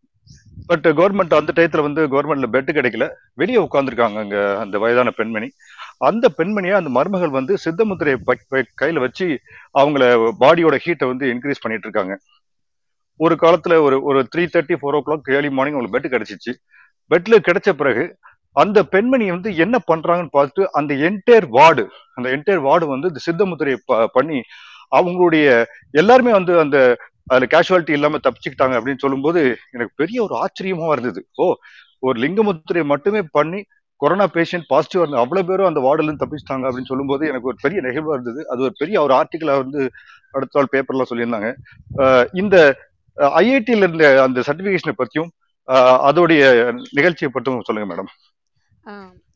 [0.67, 3.11] பட் கவர்மெண்ட் அந்த டயத்துல வந்து கவர்மெண்ட்ல பெட் கிடைக்கல.
[3.35, 5.51] வெளியே உட்காந்துருக்காங்க அங்க அந்த வயதான பெண்மணி.
[5.99, 9.41] அந்த பெண்மணியை அந்த மருமகள் வந்து சித்தமுத்திரையை முத்திரையை ப- கையில வச்சு
[9.79, 12.19] அவங்கள பாடியோட ஹீட்டை வந்து இன்க்ரீஸ் பண்ணிட்டு இருக்காங்க.
[13.17, 16.55] ஒரு காலத்துல ஒரு ஒரு three thirty four o'clock early morning உங்களுக்கு பெட் கிடைச்சிச்சு
[17.11, 18.19] பெட்ல கிடைச்ச பிறகு
[18.57, 21.85] அந்த பெண்மணி வந்து என்ன பண்றாங்கன்னு பார்த்துட்டு அந்த என்டையர் வார்டு
[22.15, 24.39] அந்த என்டையர் வார்டு வந்து இந்த சித்தமுத்திரையை ப- பண்ணி
[24.97, 25.47] அவங்களுடைய
[25.95, 26.79] எல்லாருமே வந்து அந்த
[27.27, 29.41] அதுல கேஷுவாலிட்டி இல்லாம தப்பிச்சுக்கிட்டாங்க அப்படின்னு சொல்லும்போது
[29.71, 31.21] எனக்கு பெரிய ஒரு ஆச்சரியமா இருந்தது.
[31.35, 31.47] ஓ
[32.03, 33.61] ஒரு லிங்கமுத்துறையை மட்டுமே பண்ணி
[34.01, 37.81] கொரோனா பேஷண்ட் பாசிட்டிவ் இருந்த அவ்வளவு பேரும் அந்த வார்டுல இருந்து தப்பிச்சிட்டாங்க அப்படின்னு சொல்லும்போது எனக்கு ஒரு பெரிய
[37.81, 38.41] நிகழ்வா இருந்தது.
[38.49, 39.81] அது ஒரு பெரிய ஒரு ஆர்டிக்கலா வந்து
[40.33, 41.51] அடுத்த நாள் பேப்பர்ல சொல்லியிருந்தாங்க.
[42.35, 42.57] இந்த
[43.41, 45.31] ஐஐடியில இருந்த அந்த சர்டிபிகேஷனை பத்தியும்
[46.09, 46.43] அதோடைய
[46.93, 48.11] நிகழ்ச்சியை பற்றியும் சொல்லுங்க மேடம்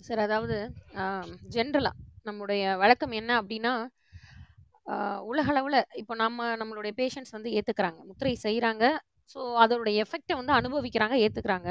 [0.06, 0.56] சார் அதாவது
[1.54, 1.96] ஜென்ரலாக
[2.28, 3.72] நம்முடைய வழக்கம் என்ன அப்படின்னா
[5.30, 8.84] உலகளவில் இப்போ நம்ம நம்மளுடைய பேஷண்ட்ஸ் வந்து ஏற்றுக்கிறாங்க முத்திரை செய்கிறாங்க
[9.32, 11.68] ஸோ அதோடைய எஃபெக்டை வந்து அனுபவிக்கிறாங்க ஏற்றுக்கிறாங்க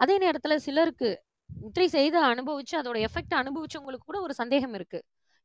[0.00, 1.10] அதே நேரத்தில் சிலருக்கு
[1.50, 4.98] முத்திரை செய்து அனுபவிச்சு அதோட எஃபெக்டை அனுபவிச்சவங்களுக்கு கூட ஒரு சந்தேகம் இருக்கு.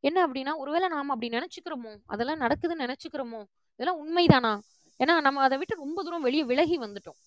[0.03, 3.41] என்ன அப்படின்னா ஒருவேளை நாம் அப்படி நினச்சிக்கிறோமோ அதெல்லாம் நடக்குதுன்னு நினச்சிக்கிறோமோ
[3.79, 4.53] இதெல்லாம் உண்மைதானா?
[4.99, 7.17] ஏன்னா நம்ம அதை விட்டு ரொம்ப தூரம் வெளியே விலகி வந்துட்டோம்.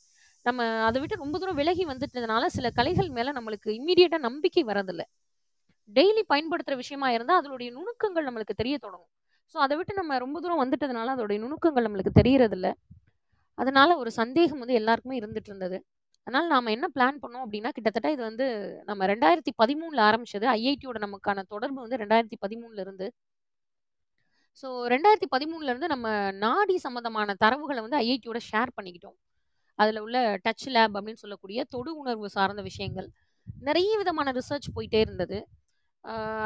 [0.46, 5.02] நம்ம அதை விட்டு ரொம்ப தூரம் விலகி வந்துட்டதுனால சில கலைகள் மேல நம்மளுக்கு இம்மிடியட்டா நம்பிக்கை வரதில்ல
[5.90, 9.10] டெய்லி பயன்படுத்துற விஷயமா இருந்தா அதனுடைய நுணுக்கங்கள் நம்மளுக்கு தெரிய தொடங்கும்.
[9.54, 12.68] ஸோ அதை விட்டு நம்ம ரொம்ப தூரம் வந்துட்டதுனால அதோடைய நுணுக்கங்கள் நம்மளுக்கு தெரியறதில்ல.
[13.58, 15.78] அதனால ஒரு சந்தேகம் வந்து எல்லாருக்குமே இருந்துட்டு இருந்தது.
[16.26, 18.46] அதனால நாம என்ன பிளான் பண்ணோம் அப்படின்னா கிட்டத்தட்ட இது வந்து
[18.84, 20.46] நம்ம ரெண்டாயிரத்தி பதிமூணுல ஆரம்பிச்சது.
[20.56, 23.06] ஐஐடியோட நமக்கான தொடர்பு வந்து ரெண்டாயிரத்தி பதிமூணுல இருந்து.
[24.62, 26.06] ஸோ ரெண்டாயிரத்தி பதிமூணுல இருந்து நம்ம
[26.44, 29.16] நாடி சம்மந்தமான தரவுகளை வந்து ஐஐடியோட ஷேர் பண்ணிக்கிட்டோம்.
[29.78, 33.08] அதில் உள்ள டச் லேப் அப்படின்னு சொல்லக்கூடிய தொடு உணர்வு சார்ந்த விஷயங்கள்.
[33.68, 35.38] நிறைய விதமான ரிசர்ச் போயிட்டே இருந்தது.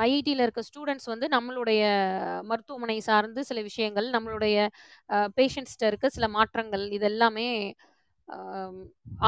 [0.05, 1.81] ஐஐடியில் இருக்க ஸ்டூடெண்ட்ஸ் வந்து நம்மளுடைய
[2.51, 4.57] மருத்துவமனை சார்ந்து சில விஷயங்கள் நம்மளுடைய
[5.39, 7.49] பேஷண்ட்ஸ்கிட்ட இருக்க சில மாற்றங்கள் இது எல்லாமே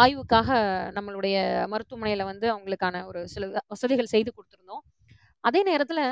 [0.02, 0.48] ஆய்வுக்காக
[0.96, 1.36] நம்மளுடைய
[1.72, 4.84] மருத்துவமனையில் வந்து அவங்களுக்கான ஒரு சில வசதிகள் செய்து கொடுத்துருந்தோம்.
[5.44, 6.04] அதே நேரத்தில்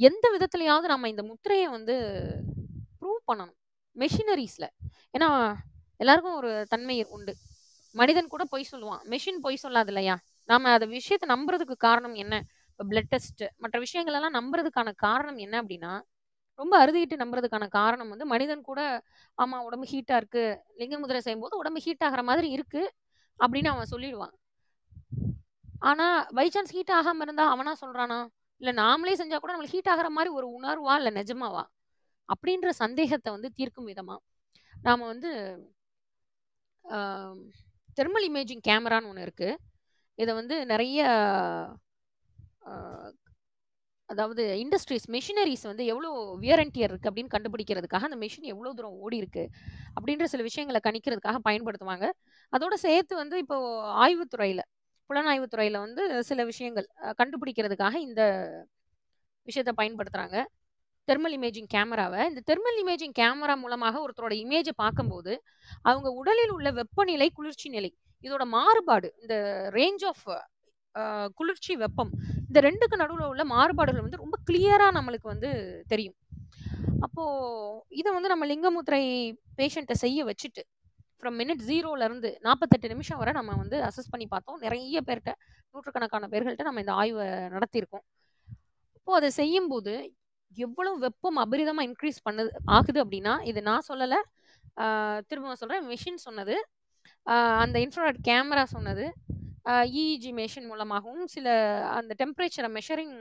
[0.00, 1.94] எந்த விதத்துலையாவது நம்ம இந்த முத்திரையை வந்து
[3.00, 3.58] ப்ரூவ் பண்ணணும்.
[3.96, 4.68] மெஷினரிஸில்
[5.16, 5.30] ஏன்னா
[6.00, 7.32] எல்லாருக்கும் ஒரு தன்மை உண்டு.
[7.94, 9.02] மனிதன் கூட பொய் சொல்லுவான்.
[9.10, 10.14] மெஷின் பொய் சொல்லாது இல்லையா?
[10.48, 12.34] நாம அந்த விஷயத்த நம்புறதுக்கு காரணம் என்ன?
[12.70, 15.92] இப்போ பிளட் டெஸ்ட் மற்ற விஷயங்கள் எல்லாம் நம்புறதுக்கான காரணம் என்ன அப்படின்னா
[16.58, 18.80] ரொம்ப அறுதிட்டு நம்புறதுக்கான காரணம் வந்து மனிதன் கூட
[19.38, 20.44] ஆமா உடம்பு ஹீட்டா இருக்கு
[20.76, 22.82] லிங்க முதிரை செய்யும்போது உடம்பு ஹீட் ஆகிற மாதிரி இருக்கு
[23.40, 24.34] அப்படின்னு அவன் சொல்லிடுவான்.
[25.80, 28.18] ஆனா பை சான்ஸ் ஹீட் ஆகாம இருந்தா அவனா சொல்றானா?
[28.60, 31.64] இல்ல நாமளே செஞ்சா கூட நம்மளுக்கு ஹீட் ஆகிற மாதிரி ஒரு உணர்வா இல்ல நிஜமாவா?
[32.28, 34.16] அப்படின்ற சந்தேகத்தை வந்து தீர்க்கும் விதமா
[34.76, 35.30] நாம வந்து
[37.98, 39.58] தெர்மல் இமேஜிங் கேமரான்னு ஒன்று இருக்குது
[40.18, 41.00] இதை வந்து நிறைய
[44.08, 46.10] அதாவது இண்டஸ்ட்ரீஸ் மெஷினரிஸ் வந்து எவ்வளோ
[46.40, 49.44] வியர் அண்ட் டியர் இருக்குது அப்படின்னு கண்டுபிடிக்கிறதுக்காக அந்த மெஷின் எவ்வளோ தூரம் ஓடி இருக்கு
[49.96, 52.06] அப்படின்ற சில விஷயங்களை கணிக்கிறதுக்காக பயன்படுத்துவாங்க.
[52.52, 53.56] அதோட சேர்த்து வந்து இப்போ
[54.04, 54.64] ஆய்வுத்துறையில்
[55.10, 56.86] புலனாய்வுத்துறையில் வந்து சில விஷயங்கள்
[57.20, 58.22] கண்டுபிடிக்கிறதுக்காக இந்த
[59.46, 60.38] விஷயத்தை பயன்படுத்துகிறாங்க
[61.10, 65.32] தெர்மல் இமேஜிங் கேமராவை இந்த தெர்மல் இமேஜிங் கேமரா மூலமாக ஒருத்தரோட இமேஜை பார்க்கும்போது
[65.88, 67.90] அவங்க உடலில் உள்ள வெப்பநிலை குளிர்ச்சி நிலை
[68.24, 69.34] இதோட மாறுபாடு இந்த
[69.78, 70.24] ரேஞ்ச் ஆஃப்
[71.38, 72.10] குளிர்ச்சி வெப்பம்
[72.48, 75.50] இந்த ரெண்டுக்கு நடுவில் உள்ள மாறுபாடுகள் வந்து ரொம்ப கிளியராக நம்மளுக்கு வந்து
[75.92, 76.16] தெரியும்.
[77.06, 77.24] அப்போ
[78.00, 79.02] இதை வந்து நம்ம லிங்கமுத்திரை
[79.58, 80.62] பேஷண்ட்டை செய்ய வச்சுட்டு
[81.20, 84.58] ஃப்ரம் மினிட் ஜீரோலேருந்து நாற்பத்தெட்டு நிமிஷம் வரை நம்ம வந்து அசஸ் பண்ணி பார்த்தோம்.
[84.64, 85.32] நிறைய பேர்கிட்ட
[85.72, 88.04] நூற்றுக்கணக்கான பேர்கள்ட்ட நம்ம இந்த ஆய்வை நடத்தியிருக்கோம்.
[88.96, 89.94] அப்போது அதை செய்யும்போது
[90.56, 94.18] எவ்வளவு வெப்பம் அபரிதமாக இன்க்ரீஸ் பண்ணுது ஆகுது அப்படின்னா இது நான் சொல்லலை
[95.30, 96.56] திரும்பவும் சொல்கிறேன் மெஷின் சொன்னது
[97.62, 99.04] அந்த இன்ஃப்ராட் கேமரா சொன்னது
[100.02, 101.46] இஇஜி மெஷின் மூலமாகவும் சில
[101.98, 103.16] அந்த டெம்பரேச்சரை மெஷரிங்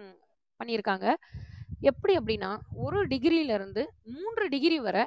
[0.59, 1.07] பண்ணியிருக்காங்க.
[1.89, 2.51] எப்படி அப்படின்னா
[2.85, 3.81] ஒரு டிகிரியில இருந்து
[4.13, 5.03] மூன்று டிகிரி வரை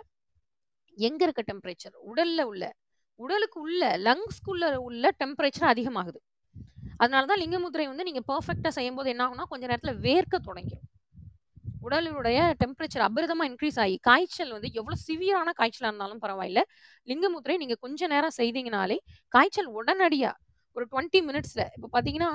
[0.99, 2.65] எங்க இருக்க டெம்பரேச்சர் உடல்ல உள்ள.
[3.21, 6.19] உடலுக்கு உள்ள லங்ஸ்க்குள்ள உள்ள டெம்பரேச்சர் அதிகமாகுது.
[7.03, 10.87] அதனால தான் லிங்கமுத்திரை வந்து நீங்க பர்ஃபெக்டா செய்யும் போது என்ன ஆகும்னா கொஞ்ச நேரத்துல வேர்க்க தொடங்கிடும்
[11.87, 16.63] உடலினுடைய டெம்பரேச்சர் அபிரதமாக இன்க்ரீஸ் ஆகி காய்ச்சல் வந்து எவ்வளோ சிவியரான காய்ச்சலாக இருந்தாலும் பரவாயில்ல.
[17.11, 18.99] லிங்கமுத்திரை நீங்கள் கொஞ்ச நேரம் செய்தீங்கனாலே
[19.35, 20.37] காய்ச்சல் உடனடியாக
[20.77, 22.31] ஒரு டுவெண்ட்டி மினிட்ஸில் இப்போ பார்த்தீங்கன்னா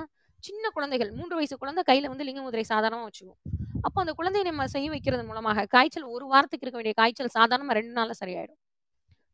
[0.48, 3.41] சின்ன குழந்தைகள் மூன்று வயசு குழந்தை கையில் வந்து லிங்கமுதிரை சாதாரணமாக வச்சுக்குவோம்
[3.88, 7.93] அப்போ அந்த குழந்தையை நம்ம செய்ய வைக்கிறது மூலமாக காய்ச்சல் ஒரு வாரத்துக்கு இருக்க வேண்டிய காய்ச்சல் சாதாரணமாக ரெண்டு
[7.98, 8.60] நாளில் சரியாயிடும்.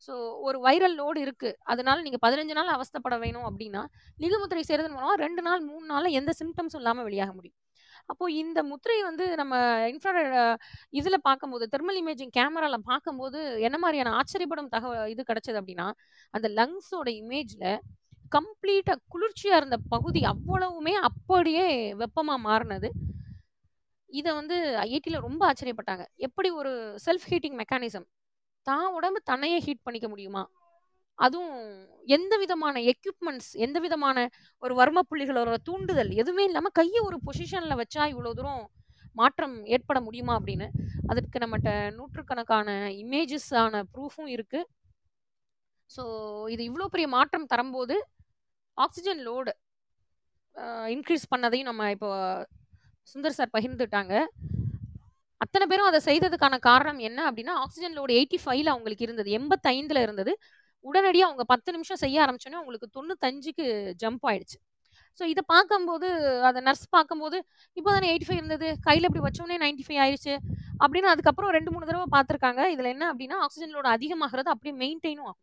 [0.05, 0.13] ஸோ
[0.47, 3.81] ஒரு வைரல் லோடு இருக்குது அதனால நீங்கள் பதினஞ்சு நாள் அவஸ்தைப்பட வேணும் அப்படின்னா
[4.23, 7.57] லிங்கமுத்திரை செய்கிறது மூலமாக ரெண்டு நாள் மூணு நாளில் எந்த சிம்டம்ஸும் இல்லாமல் வெளியாக முடியும்.
[8.05, 9.55] அப்போ இந்த முத்திரை வந்து நம்ம
[9.93, 10.35] இன்ஃப்ராரெட்
[10.91, 15.87] இதுல பார்க்கும்போது தெர்மல் இமேஜிங் கேமரால பார்க்கும்போது என்ன மாதிரியான ஆச்சரியப்படும் தகவல் இது கிடைச்சது அப்படின்னா
[16.33, 17.77] அந்த லங்ஸோட இமேஜ்ல
[18.31, 21.65] கம்ப்ளீட்டா குளிர்ச்சியா இருந்த பகுதி அவ்வளவுமே அப்படியே
[22.01, 22.89] வெப்பமா மாறினது.
[24.09, 26.05] இதை வந்து ஐஐடியில ரொம்ப ஆச்சரியப்பட்டாங்க.
[26.17, 26.71] எப்படி ஒரு
[27.05, 28.07] செல்ஃப் ஹீட்டிங் மெக்கானிசம்
[28.67, 30.43] தான் உடம்பு தன்னையே ஹீட் பண்ணிக்க முடியுமா?
[31.19, 31.55] அதுவும்
[32.15, 34.17] எந்த விதமான எக்யூப்மெண்ட்ஸ் எந்த விதமான
[34.63, 38.63] ஒரு வர்ம புள்ளிகளோட தூண்டுதல் எதுவுமே இல்லாமல் கையை ஒரு பொசிஷனில் வச்சா இவ்வளோ தூரம்
[39.19, 40.67] மாற்றம் ஏற்பட முடியுமா அப்படின்னு?
[41.11, 42.69] அதற்கு நம்மகிட்ட நூற்றுக்கணக்கான
[43.03, 44.69] இமேஜஸ் ஆன ப்ரூஃபும் இருக்குது
[45.89, 46.03] ஸோ
[46.53, 47.95] இது இவ்வளோ பெரிய மாற்றம் தரும்போது
[48.77, 49.53] ஆக்சிஜன் லோடு
[50.95, 52.09] இன்க்ரீஸ் பண்ணதையும் நம்ம இப்போ
[53.11, 54.13] சுந்தர் சார் பகிர்ந்துட்டாங்க.
[55.41, 60.33] அத்தனை பேரும் அதை செய்ததுக்கான காரணம் என்ன அப்படின்னா ஆக்சிஜன் லோடு எயிட்டி ஃபைவ்ல அவங்களுக்கு இருந்தது எண்பத்தைந்துல இருந்தது.
[60.89, 63.65] உடனடியாக அவங்க பத்து நிமிஷம் செய்ய ஆரம்பிச்சோன்னே அவங்களுக்கு தொண்ணூத்தஞ்சுக்கு
[64.03, 64.57] ஜம்ப் ஆயிடுச்சு.
[65.19, 66.07] ஸோ இதை பார்க்கும்போது
[66.49, 67.37] அதை நர்ஸ் பார்க்கும்போது
[67.77, 70.33] இப்போ தானே எயிட்டி ஃபைவ் இருந்தது கையில் இப்படி வச்சோடனே நைன்டி ஃபைவ் ஆயிடுச்சு
[70.83, 72.61] அப்படின்னு அதுக்கப்புறம் ரெண்டு மூணு தடவை பார்த்துருக்காங்க.
[72.73, 75.41] இதில் என்ன அப்படின்னா ஆக்சிஜன் லோடு அதிகமாகிறது அப்படியே மெயின்டைனும் ஆகும்.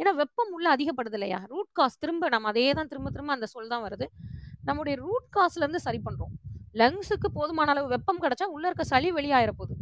[0.00, 1.38] ஏன்னா வெப்பம் உள்ள அதிகப்படுது இல்லையா?
[1.52, 4.06] ரூட் காஸ் திரும்ப நம்ம அதே தான் திரும்ப திரும்ப அந்த சொல் தான் வருது.
[4.68, 6.34] நம்முடைய ரூட் காஸ்லேருந்து சரி பண்ணுறோம்
[6.80, 9.74] லங்ஸுக்கு போதுமான அளவு வெப்பம் கிடைச்சா உள்ள இருக்க சளி வெளியாயிர போகுது.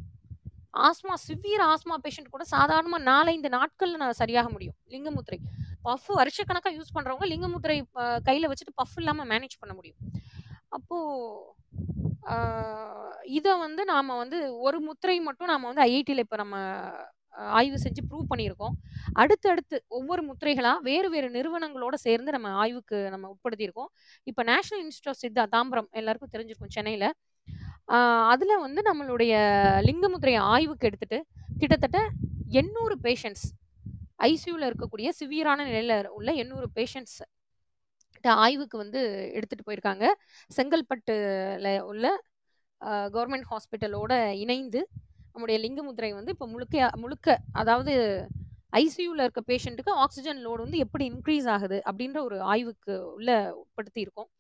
[0.89, 4.77] ஆஸ்மா சிவியர் ஆஸ்மா பேஷண்ட் கூட சாதாரணமாக நாலஞ்சு நாட்களில் நான் சரியாக முடியும்.
[4.95, 5.39] லிங்கமுத்திரை
[5.87, 7.77] பஃப் வருஷக்கணக்காக யூஸ் பண்ணுறவங்க லிங்கமுத்திரை
[8.29, 10.01] கையில் வச்சுட்டு பஃப் இல்லாமல் மேனேஜ் பண்ண முடியும்.
[10.77, 11.55] அப்போது
[13.39, 16.57] இதை வந்து நாம் வந்து ஒரு முத்திரை மட்டும் நாம் வந்து ஐஐடியில் இப்போ நம்ம
[17.59, 18.75] ஆய்வு செஞ்சு ப்ரூவ் பண்ணியிருக்கோம்.
[19.23, 23.91] அடுத்தடுத்து ஒவ்வொரு முத்திரைகளாக வேறு வேறு நிறுவனங்களோட சேர்ந்து நம்ம ஆய்வுக்கு நம்ம உட்படுத்தியிருக்கோம்.
[24.31, 27.09] இப்போ National Institute of Siddha Tambaram எல்லாருக்கும் தெரிஞ்சிருக்கும் சென்னையில்.
[28.31, 29.33] அதில் வந்து நம்மளுடைய
[29.81, 31.19] லிங்கமுத்திரையை ஆய்வுக்கு எடுத்துட்டு
[31.59, 31.99] கிட்டத்தட்ட
[32.51, 33.47] எண்ணூறு பேஷண்ட்ஸ்
[34.23, 37.19] ஐசியூவில் இருக்கக்கூடிய சிவியரான நிலையில் உள்ள எண்ணூறு பேஷண்ட்ஸ்
[38.25, 39.01] ஆய்வுக்கு வந்து
[39.35, 40.05] எடுத்துகிட்டு போயிருக்காங்க.
[40.51, 42.07] செங்கல்பட்டுல உள்ள
[43.11, 44.81] கவர்மெண்ட் ஹாஸ்பிட்டலோட இணைந்து
[45.33, 47.93] நம்முடைய லிங்கமுத்திரை வந்து இப்போ முழுக்க முழுக்க அதாவது
[48.73, 53.31] ஐசியூவில் இருக்க பேஷண்ட்டுக்கு ஆக்சிஜன் லோடு வந்து எப்படி இன்க்ரீஸ் ஆகுது அப்படின்ற ஒரு ஆய்வுக்கு உள்ள
[53.63, 54.31] உட்படுத்தி இருக்கோம்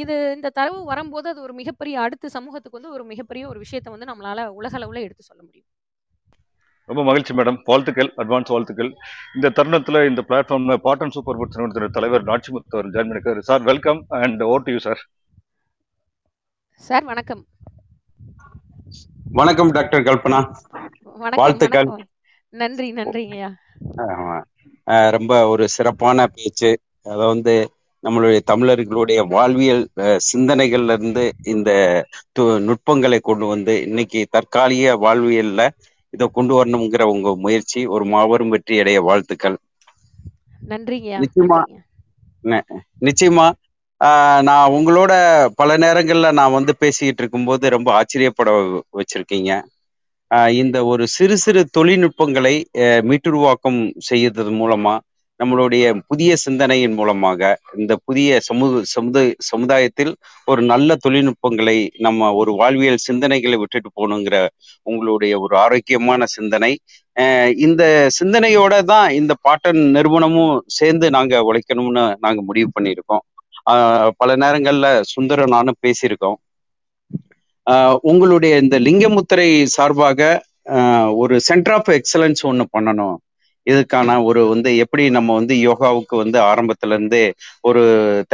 [0.00, 4.08] இது இந்த தரவு வரும்போது அது ஒரு மிகப்பெரிய அடுத்த சமூகத்துக்கு வந்து ஒரு மிகப்பெரிய ஒரு விஷயத்தை வந்து
[4.10, 5.68] நம்மளால உலக அளவில் எடுத்து சொல்ல முடியும்.
[6.88, 7.58] ரொம்ப மகிழ்ச்சி மேடம்.
[7.64, 8.90] வாழ்த்துக்கள் அட்வான்ஸ் வாழ்த்துக்கள்.
[9.34, 13.42] இந்த தருணத்துல இந்த பிளாட்ஃபார்ம்ல பாட்டன் சூப்பர் புட்ஸ் நிறுவனத்தின் தலைவர் நாச்சிமுத்து அவர் ஜாயின் பண்ணிருக்காரு.
[13.48, 15.02] Sir welcome and over to you sir
[16.88, 17.42] sir வணக்கம்.
[19.40, 20.40] வணக்கம் டாக்டர் கல்பனா.
[21.02, 21.86] வணக்கம் வாழ்த்துக்கள்.
[21.90, 22.08] வணக்கம்.
[22.62, 23.50] நன்றி நன்றிங்கய்யா
[25.16, 26.70] ரொம்ப ஒரு சிறப்பான பேச்சு.
[27.12, 27.54] அதை வந்து
[28.04, 29.82] நம்மளுடைய தமிழர்களுடைய வாழ்வியல்
[30.28, 31.70] சிந்தனைகள்ல இருந்து இந்த
[32.66, 35.64] நுட்பங்களை கொண்டு வந்து இன்னைக்கு தற்காலிக வாழ்வியல்ல
[36.14, 39.56] இதை கொண்டு வரணுங்கிற உங்க முயற்சி ஒரு மாபெரும் வெற்றி அடைய வாழ்த்துக்கள்.
[40.62, 41.60] நன்றிங்கய்யா நிச்சயமா.
[43.06, 43.46] நிச்சயமா
[44.00, 45.12] ஆஹ், நான் உங்களோட
[45.56, 48.50] பல நேரங்கள்ல நான் வந்து பேசிக்கிட்டு இருக்கும்போது ரொம்ப ஆச்சரியப்பட
[48.98, 49.50] வச்சிருக்கீங்க.
[50.56, 52.54] இந்த ஒரு சிறு சிறு தொழில்நுட்பங்களை
[53.08, 53.78] மீட்டுருவாக்கம்
[54.08, 54.94] செய்யறது மூலமா
[55.42, 62.96] நம்மளுடைய புதிய சிந்தனையின் மூலமாக இந்த புதிய சமூக சமுதாய சமுதாயத்தில் ஒரு நல்ல தொழில்நுட்பங்களை நம்ம ஒரு வாழ்வியல்
[63.12, 64.48] சிந்தனைகளை விட்டுட்டு போகணுங்கிற
[64.82, 66.78] உங்களுடைய ஒரு ஆரோக்கியமான சிந்தனை.
[67.20, 73.24] அஹ் இந்த சிந்தனையோட தான் இந்த பாட்டன் நிறுவனமும் சேர்ந்து நாங்க உழைக்கணும்னு நாங்க முடிவு பண்ணியிருக்கோம்.
[74.16, 76.34] பல நேரங்கள்ல சுந்தரம் நானும் பேசியிருக்கோம்.
[77.70, 80.44] ஆஹ் உங்களுடைய இந்த லிங்கமுத்திரை சார்பாக
[81.14, 83.16] ஒரு சென்டர் ஆஃப் எக்ஸலன்ஸ் ஒன்று பண்ணணும்.
[83.66, 87.24] இதுக்கான ஒரு வந்து எப்படி நம்ம வந்து யோகாவுக்கு வந்து ஆரம்பத்துல இருந்தே
[87.60, 87.82] ஒரு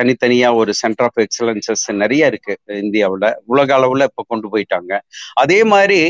[0.00, 2.54] தனித்தனியா ஒரு சென்டர் ஆஃப் எக்ஸலன்சஸ் நிறைய இருக்கு
[2.84, 4.92] இந்தியாவில் உலக அளவுல இப்ப கொண்டு போயிட்டாங்க.
[5.34, 6.00] அதே மாதிரி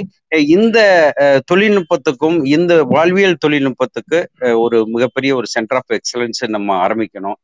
[0.57, 0.79] இந்த
[1.53, 4.21] தொழில்நுட்பத்துக்கும் இந்த வாழ்வியல் தொழில்நுட்பத்துக்கு
[4.65, 7.39] ஒரு மிகப்பெரிய ஒரு சென்டர் ஆஃப் எக்ஸலன்ஸ் நம்ம ஆரம்பிக்கணும்.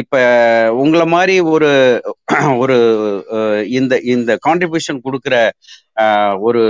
[0.00, 0.16] இப்ப
[0.80, 1.70] உங்களை மாதிரி ஒரு
[2.62, 2.76] ஒரு
[3.78, 5.36] இந்த இந்த கான்ட்ரிபியூஷன் கொடுக்குற
[6.46, 6.64] ஒரு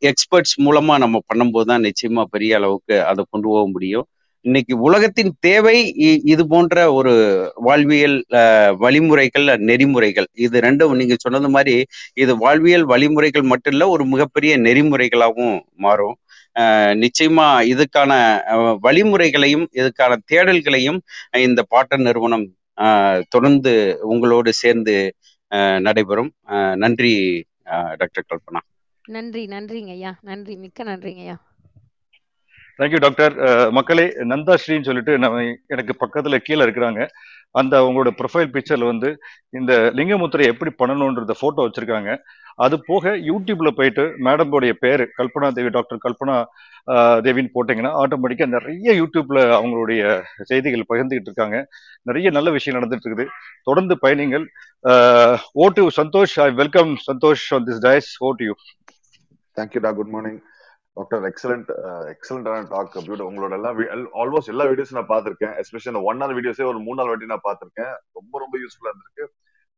[0.00, 4.06] எக்ஸ்பர்ட்ஸ் மூலமா நம்ம பண்ணும்போது தான் நிச்சயமா பெரிய அளவுக்கு அதை கொண்டு போக முடியும்.
[4.44, 7.12] இன்னைக்கு உலகத்தின் தேவை இ- இது போன்ற ஒரு
[7.58, 10.28] வாழ்வியல் அஹ், வழிமுறைகள் நெறிமுறைகள்.
[10.38, 11.74] இது ரெண்டும் நீங்க சொன்னது மாதிரி
[12.14, 16.16] இது வாழ்வியல் வழிமுறைகள் மட்டும் இல்ல ஒரு மிகப்பெரிய நெறிமுறைகளாகவும் மாறும்.
[17.02, 18.12] நிச்சயமா இதுக்கான
[18.82, 21.00] வழிமுறைகளையும் இதுக்கான தேடல்களையும்
[21.40, 22.46] இந்த பாட்டன் நிறுவனம்
[23.28, 23.72] தொடர்ந்து
[24.04, 24.96] உங்களோடு சேர்ந்து
[25.80, 26.32] நடைபெறும்.
[26.48, 27.14] அஹ், நன்றி
[27.98, 28.60] டாக்டர் கல்பனா.
[29.14, 30.10] நன்றி நன்றிங்க ஐயா.
[30.28, 31.36] நன்றி மிக்க நன்றிங்க ஐயா.
[32.78, 33.34] தேங்க்யூ டாக்டர்
[33.76, 37.02] மக்களே நந்தா ஸ்ரீன்னு சொல்லிட்டு நம்ம எனக்கு பக்கத்துல கீழே இருக்கிறாங்க.
[37.60, 39.10] அந்த அவங்களோட ப்ரொஃபைல் பிக்சர்ல வந்து
[39.58, 42.10] இந்த லிங்கமுத்திரை எப்படி பண்ணணுன்றத போட்டோ வச்சிருக்காங்க.
[42.64, 46.36] அது போக யூடியூப்ல போயிட்டு மேடம்போடைய பேரு கல்பனா தேவி டாக்டர் கல்பனா
[47.26, 50.02] தேவின்னு போட்டீங்கன்னா ஆட்டோமேட்டிக்கா நிறைய யூடியூப்ல அவங்களுடைய
[50.50, 51.58] செய்திகள் பகிர்ந்துகிட்டு இருக்காங்க.
[52.08, 53.26] நிறைய நல்ல விஷயம் நடந்துட்டு இருக்குது.
[53.68, 54.46] தொடர்ந்து பயணிங்கள்.
[55.62, 56.36] Over to Santhosh.
[56.46, 58.56] I welcome Santhosh on this dais over to you
[59.56, 60.38] தேங்க்யூடா good morning
[60.96, 61.70] doctor excellent
[62.12, 63.70] எக்ஸலண்டான டாக் அப்படியோட உங்களோட எல்லா
[64.20, 65.54] ஆல்மோஸ்ட் எல்லா வீடியோஸும் நான் பார்த்திருக்கேன்.
[65.62, 67.92] எஸ்பெஷலி அந்த ஒன் நாள் வீடியோஸே ஒரு மூணு நாள் வாட்டி நான் பார்த்திருக்கேன்.
[68.18, 69.26] ரொம்ப ரொம்ப யூஸ்ஃபுல்லா இருந்திருக்கு.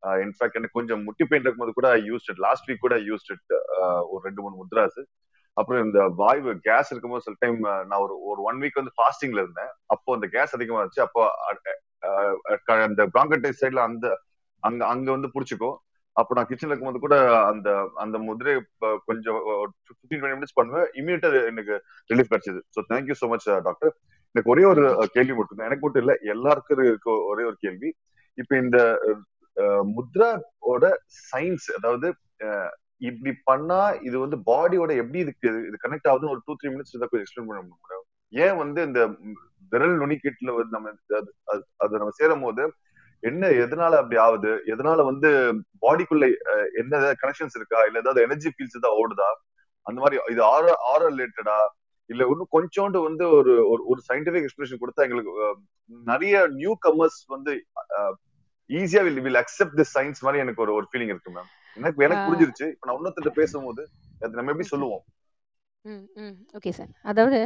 [0.02, 3.48] Uh, இன்ஃபேக்ட் எனக்கு கொஞ்சம் முட்டி பெயின் இருக்கும்போது கூட யூஸ் இட் லாஸ்ட் வீக் கூட யூஸ் இட்
[3.78, 5.00] uh, ஒரு ரெண்டு மூணு முத்ராஸ்.
[5.56, 9.42] அப்புறம் இந்த வாய் கேஸ் இருக்கும்போது சில டைம் uh, நான் ஒரு ஒரு ஒன் வீக் வந்து ஃபாஸ்டிங்ல
[9.44, 9.72] இருந்தேன்.
[9.94, 11.04] அப்போ அந்த கேஸ் அதிகமா இருந்துச்சு.
[11.08, 11.22] அப்போ
[12.88, 14.06] அந்த பிராங்கடைஸ் சைட்ல அந்த
[14.62, 15.76] அங்க அங்க வந்து புடிச்சுக்கும்.
[16.18, 17.16] அப்போ நான் கிச்சன்ல இருக்கும்போது கூட
[17.50, 17.68] அந்த
[18.02, 18.54] அந்த முதிரை
[19.08, 19.38] கொஞ்சம்
[19.88, 20.88] ஃபிஃப்டீன் டுவெண்ட்டி மினிட்ஸ் பண்ணுவேன்.
[20.98, 21.74] இமீடியட்டா எனக்கு
[22.10, 22.60] ரிலீஃப் கிடைச்சது.
[22.74, 23.92] So thank you so much doctor
[24.34, 27.90] எனக்கு ஒரே ஒரு uh, கேள்வி மட்டும் எனக்கு மட்டும் இல்ல எல்லாருக்கும் இருக்க ஒரே ஒரு கேள்வி.
[28.38, 28.78] இப்ப இந்த
[29.94, 30.84] முத்ராவோட
[31.28, 32.08] சயின்ஸ் அதாவது
[32.46, 32.72] அஹ்,
[33.02, 33.78] இப்படி பண்ணா
[34.08, 37.48] இது வந்து பாடியோட எப்படி இதுக்கு இது கனெக்ட் ஆகுதுன்னு ஒரு டூ த்ரீ மினிட்ஸ் இதை கொஞ்சம் எக்ஸ்பிளைன்
[37.50, 38.04] பண்ண முடியும்?
[38.32, 39.00] ஏன் வந்து இந்த
[39.72, 40.92] விரல் நுனிக்கீட்டுல வந்து நம்ம
[41.82, 42.62] அது நம்ம சேரும் போது
[43.22, 44.50] என்ன எதனால அப்படி ஆகுது?
[44.66, 45.30] எதனால வந்து
[45.82, 46.24] பாடிக்குள்ள
[46.74, 47.78] என்ன கனெக்ஷன்ஸ் இருக்கா?
[47.82, 49.28] இல்ல ஏதாவது எனர்ஜி ஃபீல்ஸ் ஏதாவது ஓடுதா?
[49.86, 51.58] அந்த மாதிரி இது ஆர ஆர ரிலேட்டடா
[52.10, 55.32] இல்ல இன்னும் கொஞ்சோண்டு வந்து ஒரு ஒரு- சயின்டிபிக் எக்ஸ்பிளேஷன் கொடுத்தா எங்களுக்கு
[56.04, 57.52] நிறைய நியூ கமர்ஸ் வந்து
[58.70, 62.24] ஈஸியா will will accept this science மாதிரி எனக்கு ஒரு ஒரு ஃபீலிங் இருக்கு மேம் எனக்கு எனக்கு
[62.28, 62.66] புரிஞ்சிருச்சு.
[62.70, 63.82] இப்ப நான் இன்னொருத்தட்ட பேசும்போது
[64.20, 65.04] அது நம்ம எப்படி சொல்லுவோம்?
[66.58, 67.38] ஓகே சார் அதாவது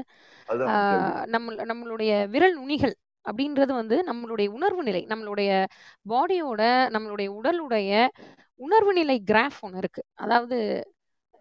[1.27, 2.95] நம்ம நம்மளுடைய விரல் நுனிகள்
[3.29, 5.51] அப்படின்றது வந்து நம்மளுடைய உணர்வு நிலை நம்மளுடைய
[6.13, 6.63] பாடியோட
[6.97, 7.91] நம்மளுடைய உடலுடைய
[8.61, 10.03] உணர்வு நிலை கிராஃப் ஒன்று இருக்கு.
[10.25, 10.57] அதாவது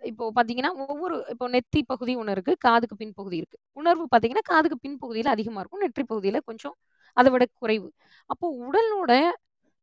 [0.02, 3.58] இப்போ பாத்தீங்கன்னா ஒவ்வொரு இப்போ நெத்தி பகுதி ஒன்று இருக்கு காதுக்கு பின் பகுதி இருக்கு.
[3.80, 6.76] உணர்வு பாத்தீங்கன்னா காதுக்கு பின் அதிகமாக அதிகமா இருக்கும் நெற்றி பகுதியில கொஞ்சம்
[7.18, 7.88] அதை விட குறைவு.
[8.34, 9.14] அப்போ உடலோட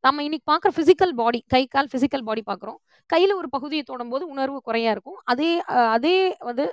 [0.03, 4.59] நம்ம இன்னைக்கு பார்க்குற ஃபிசிக்கல் பாடி கை கால் ஃபிசிக்கல் பாடி பார்க்குறோம் கையில் ஒரு பகுதியை தொடும்போது உணர்வு
[4.67, 5.19] குறையா இருக்கும்.
[5.31, 5.49] அதே
[5.95, 6.15] அதே
[6.49, 6.65] வந்து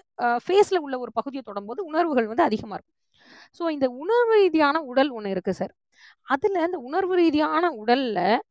[0.45, 2.97] ஃபேஸில் உள்ள ஒரு பகுதியை தொடும்போது உணர்வுகள் வந்து அதிகமாக இருக்கும்.
[3.59, 5.73] ஸோ இந்த உணர்வு ரீதியான உடல் ஒன்று இருக்குது சார்
[6.27, 8.43] அதில் இந்த உணர்வு ரீதியான உடலில்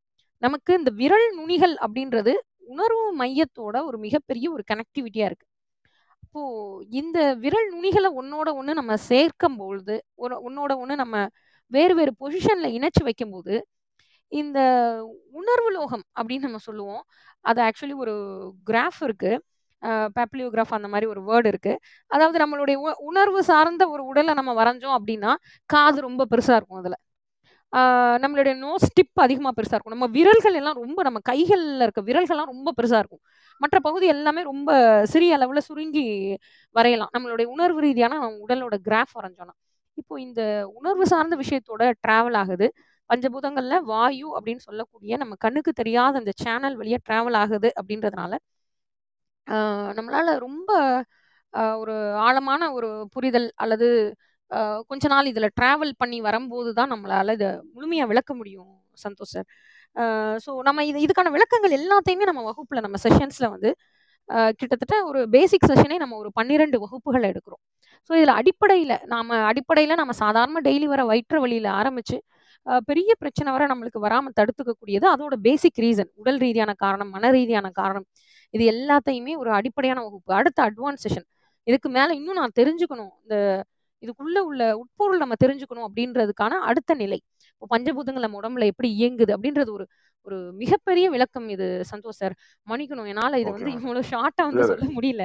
[0.41, 2.33] நமக்கு இந்த விரல் நுனிகள் அப்படின்றது
[2.67, 5.51] உணர்வு மையத்தோட ஒரு மிகப்பெரிய ஒரு கனெக்டிவிட்டியாக இருக்குது
[6.23, 11.17] அப்போது இந்த விரல் நுனிகளை ஒன்னோட ஒன்று நம்ம சேர்க்கும் பொழுது ஒரு ஒன்னோட ஒன்று நம்ம
[11.71, 13.55] வேறு வேறு பொசிஷனில் இணைச்சி வைக்கும்போது
[14.31, 14.59] இந்த
[15.31, 17.03] உணர்வு லோகம் அப்படின்னு நம்ம சொல்லுவோம்.
[17.45, 18.13] அது ஆக்சுவலி ஒரு
[18.67, 19.39] கிராஃப் இருக்குது
[19.81, 21.75] பேப்ளியோகிராஃப் அந்த மாதிரி ஒரு வேர்டு இருக்குது
[22.07, 25.35] அதாவது நம்மளுடைய உ- உணர்வு சார்ந்த ஒரு உடலை நம்ம வரைஞ்சோம் அப்படின்னா
[25.65, 26.97] காது ரொம்ப பெருசாக இருக்கும் அதில்.
[28.23, 29.93] நம்மளுடைய நோஸ் டிப் அதிகமாக பெருசாக இருக்கும்.
[29.97, 33.21] நம்ம விரல்கள் எல்லாம் ரொம்ப நம்ம கைகளில் இருக்க விரல்கள்லாம் ரொம்ப பெருசாக இருக்கும்.
[33.57, 34.69] மற்ற பகுதி எல்லாமே ரொம்ப
[35.05, 36.05] சிறிய அளவில் சுருங்கி
[36.71, 37.09] வரையலாம்.
[37.17, 39.55] நம்மளுடைய உணர்வு ரீதியான நம்ம உடலோட கிராஃப் வரைஞ்சோன்னா
[39.93, 40.41] இப்போ இந்த
[40.73, 42.73] உணர்வு சார்ந்த விஷயத்தோட ட்ராவல் ஆகுது.
[43.09, 48.33] பஞ்சபூதங்களில் வாயு அப்படின்னு சொல்லக்கூடிய நம்ம கண்ணுக்கு தெரியாத அந்த சேனல் வழியாக ட்ராவல் ஆகுது அப்படின்றதுனால
[49.97, 50.69] நம்மளால ரொம்ப
[51.81, 51.95] ஒரு
[52.25, 53.87] ஆழமான ஒரு புரிதல் அல்லது
[54.89, 59.47] கொஞ்ச நாள் இதில் ட்ராவல் பண்ணி வரும்போது தான் நம்மளால இதை முழுமையாக விளக்க முடியும் சந்தோஷ் சார்
[60.45, 63.69] ஸோ நம்ம இது இதுக்கான விளக்கங்கள் எல்லாத்தையுமே நம்ம வகுப்பில் நம்ம செஷன்ஸில் வந்து
[64.59, 67.61] கிட்டத்தட்ட ஒரு பேசிக் செஷனே நம்ம ஒரு பன்னிரெண்டு வகுப்புகள் எடுக்கிறோம்.
[68.09, 72.17] ஸோ இதில் அடிப்படையில் நாம் அடிப்படையில் நம்ம சாதாரண டெய்லி வர வயிற்று வழியில் ஆரம்பித்து
[72.89, 78.05] பெரிய பிரச்சனை வர நம்மளுக்கு வராமல் தடுத்துக்கக்கூடியது அதோட பேசிக் ரீசன் உடல் ரீதியான காரணம் மன ரீதியான காரணம்.
[78.55, 80.31] இது எல்லாத்தையுமே ஒரு அடிப்படையான வகுப்பு.
[80.39, 81.27] அடுத்த அட்வான்ஸ் செஷன்
[81.67, 83.13] இதுக்கு மேலே இன்னும் நான் தெரிஞ்சுக்கணும்.
[83.23, 83.35] இந்த
[84.03, 87.19] இதுக்குள்ள உள்ள உட்பொருள் நம்ம தெரிஞ்சுக்கணும் அப்படின்றதுக்கான அடுத்த நிலை.
[87.53, 89.85] இப்போ பஞ்சபூதங்கள் நம்ம உடம்புல எப்படி இயங்குது அப்படின்றது ஒரு
[90.27, 92.35] ஒரு மிகப்பெரிய விளக்கம் இது சந்தோஷ் சார்.
[92.67, 95.23] மன்னிக்கணும் என்னால இதை வந்து இவ்வளவு ஷார்ட்டா வந்து சொல்ல முடியல.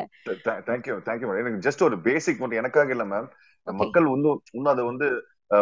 [0.69, 3.29] Thank you thank you madam எனக்கு ஜஸ்ட் ஒரு பேசிக் மட்டும் எனக்காக இல்ல மேம்
[3.67, 5.09] மக்கள் வந்து இன்னும் அதை வந்து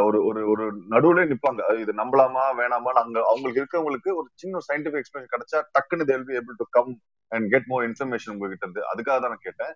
[0.06, 1.60] ஒரு ஒரு ஒரு நடுவுல நிப்பாங்க.
[1.82, 6.59] இது நம்பலாமா வேணாமான்னு அங்க அவங்களுக்கு இருக்கவங்களுக்கு ஒரு சின்ன சயின்டிபிக் எக்ஸ்பிளேஷன் கிடைச்சா டக்குன்னு they'll be able
[6.62, 6.90] to come
[7.32, 8.82] and get more information உங்ககிட்ட இருந்து.
[8.90, 9.73] அதுக்காக தான் நான் கேட்டேன்.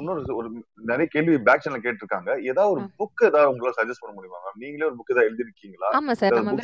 [0.00, 0.48] இன்னொரு ஒரு
[0.90, 2.30] நிறைய கேள்வி பேக் சேனல் கேட்டிருக்காங்க.
[2.50, 5.90] ஏதாவது ஒரு புக் ஏதாவது உங்களால சஜஸ்ட் பண்ண முடியுமா மேம் நீங்களே ஒரு புக் ஏதாவது எழுதிருக்கீங்களா?
[5.98, 6.54] ஆமா சார் நம்ம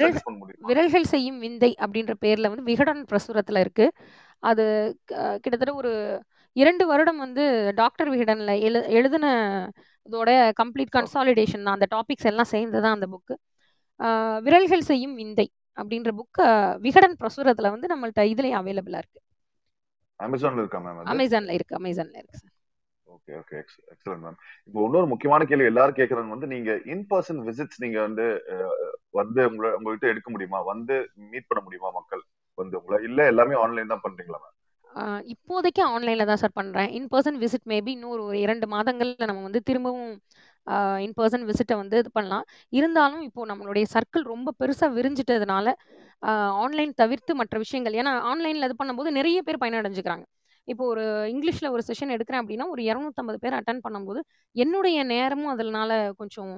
[0.71, 3.89] விரல்கள் செய்யும் விந்தை அப்படின்ற பேர்ல வந்து விகடன் பிரசுரத்துல இருக்கு.
[4.43, 4.65] அது
[5.43, 5.93] கிட்டத்தட்ட ஒரு
[6.57, 7.45] இரண்டு வருடம் வந்து
[7.81, 9.27] டாக்டர் விகடன்ல எழு எழுதின
[10.07, 10.31] இதோட
[10.61, 11.77] கம்ப்ளீட் கன்சாலிடேஷன் தான்.
[11.79, 13.35] அந்த டாபிக்ஸ் எல்லாம் சேர்ந்து தான் அந்த புக்கு
[14.47, 15.47] விரல்கள் செய்யும் விந்தை
[15.79, 16.45] அப்படின்ற புக்கு
[16.85, 19.21] விகடன் பிரசுரத்துல வந்து நம்மள்ட்ட இதுலயே அவைலபிளா இருக்கு.
[20.21, 22.53] அமேசான்ல இருக்கா மேம் அமேசான்ல இருக்கு அமேசான்ல இருக்கு sir
[23.07, 23.57] okay okay
[23.93, 24.39] excellent ma'am
[24.69, 28.27] இப்போ இன்னொரு முக்கியமான கேள்வி எல்லாரும் கேக்குறது வந்து நீங்க இன் பர்சன் விசிட்ஸ் நீங்க வந்து
[29.21, 30.59] வந்து உங்களை உங்ககிட்ட எடுக்க முடியுமா?
[30.71, 30.95] வந்து
[31.33, 32.23] மீட் பண்ண முடியுமா மக்கள்?
[32.59, 34.56] வந்து உங்களை இல்ல எல்லாமே ஆன்லைன் தான் பண்றீங்களா மேம்
[35.33, 39.61] இப்போதைக்கு ஆன்லைனில் தான் சார் பண்ணுறேன் இன் பர்சன் விசிட் மேபி இன்னொரு ஒரு இரண்டு மாதங்களில் நம்ம வந்து
[39.69, 40.13] திரும்பவும்
[41.07, 42.45] இன் பர்சன் விசிட்டை வந்து இது பண்ணலாம்.
[42.79, 45.67] இருந்தாலும் இப்போது நம்மளுடைய சர்க்கிள் ரொம்ப பெருசாக விரிஞ்சிட்டதுனால
[46.65, 47.97] ஆன்லைன் தவிர்த்து மற்ற விஷயங்கள்.
[48.01, 50.25] ஏன்னா ஆன்லைனில் இது பண்ணும்போது நிறைய பேர் பயனடைஞ்சுக்கிறாங்க.
[50.69, 51.05] இப்போ ஒரு
[51.35, 54.21] இங்கிலீஷில் ஒரு செஷன் எடுக்கிறேன் அப்படின்னா ஒரு இரநூத்தம்பது பேர் அட்டன் பண்ணும்போது
[54.57, 55.91] என்னுடைய நேரமும் அதனால
[56.21, 56.55] கொஞ்சம்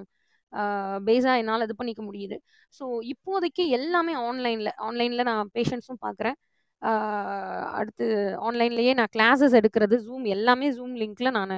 [1.08, 2.36] பேஸாக என்னால் இது பண்ணிக்க முடியுது.
[2.74, 6.36] ஸோ இப்போதைக்கு எல்லாமே ஆன்லைனில் ஆன்லைனில் நான் பேஷண்ட்ஸும் பார்க்குறேன்
[7.78, 8.06] அடுத்து
[8.48, 11.54] ஆன்லைன்லேயே நான் கிளாஸஸ் எடுக்கிறது ஜூம் எல்லாமே ஜூம் லிங்க்ல நான்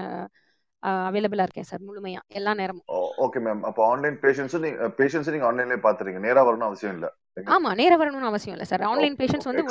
[1.06, 2.84] அவைலபிளாக இருக்கேன் சார் முழுமையாக எல்லா நேரமும்.
[3.24, 7.08] ஓகே மேம் அப்போ ஆன்லைன் பேஷன்ஸ் நீங்க பேஷன்ஸ் நீங்க ஆன்லைன்லயே பாத்துறீங்க நேரா வரணும் அவசியம் இல்ல.
[7.46, 8.82] ஆமாம் நேர வரணும்னு அவசியம் இல்லை சார்.
[8.82, 9.64] ஆன்லைன் பேஷண்ட்ஸ் வந்து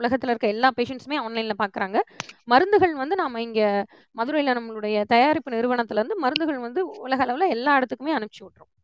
[0.00, 2.00] உலகத்தில் இருக்க எல்லா பேஷண்ட்ஸுமே ஆன்லைனில் பார்க்குறாங்க
[2.46, 3.68] மருந்துகள் வந்து நாம இங்கே
[4.14, 8.75] மதுரையில் நம்மளுடைய தயாரிப்பு நிறுவனத்துலேருந்து மருந்துகள் வந்து உலக அளவில் எல்லா இடத்துக்குமே அனுப்பிச்சி விட்றோம் ஓகே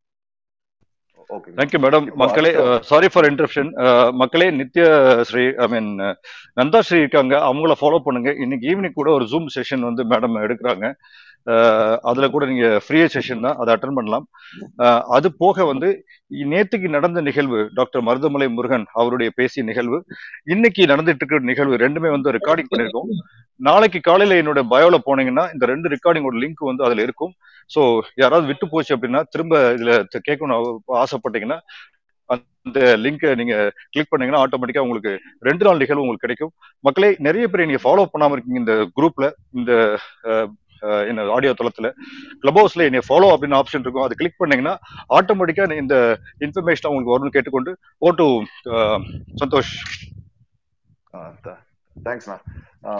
[1.58, 2.50] தேங்க்யூ மேடம் மக்களே
[2.90, 3.70] சாரி ஃபார் இன்டரப்ஷன்
[4.20, 4.84] மக்களே நித்ய
[5.28, 5.90] ஸ்ரீ ஐ மீன்
[6.60, 7.34] நந்தா ஸ்ரீ இருக்காங்க.
[7.48, 8.30] அவங்கள ஃபாலோ பண்ணுங்க.
[8.44, 10.86] இன்னைக்கு ஈவினிங் கூட ஒரு ஜூம் செஷன் வந்து மேடம் எடுக்கிறாங்க.
[12.10, 14.26] அதுல கூட நீங்க ஃப்ரீ செஷன் தான் அதை அட்டன் பண்ணலாம்.
[15.16, 15.88] அது போக வந்து
[16.52, 19.98] நேத்துக்கு நடந்த நிகழ்வு டாக்டர் மருதமலை முருகன் அவருடைய பேசிய நிகழ்வு
[20.54, 23.10] இன்னைக்கு நடந்துட்டு இருக்கிற நிகழ்வு ரெண்டுமே வந்து ரெக்கார்டிங் பண்ணிருக்கோம்.
[23.60, 27.32] நாளைக்கு காலையில என்னோட பயோல போனீங்கன்னா இந்த ரெண்டு ரெக்கார்டிங்கோட லிங்க் வந்து அதுல இருக்கும்.
[27.70, 27.80] ஸோ
[28.22, 29.92] யாராவது விட்டு போச்சு அப்படின்னா திரும்ப இதுல
[30.28, 31.58] கேட்கணும் ஆசைப்பட்டீங்கன்னா
[32.30, 33.54] அந்த லிங்கை நீங்க
[33.92, 35.12] கிளிக் பண்ணீங்கன்னா ஆட்டோமேட்டிக்கா உங்களுக்கு
[35.48, 36.52] ரெண்டு நாள் நிகழ்வு உங்களுக்கு கிடைக்கும்.
[36.84, 39.28] மக்களே நிறைய பேர் நீங்க ஃபாலோ பண்ணாம இருக்கீங்க இந்த குரூப்ல
[39.58, 39.72] இந்த
[41.10, 41.88] என்ன ஆடியோ தளத்துல.
[42.42, 44.06] கிளப் ஹவுஸ்ல என்னை ஃபாலோ அப்படின்னு ஆப்ஷன் இருக்கும்.
[44.06, 44.74] அதை கிளிக் பண்ணீங்கன்னா
[45.18, 45.96] ஆட்டோமேட்டிக்கா இந்த
[46.46, 47.74] இன்ஃபர்மேஷன் உங்களுக்கு வரும்னு கேட்டுக்கொண்டு
[48.06, 48.28] ஓ டு
[49.42, 49.72] சந்தோஷ்.
[51.96, 52.36] தேங்க்ஸ்ண்ணா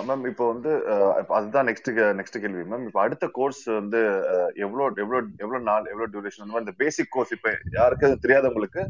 [0.09, 0.72] மேம் இப்போ வந்து
[1.36, 1.88] அதுதான் நெக்ஸ்ட்
[2.18, 2.62] நெக்ஸ்ட் கேள்வி.
[2.72, 4.00] மேம் இப்போ அடுத்த கோர்ஸ் வந்து
[4.64, 8.82] எவ்வளோ எவ்வளோ எவ்வளோ நாள் எவ்வளோ டியூரேஷன் அந்த மாதிரி இந்த பேசிக் கோர்ஸ் இப்போ யாருக்கு தெரியாதவங்களுக்கு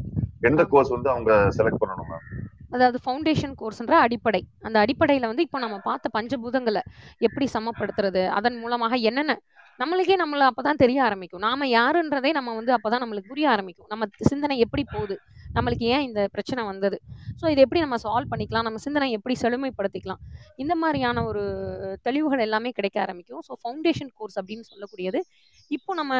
[0.49, 2.27] எந்த கோர்ஸ் வந்து அவங்க செலக்ட் பண்ணணும் மேம்
[2.75, 4.41] அதாவது ஃபவுண்டேஷன் கோர்ஸ்ன்ற அடிப்படை.
[4.67, 6.83] அந்த அடிப்படையில் வந்து இப்போ நம்ம பார்த்த பஞ்சபூதங்களை
[7.27, 8.23] எப்படி சமப்படுத்துறது?
[8.39, 9.35] அதன் மூலமாக என்னென்ன
[9.81, 11.43] நம்மளுக்கே நம்மளை அப்போ தான் தெரிய ஆரம்பிக்கும்.
[11.45, 13.87] நாம யாருன்றதே நம்ம வந்து அப்போ தான் நம்மளுக்கு புரிய ஆரம்பிக்கும்.
[13.91, 15.15] நம்ம சிந்தனை எப்படி போகுது?
[15.55, 16.97] நம்மளுக்கு ஏன் இந்த பிரச்சனை வந்தது?
[17.39, 18.65] ஸோ இதை எப்படி நம்ம சால்வ் பண்ணிக்கலாம்?
[18.67, 20.21] நம்ம சிந்தனை எப்படி செழுமைப்படுத்திக்கலாம்?
[20.63, 21.43] இந்த மாதிரியான ஒரு
[22.07, 23.43] தெளிவுகள் எல்லாமே கிடைக்க ஆரம்பிக்கும்.
[23.47, 25.21] ஸோ ஃபவுண்டேஷன் கோர்ஸ் அப்படின்னு சொல்லக்கூடியது.
[25.77, 26.13] இப்போ நம்ம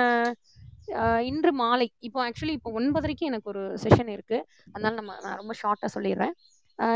[1.29, 1.87] இன்று மாலை.
[2.07, 6.33] இப்போ ஆக்சுவலி இப்போ ஒன்பதரைக்கு எனக்கு ஒரு செஷன் இருக்குது அதனால நம்ம நான் ரொம்ப ஷார்ட்டாக சொல்லிடுறேன்.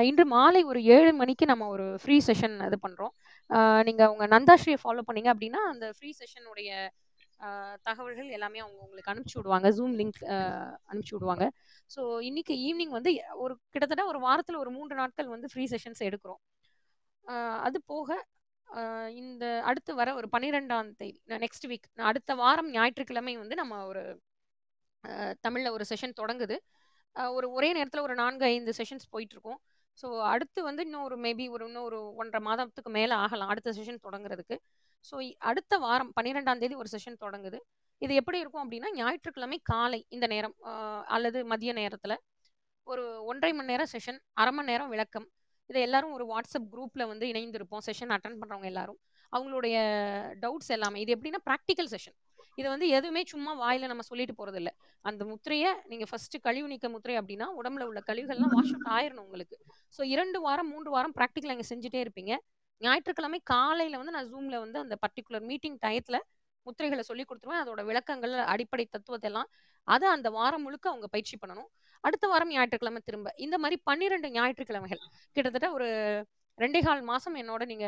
[0.09, 3.13] இன்று மாலை ஒரு ஏழு மணிக்கு நம்ம ஒரு ஃப்ரீ செஷன் இது பண்ணுறோம்
[3.87, 6.71] நீங்கள் உங்கள் நந்தாஸ்ரீயை ஃபாலோ பண்ணீங்க அப்படின்னா அந்த ஃப்ரீ செஷனுடைய
[7.87, 9.67] தகவல்கள் எல்லாமே அவங்க உங்களுக்கு அனுப்பிச்சி விடுவாங்க.
[9.77, 10.21] ஜூம் லிங்க்
[10.89, 11.45] அனுப்பிச்சி விடுவாங்க.
[11.93, 13.11] ஸோ இன்னைக்கு ஈவினிங் வந்து
[13.43, 16.41] ஒரு கிட்டத்தட்ட ஒரு வாரத்தில் ஒரு மூன்று நாட்கள் வந்து ஃப்ரீ செஷன்ஸ் எடுக்கிறோம்.
[17.67, 18.09] அது போக
[19.21, 24.03] இந்த அடுத்து வர ஒரு பன்னிரெண்டாம் தேதி நெக்ஸ்ட் வீக் அடுத்த வாரம் ஞாயிற்றுக்கிழமை வந்து நம்ம ஒரு
[25.45, 26.55] தமிழில் ஒரு செஷன் தொடங்குது.
[27.37, 29.59] ஒரு ஒரே நேரத்தில் ஒரு நான்கு ஐந்து செஷன்ஸ் போயிட்டுருக்கோம்.
[29.97, 34.03] ஸோ அடுத்து வந்து இன்னும் ஒரு மேபி ஒரு இன்னும் ஒரு ஒன்றரை மாதத்துக்கு மேலே ஆகலாம் அடுத்த செஷன்
[34.07, 34.57] தொடங்குறதுக்கு.
[35.05, 35.15] ஸோ
[35.49, 37.59] அடுத்த வாரம் பன்னிரெண்டாம் தேதி ஒரு செஷன் தொடங்குது.
[38.01, 40.55] இது எப்படி இருக்கும் அப்படின்னா ஞாயிற்றுக்கிழமை காலை இந்த நேரம்
[41.15, 42.17] அல்லது மதிய நேரத்தில்
[42.87, 45.27] ஒரு ஒன்றரை மணி நேரம் செஷன் அரை மணி நேரம் விளக்கம்
[45.69, 48.99] இதை எல்லாரும் ஒரு வாட்ஸ்அப் குரூப்பில் வந்து இணைந்திருப்போம் செஷன் அட்டன் பண்ணுறவங்க எல்லாரும்.
[49.33, 49.77] அவங்களுடைய
[50.43, 52.17] டவுட்ஸ் எல்லாமே இது எப்படின்னா ப்ராக்டிக்கல் செஷன்
[52.57, 54.69] இது வந்து எதுவுமே சும்மா வாயில நம்ம சொல்லிட்டு போறது இல்ல
[55.05, 59.55] அந்த முத்திரையை நீங்க ஃபர்ஸ்ட் கழிவு நீக்க முத்திரை அப்படின்னா உடம்புல உள்ள கழிவுகள்லாம் வாஷ் அவுட் ஆயிரணும் உங்களுக்கு.
[59.93, 62.33] ஸோ இரண்டு வாரம் மூன்று வாரம் ப்ராக்டிக்கல் அங்கே செஞ்சுட்டே இருப்பீங்க.
[62.81, 66.17] ஞாயிற்றுக்கிழமை காலையில வந்து நான் ஜூம்ல வந்து அந்த பர்டிகுலர் மீட்டிங் டயத்துல
[66.65, 67.61] முத்திரைகளை சொல்லி கொடுத்துருவேன்.
[67.63, 69.49] அதோட விளக்கங்கள் அடிப்படை தத்துவத்தை எல்லாம்
[69.87, 71.69] அதை அந்த வாரம் முழுக்க அவங்க பயிற்சி பண்ணணும்.
[72.07, 73.29] அடுத்த வாரம் ஞாயிற்றுக்கிழமை திரும்ப.
[73.45, 75.01] இந்த மாதிரி பன்னிரெண்டு ஞாயிற்றுக்கிழமைகள்.
[75.35, 75.87] கிட்டத்தட்ட ஒரு
[76.63, 77.87] ரெண்டே கால் மாதம் என்னோட நீங்க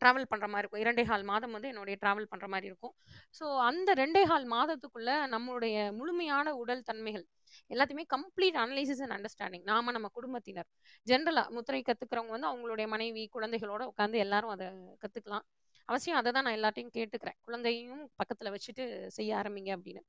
[0.00, 0.82] ட்ராவல் பண்ணுற மாதிரி இருக்கும்.
[0.82, 2.94] இரண்டே கால் மாதம் வந்து என்னுடைய ட்ராவல் பண்ணுற மாதிரி இருக்கும்.
[3.38, 7.24] ஸோ அந்த ரெண்டே கால் மாதத்துக்குள்ள நம்மளுடைய முழுமையான உடல் தன்மைகள்
[7.72, 10.68] எல்லாத்தையுமே கம்ப்ளீட் அனலைசிஸ் அண்ட் அண்டர்ஸ்டாண்டிங் நாம நம்ம குடும்பத்தினர்.
[11.10, 14.68] ஜென்ரலாக முத்திரை கற்றுக்கிறவங்க வந்து அவங்களுடைய மனைவி குழந்தைகளோட உட்காந்து எல்லாரும் அதை
[15.04, 15.46] கற்றுக்கலாம்
[15.88, 17.38] அவசியம் அதை தான் நான் எல்லாத்தையும் கேட்டுக்கிறேன்.
[17.46, 18.84] குழந்தையும் பக்கத்தில் வச்சுட்டு
[19.16, 20.02] செய்ய ஆரம்பிங்க அப்படின்னு.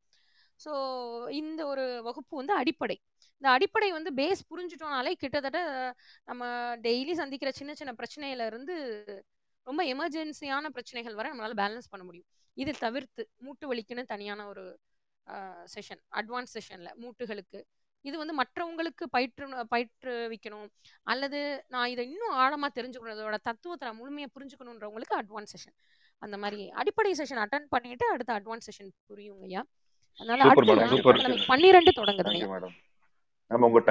[0.60, 0.72] ஸோ
[1.40, 2.98] இந்த ஒரு வகுப்பு வந்து அடிப்படை.
[3.42, 5.60] இந்த அடிப்படை வந்து பேஸ் புரிஞ்சுட்டோம்னாலே கிட்டத்தட்ட
[6.30, 6.44] நம்ம
[6.88, 8.76] டெய்லி சந்திக்கிற சின்ன சின்ன பிரச்சனையில இருந்து
[9.68, 12.28] ரொம்ப எமர்ஜென்சியான பிரச்சனைகள் வரை நம்மளால பேலன்ஸ் பண்ண முடியும்.
[12.58, 14.64] இது தவிர்த்து மூட்டு வலிக்குன்னு தனியான ஒரு
[15.76, 17.60] செஷன் அட்வான்ஸ் செஷன்ல மூட்டுகளுக்கு.
[18.06, 20.68] இது வந்து மற்றவங்களுக்கு பயிற்று பயிற்றுவிக்கணும்.
[21.12, 21.40] அல்லது
[21.74, 25.76] நான் இதை இன்னும் ஆழமா தெரிஞ்சுக்கணும் இதோட தத்துவத்தை நான் முழுமையா புரிஞ்சுக்கணுன்றவங்களுக்கு அட்வான்ஸ் செஷன்
[26.22, 29.64] அந்த மாதிரி அடிப்படை செஷன் அட்டன் பண்ணிட்டு அடுத்த அட்வான்ஸ் செஷன் புரியுங்கய்யா.
[30.20, 32.42] அதனால அடுத்த பன்னிரெண்டு தொடங்குது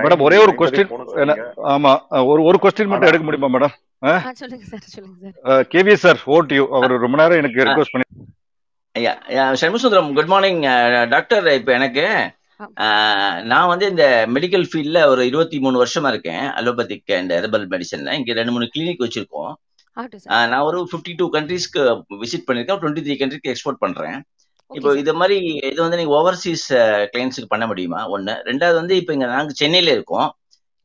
[0.05, 0.93] மேடம் ஒரே ஒரு நைன் கொஸ்டின்
[1.75, 1.93] ஆமா
[2.31, 3.75] ஒரு ஒரு கொஸ்டின் மட்டும் எடுக்க முடியுமா மேடம்
[4.43, 8.09] சொல்லுங்க சார் சொல்லுங்க சார் கேவி சார் ஓட் யூ அவர் ரொம்ப நேரம் எனக்கு ரெக்வஸ்ட் பண்ணி
[9.61, 10.63] சண்முகசுந்தரம் குட் மார்னிங்
[11.15, 12.07] டாக்டர் இப்போ எனக்கு
[13.51, 16.45] நான் வந்து இந்த மெடிக்கல் ஃபீல்டில் ஒரு இருபத்தி மூணு வருஷமா இருக்கேன்.
[16.59, 19.53] அலோபதிக் அண்ட் ஹெர்பல் மெடிசனில் இங்கே ரெண்டு மூணு கிளினிக் வச்சிருக்கோம்.
[20.53, 21.83] நான் ஒரு ஃபிஃப்டி டூ கண்ட்ரீஸ்க்கு
[22.23, 22.81] விசிட் பண்ணியிருக்கேன்.
[22.83, 24.19] டுவெண்ட்டி த்ரீ கண்ட்ரிக்கு எக்ஸ்போர்ட் பண்ணுறேன்
[24.71, 25.37] இப்போ இது மாதிரி
[25.71, 26.65] இது வந்து நீங்கள் ஓவர்சீஸ்
[27.13, 28.01] கிளைண்ட்ஸுக்கு பண்ண முடியுமா?
[28.15, 30.29] ஒன்று ரெண்டாவது வந்து இப்போ இங்கே நாங்கள் சென்னையில் இருக்கோம்.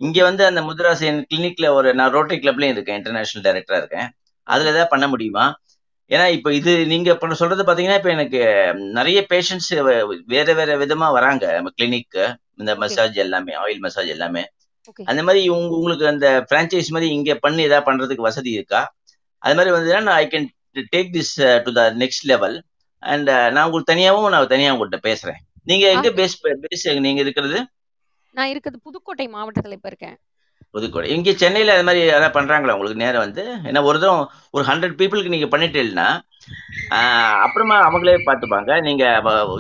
[0.01, 2.99] இங்கே வந்து அந்த முத்ராசேன் கிளினிக்ல ஒரு நான் ரோட்டரி கிளப்லேயும் இருக்கேன்.
[2.99, 4.07] இன்டர்நேஷனல் டைரக்டராக இருக்கேன்.
[4.47, 5.45] அதில் ஏதாவது பண்ண முடியுமா?
[6.11, 8.39] ஏன்னா இப்போ இது நீங்க இப்ப சொல்றது பாத்தீங்கன்னா இப்போ எனக்கு
[8.99, 9.72] நிறைய பேஷண்ட்ஸ்
[10.34, 11.45] வேற வேற விதமா வராங்க.
[11.77, 12.23] கிளினிக்கு
[12.61, 14.43] இந்த மசாஜ் எல்லாமே ஆயில் மசாஜ் எல்லாமே.
[15.10, 18.81] அந்த மாதிரி உங்க உங்களுக்கு அந்த பிரான்ச்சைஸ் மாதிரி இங்க பண்ணி ஏதாவது பண்றதுக்கு வசதி இருக்கா?
[19.43, 20.47] அது மாதிரி வந்ததுன்னா I can
[20.95, 21.35] take this
[21.65, 22.56] to the next level
[23.04, 25.40] and நான் உங்களுக்கு தனியாவும் நான் தனியா உங்கள்கிட்ட பேசுறேன்.
[25.70, 26.36] நீங்க எங்க பேஸ்
[26.66, 27.60] பேஸ் நீங்க இருக்கிறது?
[28.36, 30.18] நான் இருக்கிறது புதுக்கோட்டை மாவட்டத்துல இப்ப இருக்கேன்.
[30.76, 31.10] புதுக்கோட்டை.
[31.16, 32.74] இங்க சென்னையில அது மாதிரி யாராவது பண்றாங்களா?
[32.78, 33.44] உங்களுக்கு நேரம் வந்து?
[33.70, 34.24] ஏன்னா ஒரு தரம்
[34.56, 36.10] ஒரு ஹண்ட்ரட் பீப்புளுக்கு நீங்க பண்ணிட்டீங்கன்னா
[37.46, 38.72] அப்புறமா அவங்களே பார்த்துப்பாங்க.
[38.88, 39.06] நீங்க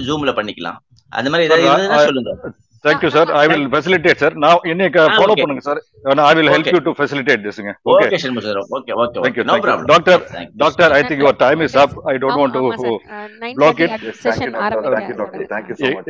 [0.07, 0.79] ஜூம்ல பண்ணிக்கலாம்.
[1.11, 2.31] அந்த மாதிரி ஏதாவது சொல்லுங்க.
[2.85, 5.79] Thank you sir I will facilitate sir நான் இன்னைக்கு ஃபாலோ பண்ணுங்க sir
[6.23, 8.19] I will help you to facilitate திஸ்ங்க okay okay
[8.75, 10.21] okay okay thank you no problem doctor
[10.61, 12.63] doctor I think your time is up I don't want to
[13.57, 14.05] block it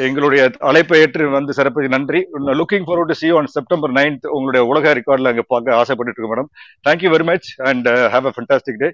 [0.06, 1.88] எங்களுடைய அழைப்பை ஏற்று வந்து சிறப்பு.
[1.90, 2.22] நன்றி.
[2.60, 6.50] Looking forward to see on September ninth உங்களுடைய உலக ரெக்கார்ட்ல அங்க பார்க்க ஆசைப்பட்டு இருக்கேன் madam
[6.86, 8.90] thank you very much and have a fantastic day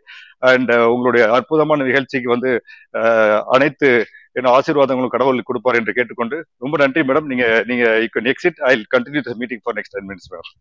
[0.48, 2.52] and உங்களுடைய அற்புதமான நிகழ்ச்சிக்கு வந்து
[2.94, 3.90] அஹ், அனைத்து
[4.40, 7.30] என்ன ஆசீர்வாதங்களும் கடவுள் கொடுப்பார் என்று கேட்டுக்கொண்டு ரொம்ப நன்றி மேடம்.
[7.32, 10.52] நீங்க நீங்க you can exit I continue the meeting for next ten minutes madam.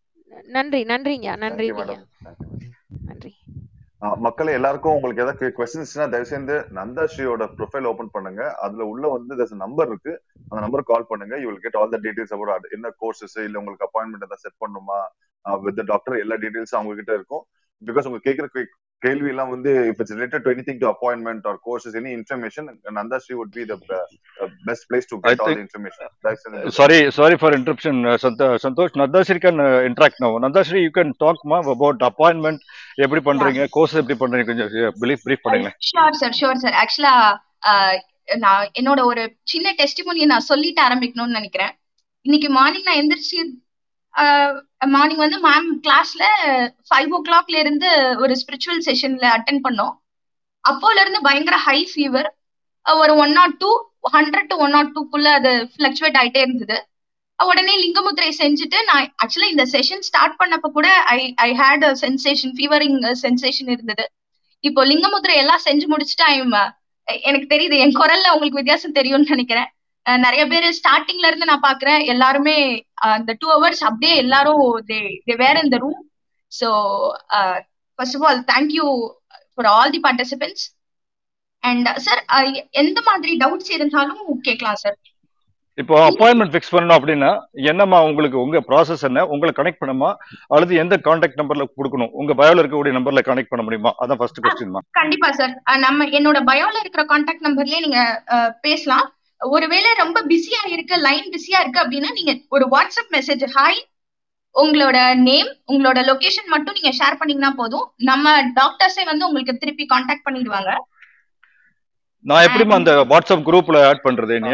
[0.56, 2.04] நன்றி நன்றிங்க நன்றிங்க மேடம்.
[3.10, 3.32] நன்றி
[4.24, 8.42] மக்களே எல்லாருக்கும் உங்களுக்கு ஏதாவது கொஸ்டின்ஸ்னா தயவு செய்து நந்தாஸ்ரீயோட ப்ரொஃபைல் ஓபன் பண்ணுங்க.
[8.64, 10.12] அதுல உள்ள வந்து there's a நம்பர் இருக்கு.
[10.48, 11.34] அந்த நம்பர் கால் பண்ணுங்க.
[11.42, 14.98] You will get all the details about என்ன கோர்சஸ் இல்ல உங்களுக்கு அப்பாயின்மெண்ட் ஏதாவது செட் பண்ணுமா
[15.66, 17.44] வித் டாக்டர் எல்லா டீடைல்ஸும் அவங்க கிட்ட இருக்கும்.
[17.90, 18.46] பிகாஸ் உங்க கேட்கிற
[19.04, 22.68] கேள்வி எல்லாம் வந்து if it's related to anything to appointment or courses any information
[22.98, 23.76] Nandasri would be the
[24.68, 27.50] best place to I get all the think information தயவு செய்து இந்த Sorry, sorry for
[27.58, 28.94] interruption, uh, Santa- Santosh.
[28.96, 30.32] Nadashri can uh, interact now.
[30.38, 32.60] Nadashri, you can talk ma about appointment
[32.98, 33.22] எப்படி.
[33.28, 34.70] பண்றீங்க course எப்படி பண்றீங்க கொஞ்சம்
[35.02, 37.14] brief brief பண்ணுங்களேன் sure sir sure sir actually
[38.38, 41.72] நான் என்னோட ஒரு சின்ன டெஸ்டிமோனியை நான் சொல்லிட்டு ஆரம்பிக்கணும்னு நினைக்கிறேன்
[42.26, 43.38] இன்னைக்கு மார்னிங் நான் எந்திரிச்சு
[44.94, 46.24] மார்னிங் வந்து மேம் கிளாஸ்ல
[46.88, 47.88] ஃபைவ் ஓ கிளாக்ல இருந்து
[48.24, 49.94] ஒரு ஸ்பிரிச்சுவல் செஷன்ல அட்டன் பண்ணோம்.
[50.64, 52.28] அப்போல இருந்து பயங்கர ஹை ஃபீவர்
[52.86, 53.70] ஒரு one naught two
[54.16, 56.78] hundred to one naught டூக்குள்ள அது ஃபிளக்சுவேட் ஆயிட்டே இருந்தது.
[57.38, 62.98] உடனே லிங்கமுத்திரை செஞ்சுட்டு நான் ஆக்சுவலா இந்த செஷன் ஸ்டார்ட் பண்ணப்ப கூட I I had sensation fevering
[63.24, 64.04] sensation இருந்தது.
[64.64, 66.54] இப்போ லிங்கமுத்திரை எல்லாம் செஞ்சு முடிச்சுட்டு ஐம்
[67.28, 69.68] எனக்கு தெரியுது என் குரல்ல உங்களுக்கு வித்தியாசம் தெரியும்னு நினைக்கிறேன்.
[70.06, 72.00] அஹ் நிறைய பேர் ஸ்டார்டிங்ல இருந்து நான் பாக்குறேன்.
[72.06, 72.56] எல்லாருமே
[73.14, 74.60] அந்த டூ ஹவர்ஸ் அப்படியே எல்லாரும்
[74.90, 74.98] தே
[75.28, 76.00] தே வேர் இந்த room
[76.52, 76.68] so
[77.98, 78.86] first of all thank you
[79.54, 80.66] for all the participants
[81.62, 82.20] and sir
[82.82, 84.96] எந்த மாதிரி டவுட்ஸ் இருந்தாலும் கேட்கலாம் சார்
[85.78, 87.30] இப்போ அப்பாயின்மெண்ட் ஃபிக்ஸ் பண்ணணும் அப்படின்னா
[87.68, 89.24] என்னம்மா உங்களுக்கு உங்க ப்ராசஸ் என்ன?
[89.26, 90.10] உங்களை கனெக்ட் பண்ணுமா?
[90.48, 92.12] அல்லது எந்த கான்டாக்ட் நம்பர்ல கொடுக்கணும்?
[92.12, 93.92] உங்க பயோல இருக்கக்கூடிய நம்பர்ல கனெக்ட் பண்ண முடியுமா?
[94.02, 98.00] அதான் ஃபர்ஸ்ட் கொஸ்டின்மா கண்டிப்பா சார் நம்ம என்னோட பயோல இருக்கிற கான்டாக்ட் நம்பர்லயே நீங்க
[98.60, 99.06] பேசலாம்.
[99.48, 103.80] ஒருவேளை ரொம்ப பிஸியா இருக்கு லைன் பிஸியா இருக்கு அப்படின்னா நீங்க ஒரு வாட்ஸ்அப் மெசேஜ் ஹாய்
[104.54, 107.86] உங்களோட நேம் உங்களோட லொகேஷன் மட்டும் நீங்க ஷேர் பண்ணீங்கன்னா போதும்.
[108.02, 108.26] நம்ம
[108.60, 110.72] டாக்டர்ஸே வந்து உங்களுக்கு திருப்பி காண்டாக்ட் பண்ணிடுவாங்க.
[112.24, 114.52] நான் எப்படிமா And- அந்த வாட்ஸ்அப் குரூப்ல ஆட் பண்றது நீ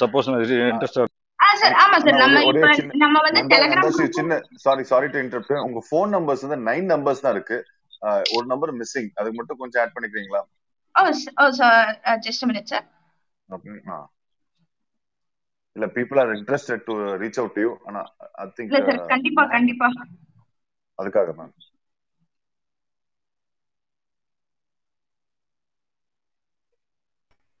[0.00, 0.28] சப்போஸ்
[0.68, 0.98] இன்ட்ரெஸ்ட்
[1.38, 2.16] ஆ சார் ஆமா சார்.
[2.22, 2.40] நம்ம
[2.94, 7.32] நம்ம வந்து டெலிகிராம் சின்ன சாரி சாரி டு இன்டர்ப்ட் உங்க ஃபோன் நம்பர்ஸ் வந்து நைன் நம்பர்ஸ் தான்
[7.32, 7.58] இருக்கு.
[8.36, 10.40] ஒரு நம்பர் மிஸ்ஸிங் அதுக்கு மட்டும் கொஞ்சம் ஆட் பண்ணிக்கிறீங்களா?
[10.94, 11.02] ஓ
[11.44, 11.90] ஓ sir
[12.26, 12.88] just minute sir
[13.48, 13.72] Okay.
[15.76, 18.02] இல்ல people are interested to reach out to you ஆனா
[18.38, 19.88] ஐ திங்க் இல்ல சார் கண்டிப்பா கண்டிப்பா.
[20.98, 21.54] அதுக்காக மேம்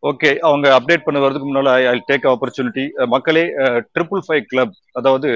[0.02, 3.44] ஓகே அவங்க அப்டேட் பண்ண வரதுக்கு முன்னால ஐ டேக் ஆப்பர்ச்சுனிட்டி மக்களே
[3.90, 5.28] ட்ரிபிள் ஃபைவ் கிளப் அதாவது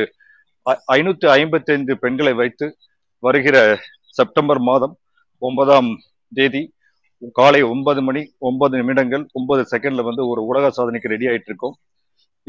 [0.92, 2.66] ஐநூத்தி ஐம்பத்தி ஐந்து பெண்களை வைத்து
[3.22, 3.56] வருகிற
[4.16, 4.94] செப்டம்பர் மாதம்
[5.42, 5.90] ஒன்பதாம்
[6.32, 6.62] தேதி
[7.36, 11.76] காலை ஒன்பது மணி ஒன்பது நிமிடங்கள் ஒன்பது செகண்ட்ல வந்து ஒரு உலக சாதனைக்கு ரெடி ஆயிட்டு இருக்கோம்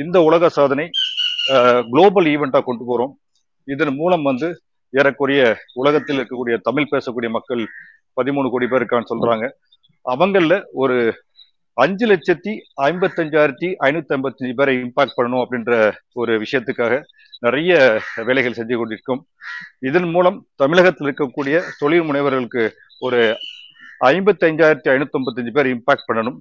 [0.04, 0.86] இந்த உலக சாதனை
[1.92, 3.14] குளோபல் ஈவெண்ட்டாக கொண்டு போகிறோம்
[3.74, 4.48] இதன் மூலம் வந்து
[4.94, 5.42] ஏறக்குறைய
[5.82, 7.64] உலகத்தில் இருக்கக்கூடிய தமிழ் பேசக்கூடிய மக்கள்
[8.18, 9.46] பதிமூணு கோடி பேர் இருக்கான்னு சொல்றாங்க.
[10.14, 10.98] அவங்கள ஒரு
[11.84, 12.54] அஞ்சு லட்சத்தி
[12.90, 15.74] ஐம்பத்தஞ்சாயிரத்தி ஐநூத்தி ஐம்பத்தஞ்சு பேரை இம்பாக்ட் பண்ணணும் அப்படின்ற
[16.22, 16.94] ஒரு விஷயத்துக்காக
[17.46, 17.72] நிறைய
[18.28, 19.22] வேலைகள் செஞ்சு கொண்டிருக்கோம்.
[19.90, 22.64] இதன் மூலம் தமிழகத்தில் இருக்கக்கூடிய தொழில் முனைவர்களுக்கு
[23.08, 23.20] ஒரு
[24.12, 26.40] ஐம்பத்தஞ்சாயிரத்தி ஐநூத்தி ஐம்பத்தஞ்சு பேர் இம்பாக்ட் பண்ணணும்.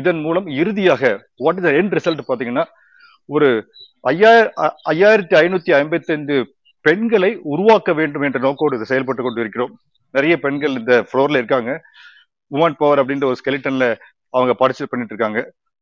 [0.00, 1.02] இதன் மூலம் இறுதியாக
[1.44, 2.64] வாட் இஸ் எண்ட் ரிசல்ட் பார்த்தீங்கன்னா
[3.26, 3.48] ஒரு
[4.00, 4.52] ஐயாயிரம்
[4.90, 6.36] ஐயாயிரத்தி ஐநூத்தி ஐம்பத்தைந்து
[6.80, 9.74] பெண்களை உருவாக்க வேண்டும் என்ற நோக்கோடு இது செயல்பட்டு கொண்டு இருக்கிறோம்
[10.10, 11.80] நிறைய பெண்கள் இந்த ஃப்ளோர்ல இருக்காங்க.
[12.50, 13.86] உமன் பவர் அப்படின்ற ஒரு ஸ்கெலிட்டன்ல
[14.30, 15.40] அவங்க பார்ட்டிசிபேட் பண்ணிட்டு இருக்காங்க.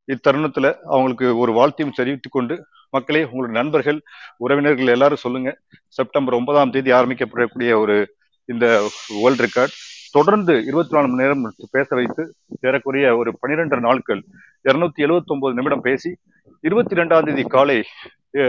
[0.08, 2.54] இத்தருணத்துல அவங்களுக்கு ஒரு வாழ்த்தையும் தெரிவித்துக் கொண்டு
[2.90, 3.98] மக்களே உங்களுடைய நண்பர்கள்
[4.36, 5.50] உறவினர்கள் எல்லாரும் சொல்லுங்க.
[5.88, 7.96] செப்டம்பர் ஒன்பதாம் தேதி ஆரம்பிக்கப்படக்கூடிய ஒரு
[8.44, 8.66] இந்த
[9.22, 9.74] வேர்ல்ட் ரெக்கார்ட்
[10.14, 11.42] தொடர்ந்து இருபத்தி நாலு மணி நேரம்
[11.74, 12.22] பேச வைத்து
[12.68, 14.20] ஏறக்குறைய ஒரு பனிரெண்டு நாட்கள்
[14.64, 16.10] இருநூத்தி எழுபத்தி ஒன்பது நிமிடம் பேசி
[16.64, 17.76] இருபத்தி ரெண்டாம் தேதி காலை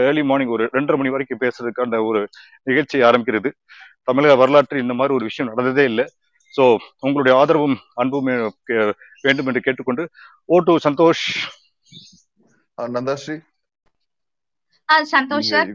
[0.07, 2.19] ஏர்லி மார்னிங் ஒரு ரெண்டரை மணி வரைக்கும் பேசுறதுக்கான ஒரு
[2.69, 3.49] நிகழ்ச்சி ஆரம்பிக்கிறது.
[4.09, 6.05] தமிழக வரலாற்றில் இந்த மாதிரி ஒரு விஷயம் நடந்ததே இல்லை.
[6.53, 6.63] ஸோ
[7.05, 8.29] உங்களுடைய ஆதரவும் அன்பும்
[9.25, 10.03] வேண்டும் என்று கேட்டுக்கொண்டு
[10.49, 11.23] over to Santhosh
[12.77, 13.37] Nandasri.
[15.15, 15.71] Santhosh sir.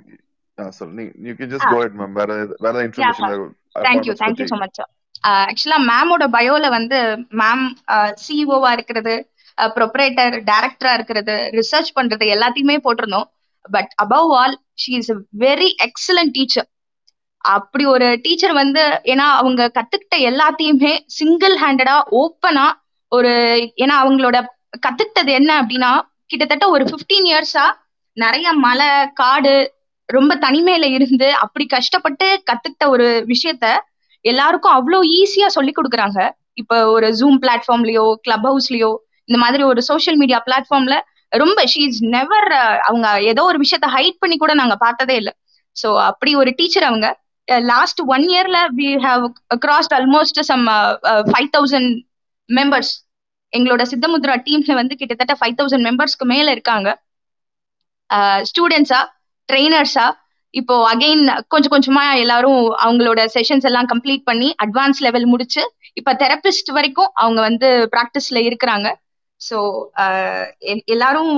[0.78, 2.30] சொல்லு you can just go ahead ma'am வேற
[2.66, 3.54] வேற information
[3.86, 4.92] thank you thank you so much sir
[5.26, 6.98] actually மேமோட பயோல வந்து
[7.40, 7.64] மேம்
[8.24, 9.14] சிஇஓவா இருக்கிறது
[9.58, 13.28] ப்ரொப்ரேட்டர் டைரக்டரா இருக்கிறது ரிசர்ச் பண்றது எல்லாத்தையுமே போட்டிருந்தோம்.
[13.64, 16.68] But above all she is very excellent teacher
[17.44, 22.66] அப்படி ஒரு டீச்சர் வந்து ஏன்னா அவங்க கத்துக்கிட்ட எல்லாத்தையுமே சிங்கிள் ஹேண்டடா ஓப்பனா
[23.12, 23.32] ஒரு
[23.76, 24.36] ஏன்னா அவங்களோட
[24.86, 25.90] கத்துக்கிட்டது என்ன அப்படின்னா
[26.26, 27.66] கிட்டத்தட்ட ஒரு 15 இயர்ஸா
[28.16, 29.54] நிறைய மலை காடு
[30.08, 33.66] ரொம்ப தனிமையில இருந்து அப்படி கஷ்டப்பட்டு கத்துக்கிட்ட ஒரு விஷயத்த
[34.30, 36.20] எல்லாருக்கும் அவ்வளோ ஈஸியா சொல்லி கொடுக்குறாங்க.
[36.60, 38.90] இப்ப ஒரு ஜூம் பிளாட்ஃபார்ம்லயோ கிளப் ஹவுஸ்லயோ
[39.28, 40.96] இந்த மாதிரி ஒரு சோஷியல் மீடியா பிளாட்ஃபார்ம்ல
[41.32, 42.48] ரொம்ப ஷீஸ் நெவர்
[42.88, 45.32] அவங்க ஏதோ ஒரு விஷயத்த ஹைட் பண்ணி கூட நாங்க பார்த்ததே இல்லை.
[45.76, 47.06] ஸோ அப்படி ஒரு டீச்சர் அவங்க
[47.72, 49.24] லாஸ்ட் ஒன் இயர்ல we have
[49.64, 50.64] crossed almost some
[51.30, 51.90] five thousand
[52.50, 52.92] members
[53.52, 56.88] எங்களோட சித்தமுத்ரா டீம்ல வந்து கிட்டத்தட்ட ஃபைவ் தௌசண்ட் மெம்பர்ஸ்க்கு மேல இருக்காங்க.
[58.50, 59.00] ஸ்டூடெண்ட்ஸா
[59.48, 60.06] ட்ரெயினர்ஸா
[60.56, 65.62] இப்போ அகைன் கொஞ்சம் கொஞ்சமா எல்லாரும் அவங்களோட செஷன்ஸ் எல்லாம் கம்ப்ளீட் பண்ணி அட்வான்ஸ் லெவல் முடிச்சு
[65.96, 68.88] இப்ப தெரபிஸ்ட் வரைக்கும் அவங்க வந்து பிராக்டிஸ்ல இருக்கிறாங்க.
[69.40, 69.56] ஸோ
[70.94, 71.32] எல்லாரும்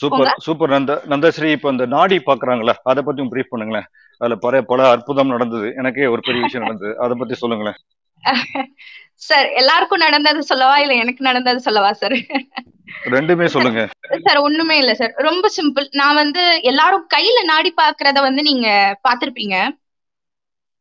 [0.00, 0.72] சூப்பர் சூப்பர்.
[0.74, 3.88] நந்த நந்தஸ்ரீ இப்ப அந்த நாடி பாக்குறாங்களா அதை பத்தியும் பிரீஃப் பண்ணுங்களேன்.
[4.20, 5.68] அதுல பல பல அற்புதம் நடந்தது.
[5.80, 6.92] எனக்கே ஒரு பெரிய விஷயம் நடந்தது.
[7.04, 7.78] அதை பத்தி சொல்லுங்களேன்.
[9.22, 10.76] சார் எல்லாருக்கும் நடந்தது சொல்லவா?
[10.84, 12.16] இல்ல எனக்கு நடந்தது சொல்லவா சார்
[13.14, 13.80] ரெண்டுமே சொல்லுங்க.
[14.26, 15.12] சார் ஒண்ணுமே இல்ல சார்.
[15.26, 15.86] ரொம்ப சிம்பிள்.
[16.00, 18.68] நான் வந்து எல்லாரும் கையில நாடி பாக்குறத வந்து நீங்க
[19.06, 19.56] பாத்திருப்பீங்க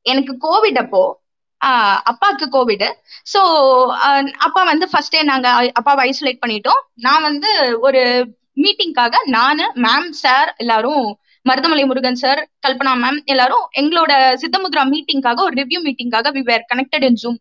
[0.06, 1.02] எனக்கு கோவிட் அப்போ
[1.62, 2.86] ஆஹ் அப்பாவுக்கு கோவிட்
[3.26, 3.40] ஸோ
[4.46, 5.48] அப்பா வந்து ஃபர்ஸ்டே டே நாங்க
[5.80, 6.82] அப்பாவை ஐசோலேட் பண்ணிட்டோம்.
[7.06, 7.50] நான் வந்து
[7.88, 8.02] ஒரு
[8.58, 11.04] மீட்டிங்காக நானு மேம் சார் எல்லாரும்
[11.46, 14.12] மருதமலை முருகன் சார் கல்பனா மேம் எல்லாரும் எங்களோட
[14.42, 17.38] சித்தமுத்ரா மீட்டிங்காக ஒரு review மீட்டிங்காக we were connected in Zoom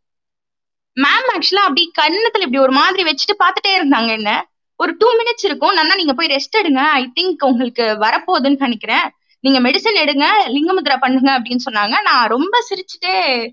[0.97, 4.31] ma'am actually அப்படி கண்ணத்துல இப்படி ஒரு மாதிரி வச்சுட்டு பாத்துட்டே இருந்தாங்க என்ன?
[4.79, 5.73] ஒரு டூ மினிட்ஸ் இருக்கும்.
[5.73, 6.75] நான் நீங்க போய் ரெஸ்ட் எடுங்க.
[6.75, 9.11] ஐ திங்க் உங்களுக்கு வரப்போகுதுன்னு நினைக்கிறேன்.
[9.41, 12.01] நீங்க மெடிசன் எடுங்க லிங்கமுத்ரா பண்ணுங்க அப்படின்னு சொன்னாங்க.
[12.03, 13.49] நான் ரொம்ப சிரிச்சுட்டே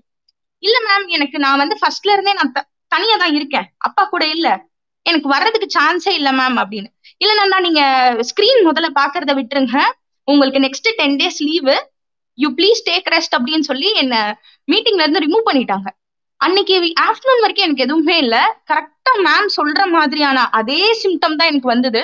[0.58, 3.72] இல்ல மேம் எனக்கு நான் வந்து ஃபர்ஸ்ட்ல இருந்தே நான் த- தனியா தான் இருக்கேன்.
[3.78, 4.66] அப்பா கூட இல்ல.
[5.02, 6.86] எனக்கு வர்றதுக்கு சான்ஸே இல்ல மேம் அப்படின்னு.
[7.18, 7.80] இல்ல நான் நீங்க
[8.20, 9.80] ஸ்கிரீன் முதல்ல பாக்குறத விட்டுருங்க.
[10.24, 11.90] உங்களுக்கு next ten days leave
[12.34, 14.40] you please take rest அப்படின்னு சொல்லி என்ன
[14.72, 16.05] மீட்டிங்ல இருந்து ரிமூவ் பண்ணிட்டாங்க.
[16.44, 16.76] அன்னைக்கு
[17.06, 18.36] ஆஃப்டர்நூன் வரைக்கும் எனக்கு எதுவுமே இல்ல.
[18.70, 22.02] கரெக்டா மேம் சொல்ற மாதிரியான அதே சிம்டம் தான் எனக்கு வந்தது.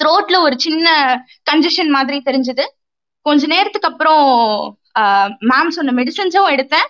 [0.00, 0.86] த்ரோட்ல ஒரு சின்ன
[1.50, 2.64] கன்ஜஷன் மாதிரி தெரிஞ்சது.
[3.26, 4.24] கொஞ்ச நேரத்துக்கு அப்புறம்
[5.50, 6.88] மேம் சொன்ன மெடிசன்ஸும் எடுத்தேன்.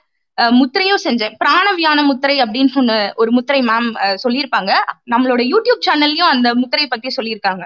[0.58, 1.34] முத்திரையும் செஞ்சேன்.
[1.42, 3.88] பிராணவியான முத்திரை அப்படின்னு சொன்ன ஒரு முத்திரை மேம்
[4.24, 4.72] சொல்லியிருப்பாங்க.
[5.12, 7.64] நம்மளோட யூடியூப் சேனல்லையும் அந்த முத்திரை பத்தி சொல்லியிருக்காங்க.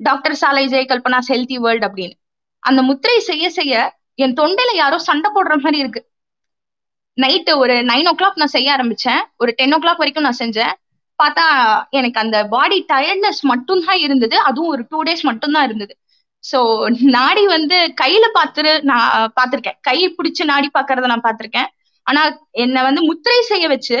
[0.00, 2.16] டாக்டர் சாலை ஜெய கல்பனாஸ் ஹெல்தி வேர்ல்ட் அப்படின்னு.
[2.62, 3.74] அந்த முத்திரை செய்ய செய்ய
[4.24, 6.00] என் தொண்டையில யாரோ சண்டை போடுற மாதிரி இருக்கு.
[7.22, 9.20] நைட்டு ஒரு நைன் ஓ கிளாக் நான் செய்ய ஆரம்பிச்சேன்.
[9.42, 10.72] ஒரு டென் ஓ கிளாக் வரைக்கும் நான் செஞ்சேன்.
[11.18, 11.44] பார்த்தா
[11.98, 14.36] எனக்கு அந்த பாடி டயர்ட்னஸ் மட்டும்தான் இருந்தது.
[14.48, 15.94] அதுவும் ஒரு டூ டேஸ் மட்டும்தான் இருந்தது.
[16.44, 16.58] ஸோ
[17.16, 19.78] நாடி வந்து கையில பார்த்துரு நான் பார்த்திருக்கேன்.
[19.88, 21.68] கை பிடிச்சு நாடி பார்க்கறத நான் பார்த்திருக்கேன்.
[22.06, 22.22] ஆனா
[22.64, 23.98] என்னை வந்து முத்திரை செய்ய வச்சு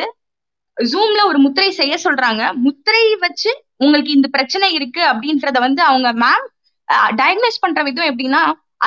[0.76, 2.42] ஜூம்ல ஒரு முத்திரை செய்ய சொல்றாங்க.
[2.66, 3.50] முத்திரை வச்சு
[3.82, 6.46] உங்களுக்கு இந்த பிரச்சனை இருக்கு அப்படின்றத வந்து அவங்க மேம்
[7.20, 8.40] டயக்னைஸ் பண்ற விதம் எப்படின்னா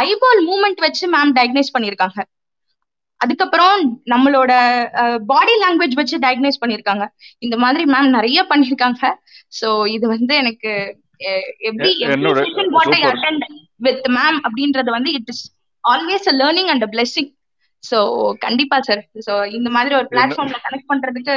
[0.07, 2.19] ஐபால் மூமெண்ட் வச்சு மேம் டயக்னைஸ் பண்ணியிருக்காங்க.
[3.21, 3.75] அதுக்கப்புறம்
[4.13, 4.51] நம்மளோட
[5.25, 7.05] பாடி லாங்குவேஜ் வச்சு டயக்னைஸ் பண்ணியிருக்காங்க
[7.41, 9.11] இந்த மாதிரி மேம் நிறைய பண்ணியிருக்காங்க
[9.53, 10.71] சோ இது வந்து எனக்கு
[11.69, 12.33] every every
[12.75, 13.45] what I attend
[13.79, 15.43] with ma'am அப்படின்றது வந்து it is
[15.83, 17.31] always a learning and a blessing
[17.83, 17.97] so
[18.39, 21.35] கண்டிப்பா சார் சோ இந்த மாதிரி ஒரு பிளாட்ஃபார்ம்ல கனெக்ட் பண்றதுக்கு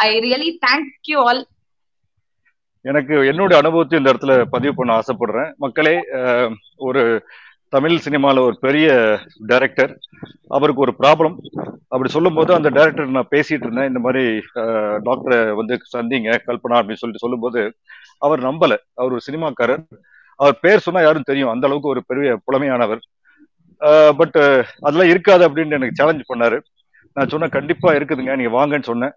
[0.00, 1.42] I really thank you all
[2.84, 5.50] எனக்கு என்னோட அனுபவத்தை இந்த இடத்துல பதிவு பண்ண ஆசைப்படுறேன்.
[5.58, 5.96] மக்களே
[6.78, 7.02] ஒரு
[7.74, 8.88] தமிழ் சினிமாவில் ஒரு பெரிய
[9.50, 9.92] டைரக்டர்
[10.56, 11.36] அவருக்கு ஒரு ப்ராப்ளம்
[11.92, 13.90] அப்படி சொல்லும்போது அந்த டைரக்டர் நான் பேசிட்டு இருந்தேன்.
[13.90, 14.24] இந்த மாதிரி
[15.06, 17.60] டாக்டரை வந்து சந்திங்க கல்பனா அப்படின்னு சொல்லிட்டு சொல்லும்போது
[18.18, 18.78] அவர் நம்பலை.
[19.00, 19.84] அவர் ஒரு சினிமாக்காரர்.
[20.40, 21.52] அவர் பேர் சொன்னால் யாரும் தெரியும்.
[21.54, 23.02] அந்த அளவுக்கு ஒரு பெரிய புலமையானவர்.
[24.20, 24.38] பட்
[24.86, 26.58] அதெல்லாம் இருக்காது அப்படின்னு எனக்கு சேலஞ்ச் பண்ணார்.
[27.16, 28.34] நான் சொன்னேன் கண்டிப்பாக இருக்குதுங்க.
[28.40, 29.14] நீங்கள் வாங்கன்னு சொன்னேன்.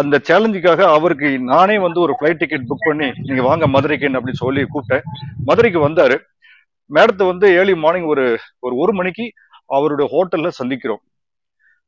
[0.00, 4.62] அந்த சேலஞ்சுக்காக அவருக்கு நானே வந்து ஒரு ஃப்ளைட் டிக்கெட் புக் பண்ணி நீங்கள் வாங்க மதுரைக்குன்னு அப்படின்னு சொல்லி
[4.74, 5.06] கூப்பிட்டேன்.
[5.48, 6.16] மதுரைக்கு வந்தார்.
[6.94, 8.24] மேடத்தை வந்து ஏர்லி மார்னிங் ஒரு
[8.64, 9.26] ஒரு ஒரு மணிக்கு
[9.76, 11.02] அவருடைய ஹோட்டல்ல சந்திக்கிறோம்.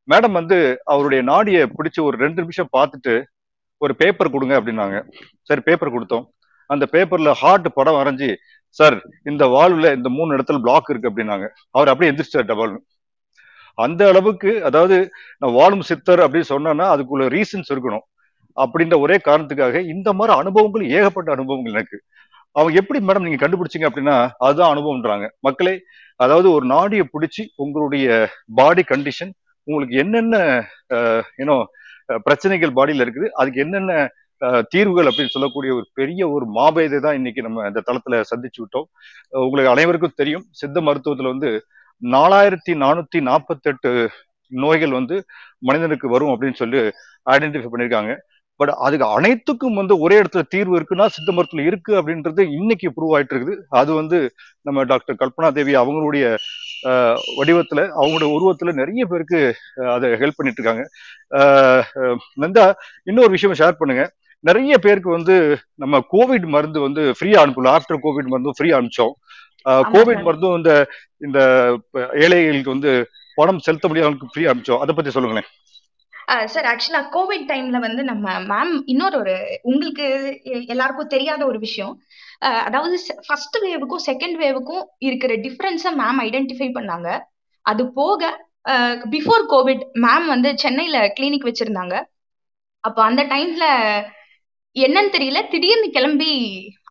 [0.08, 0.58] மேடம் வந்து
[0.92, 3.14] அவருடைய நாடியை பிடிச்சி ஒரு ரெண்டு நிமிஷம் பார்த்துட்டு
[3.82, 4.98] ஒரு பேப்பர் கொடுங்க அப்படின்னாங்க.
[5.48, 6.24] சரி பேப்பர் கொடுத்தோம்.
[6.70, 8.28] அந்த பேப்பர்ல ஹார்ட் படம் வரைஞ்சி
[8.78, 8.96] சார்
[9.30, 11.46] இந்த வால்வுல இந்த மூணு இடத்துல பிளாக் இருக்கு அப்படின்னாங்க.
[11.76, 12.80] அவர் அப்படியே எந்திரிச்சார் டபால்னு
[13.84, 14.96] அந்த அளவுக்கு அதாவது
[15.40, 18.04] நான் வாழும் சித்தர் அப்படின்னு சொன்னேன்னா அதுக்குள்ள ரீசன்ஸ் இருக்கணும்.
[18.56, 21.98] அப்படின்ற ஒரே காரணத்துக்காக இந்த மாதிரி அனுபவங்கள் ஏகப்பட்ட அனுபவங்கள் எனக்கு.
[22.56, 24.16] அவங்க எப்படி மேடம் நீங்க கண்டுபிடிச்சீங்க அப்படின்னா
[24.46, 25.26] அதுதான் அனுபவம்ன்றாங்க.
[25.46, 25.74] மக்களே
[26.20, 28.06] அதாவது ஒரு நாடியை பிடிச்சி உங்களுடைய
[28.60, 29.32] பாடி கண்டிஷன்
[29.68, 30.36] உங்களுக்கு என்னென்ன
[31.42, 31.56] ஏன்னோ
[32.26, 33.92] பிரச்சனைகள் பாடியில் இருக்குது அதுக்கு என்னென்ன
[34.72, 38.86] தீர்வுகள் அப்படின்னு சொல்லக்கூடிய ஒரு பெரிய ஒரு மாபேதை தான் இன்னைக்கு நம்ம இந்த தளத்துல சந்திச்சு விட்டோம்.
[39.44, 41.50] உங்களுக்கு அனைவருக்கும் தெரியும் சித்த மருத்துவத்துல வந்து
[42.02, 43.90] நாலாயிரத்தி நானூத்தி நாற்பத்தெட்டு
[44.52, 45.16] நோய்கள் வந்து
[45.68, 46.80] மனிதனுக்கு வரும் அப்படின்னு சொல்லி
[47.34, 48.12] ஐடென்டிஃபை பண்ணியிருக்காங்க.
[48.60, 53.34] பட் அதுக்கு அனைத்துக்கும் வந்து ஒரே இடத்துல தீர்வு இருக்குன்னா சித்த மருத்துவம் இருக்கு அப்படின்றது இன்னைக்கு ப்ரூவ் ஆயிட்டு
[53.34, 53.54] இருக்குது.
[53.80, 54.18] அது வந்து
[54.66, 56.26] நம்ம டாக்டர் கல்பனா தேவி அவங்களுடைய
[57.38, 59.40] வடிவத்துல அவங்களுடைய உருவத்துல நிறைய பேருக்கு
[59.94, 60.84] அதை ஹெல்ப் பண்ணிட்டு இருக்காங்க.
[62.42, 62.66] நந்தா
[63.10, 64.04] இன்னொரு விஷயம் ஷேர் பண்ணுங்க.
[64.44, 65.34] நிறைய பேருக்கு வந்து
[65.82, 69.14] நம்ம கோவிட் மருந்து வந்து ஃப்ரீயா அனுப்பலாம் ஆஃப்டர் கோவிட் மருந்து ஃப்ரீயா அனுப்பிச்சோம்.
[69.94, 70.72] கோவிட் மருந்தும் இந்த
[71.26, 71.40] இந்த
[72.24, 72.92] ஏழைகளுக்கு வந்து
[73.38, 74.82] பணம் செலுத்த முடியாதவங்களுக்கு ஃப்ரீயா அனுப்பிச்சோம்.
[74.84, 75.48] அதை பத்தி சொல்லுங்களேன்.
[76.26, 80.06] சார் ஆக்சுவலா கோவிட் டைம்ல வந்து நம்ம மேம் இன்னொரு ஒரு உங்களுக்கு
[80.44, 81.92] எ- எல்லாருக்கும் தெரியாத ஒரு விஷயம்.
[82.44, 82.96] அஹ் அதாவது
[83.26, 87.08] ஃபர்ஸ்ட் வேவுக்கும் செகண்ட் வேவுக்கும் இருக்கிற டிஃபரன்ஸை மேம் ஐடென்டிஃபை பண்ணாங்க.
[87.66, 88.22] அது போக
[89.10, 91.94] பிஃபோர் கோவிட் மேம் வந்து சென்னையில கிளினிக் வச்சிருந்தாங்க.
[92.80, 93.64] அப்போ அந்த டைம்ல
[94.76, 96.32] என்னன்னு தெரியல திடீர்னு கிளம்பி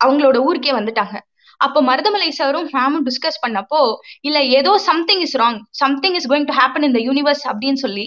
[0.05, 1.15] அவங்களோட ஊருக்கே வந்துட்டாங்க.
[1.57, 3.81] அப்போ மருதமலை சாரும் மேமும் டிஸ்கஸ் பண்ணப்போ
[4.21, 8.05] இல்ல ஏதோ something is wrong something is going to happen இந்த யூனிவர்ஸ் அப்படின்னு சொல்லி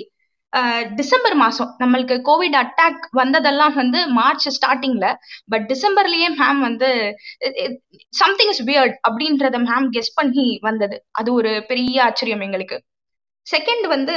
[0.99, 1.71] டிசம்பர் மாசம்.
[1.83, 5.07] நம்மளுக்கு கோவிட் அட்டாக் வந்ததெல்லாம் வந்து மார்ச் ஸ்டார்டிங்ல
[5.53, 6.91] பட் டிசம்பர்லயே மேம் வந்து
[8.21, 10.99] சம்திங் இஸ் வியர்ட் அப்படின்றத மேம் கெஸ் பண்ணி வந்தது.
[11.13, 12.79] அது ஒரு பெரிய ஆச்சரியம் எங்களுக்கு.
[13.47, 14.15] செகண்ட் வந்து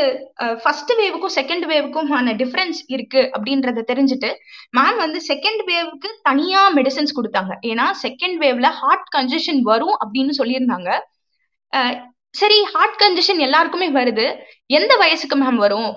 [0.62, 4.30] ஃபர்ஸ்ட் வேவுக்கும் செகண்ட் வேவுக்குமான டிஃபரன்ஸ் இருக்கு அப்படின்றத தெரிஞ்சுட்டு
[4.78, 7.54] மேம் வந்து செகண்ட் வேவுக்கு தனியா மெடிசன்ஸ் கொடுத்தாங்க.
[7.72, 10.90] ஏன்னா செகண்ட் வேவ்ல ஹார்ட் கன்ஜெஷன் வரும் அப்படின்னு சொல்லியிருந்தாங்க.
[12.42, 14.28] சரி ஹார்ட் கன்ஜெஷன் எல்லாருக்குமே வருது.
[14.80, 15.92] எந்த வயசுக்கு மேம் வரும்?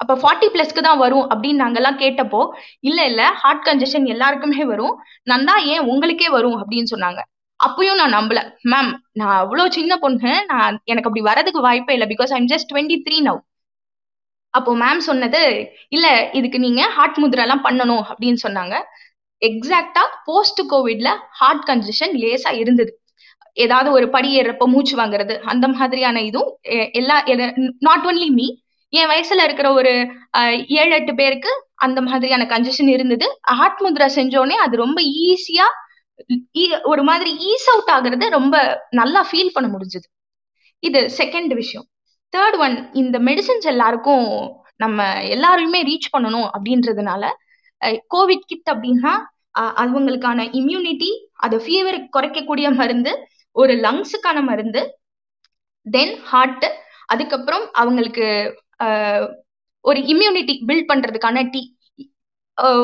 [0.00, 2.40] அப்ப ஃபார்ட்டி பிளஸ்க்கு தான் வரும் அப்படின்னு நாங்கெல்லாம் கேட்டப்போ
[2.88, 4.94] இல்ல இல்ல ஹார்ட் கன்ஜெஷன் எல்லாருக்குமே வரும்.
[5.30, 6.56] நான் தான் ஏன் உங்களுக்கே வரும்?
[6.62, 7.20] அப்படின்னு சொன்னாங்க.
[7.60, 8.40] அப்பயும் நான் நம்பல.
[8.72, 8.90] மேம்
[9.20, 10.32] நான் அவ்வளவு சின்ன பொண்ணு.
[10.52, 12.08] நான் எனக்கு அப்படி வரதுக்கு வாய்ப்பே இல்லை.
[12.14, 13.40] Because I'm just twenty three now
[14.54, 15.40] அப்போ மேம் சொன்னது
[15.88, 18.04] இல்ல இதுக்கு நீங்க ஹார்ட் முதிரெல்லாம் பண்ணணும்.
[18.10, 18.74] அப்படின்னு சொன்னாங்க.
[19.42, 21.08] எக்ஸாக்டா போஸ்ட் கோவிட்ல
[21.40, 22.92] ஹார்ட் கன்ஜெஷன் லேசா இருந்தது.
[23.56, 26.50] ஏதாவது ஒரு படி ஏறப்ப மூச்சு வாங்குறது அந்த மாதிரியான இதுவும்
[27.00, 27.16] எல்லா
[27.88, 28.46] நாட் ஒன்லி மீ
[28.96, 29.92] என் வயசுல இருக்கிற ஒரு
[30.38, 33.26] அஹ், ஏழு எட்டு பேருக்கு அந்த மாதிரியான கன்ஜெஷன் இருந்தது.
[33.54, 35.66] ஹார்ட் முத்ரா செஞ்சோடனே அது ரொம்ப ஈஸியா
[36.84, 38.56] ஒரு மாதிரி ஈஸ் அவுட் ஆகுறது ரொம்ப
[38.90, 40.06] நல்லா ஃபீல் பண்ண முடிஞ்சது.
[40.82, 41.86] இது செகண்ட் விஷயம்.
[42.32, 44.24] தேர்ட் ஒன் இந்த மெடிசன்ஸ் எல்லாருக்கும்
[44.76, 47.24] நம்ம எல்லாருமே ரீச் பண்ணணும் அப்படின்றதுனால
[48.10, 49.12] கோவிட் கிட் அப்படின்னா
[49.76, 53.12] அவங்களுக்கான இம்யூனிட்டி அது ஃபீவர் குறைக்கக்கூடிய மருந்து
[53.56, 54.80] ஒரு லங்ஸுக்கான மருந்து
[55.86, 56.66] தென் ஹார்ட்
[57.06, 58.26] அதுக்கப்புறம் அவங்களுக்கு
[59.84, 61.62] ஒரு இம்யூனிட்டி பில்ட் பண்றதுக்கான டீ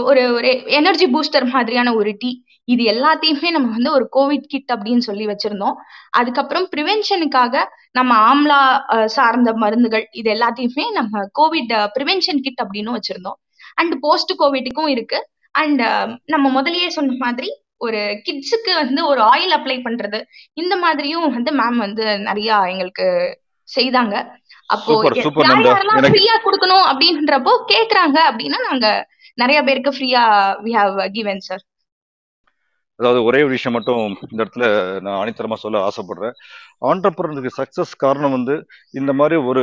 [0.09, 0.49] ஒரு ஒரு
[0.79, 2.31] எனர்ஜி பூஸ்டர் மாதிரியான ஒரு டீ
[2.65, 5.77] இது எல்லாத்தையுமே நம்ம வந்து ஒரு கோவிட் கிட் அப்படின்னு சொல்லி வச்சிருந்தோம்.
[6.11, 7.55] அதுக்கப்புறம் ப்ரிவென்ஷனுக்காக
[7.91, 8.61] நம்ம ஆம்லா
[9.07, 13.39] சார்ந்த மருந்துகள் இது எல்லாத்தையுமே நம்ம கோவிட் ப்ரிவென்ஷன் கிட் அப்படின்னு வச்சிருந்தோம்.
[13.75, 15.21] அண்ட் போஸ்ட் கோவிட்டுக்கும் இருக்கு.
[15.51, 15.83] அண்ட்
[16.25, 20.19] நம்ம முதலியே சொன்ன மாதிரி ஒரு கிட்ஸுக்கு வந்து ஒரு ஆயில் அப்ளை பண்றது.
[20.53, 23.07] இந்த மாதிரியும் வந்து மேம் வந்து நிறைய எங்களுக்கு
[23.69, 24.17] செய்தாங்க.
[24.75, 24.95] அப்போ
[25.65, 28.89] யாரெல்லாம் ஃப்ரீயா கொடுக்கணும் அப்படின்றப்போ கேக்குறாங்க அப்படின்னா நாங்க
[29.43, 30.25] நிறைய பேருக்கு ஃப்ரீயா
[30.65, 31.63] வி ஹாவ் கிவன் சார்
[33.01, 34.65] அதாவது ஒரே ஒரு விஷயம் மட்டும் இந்த இடத்துல
[35.05, 36.35] நான் ஆணித்தரமா சொல்ல ஆசைப்படுறேன்.
[36.91, 38.55] ஆண்டர்பிரனருக்கு சக்சஸ் காரணம் வந்து
[38.99, 39.63] இந்த மாதிரி ஒரு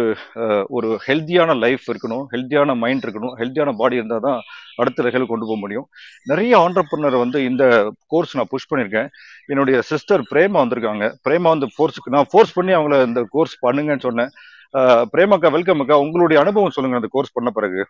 [0.78, 4.40] ஒரு ஹெல்த்தியான லைஃப் இருக்கணும் ஹெல்த்தியான மைண்ட் இருக்கணும் ஹெல்த்தியான பாடி இருந்தால் தான்
[4.82, 5.88] அடுத்த லெவல் கொண்டு போக முடியும்.
[6.32, 7.64] நிறைய ஆண்டர்பிரினர் வந்து இந்த
[8.14, 9.10] கோர்ஸ் நான் புஷ் பண்ணியிருக்கேன்.
[9.54, 11.08] என்னுடைய சிஸ்டர் பிரேமா வந்திருக்காங்க.
[11.28, 14.34] பிரேமா வந்து ஃபோர்ஸுக்கு நான் ஃபோர்ஸ் பண்ணி அவங்கள இந்த கோர்ஸ் பண்ணுங்கன்னு சொன்னேன்.
[14.74, 17.88] பிரேமாக்கா வெல்கம் அக்கா உங்களுடைய அனுபவம் சொல்லுங்க அந்த கோர்ஸ் பண்ண பிறகு.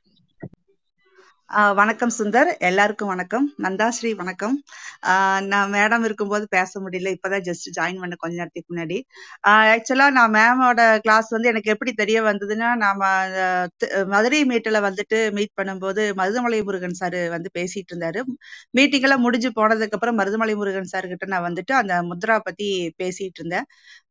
[1.50, 2.58] ஆஹ் வணக்கம் சுந்தர்.
[2.60, 3.54] எல்லாருக்கும் வணக்கம்.
[3.58, 4.64] நந்தாஸ்ரீ வணக்கம்.
[5.06, 7.16] ஆஹ் நான் மேடம் இருக்கும்போது பேச முடியல.
[7.16, 9.02] இப்பதான் ஜஸ்ட் ஜாயின் பண்ண கொஞ்ச நேரத்துக்கு முன்னாடி.
[9.48, 13.06] ஆக்சுவலா நான் மேமோட கிளாஸ் வந்து எனக்கு எப்படி தெரிய வந்ததுன்னா நாம
[14.06, 18.22] மதுரை மீட்டில் வந்துட்டு மீட் பண்ணும்போது மருதமலை முருகன் சார் வந்து பேசிட்டு இருந்தாரு.
[18.70, 23.38] மீட்டிங் எல்லாம் முடிஞ்சு போனதுக்கு அப்புறம் மருதமலை முருகன் சார் கிட்ட நான் வந்துட்டு அந்த முத்ரா பத்தி பேசிட்டு
[23.38, 23.66] இருந்தேன்.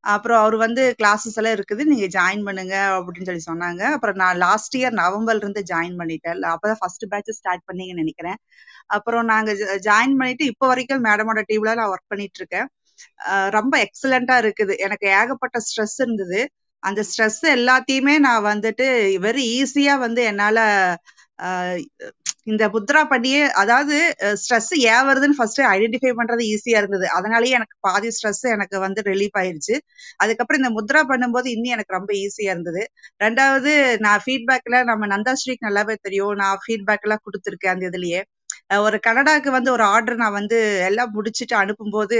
[0.05, 3.83] அப்புறம் அவர் வந்து கிளாஸஸ் எல்லாம் இருக்குது நீங்க ஜாயின் பண்ணுங்க அப்படின்னு சொல்லி சொன்னாங்க.
[3.97, 6.43] அப்புறம் நான் லாஸ்ட் இயர் நவம்பர்ல இருந்து ஜாயின் பண்ணிட்டேன்.
[6.53, 8.39] அப்பதான் ஃபர்ஸ்ட் பேட்ச் ஸ்டார்ட் பண்ணீங்கன்னு நினைக்கிறேன்.
[8.97, 9.53] அப்புறம் நாங்க
[9.89, 12.69] ஜாயின் பண்ணிட்டு இப்போ வரைக்கும் மேடமோட டீம்ல நான் ஒர்க் பண்ணிட்டு இருக்கேன்.
[13.57, 14.75] ரொம்ப எக்ஸலண்டா இருக்குது.
[14.87, 16.41] எனக்கு ஏகப்பட்ட ஸ்ட்ரெஸ் இருந்தது.
[16.83, 18.87] அந்த ஸ்ட்ரெஸ் எல்லாத்தையுமே நான் வந்துட்டு
[19.27, 20.59] வெரி ஈஸியா வந்து என்னால
[22.51, 23.97] இந்த முத்ரா பண்ணியே அதாவது
[24.41, 27.07] ஸ்ட்ரெஸ் ஏன் வருதுன்னு ஃபர்ஸ்ட் ஐடென்டிஃபை பண்றது ஈஸியா இருந்தது.
[27.17, 29.75] அதனாலயே எனக்கு பாதி ஸ்ட்ரெஸ் எனக்கு வந்து ரிலீஃப் ஆயிருச்சு.
[30.23, 32.83] அதுக்கப்புறம் இந்த முத்ரா பண்ணும்போது இன்னும் எனக்கு ரொம்ப ஈஸியா இருந்தது.
[33.21, 33.73] ரெண்டாவது
[34.07, 36.35] நான் ஃபீட்பேக்ல நம்ம நந்தாஸ்ரீக்கு நல்லாவே தெரியும்.
[36.43, 38.23] நான் ஃபீட்பேக் எல்லாம் கொடுத்துருக்கேன் அந்த இதுலயே.
[38.71, 42.19] ஒரு கனடாக்கு வந்து ஒரு ஆர்டர் நான் வந்து எல்லாம் முடிச்சுட்டு அனுப்பும்போது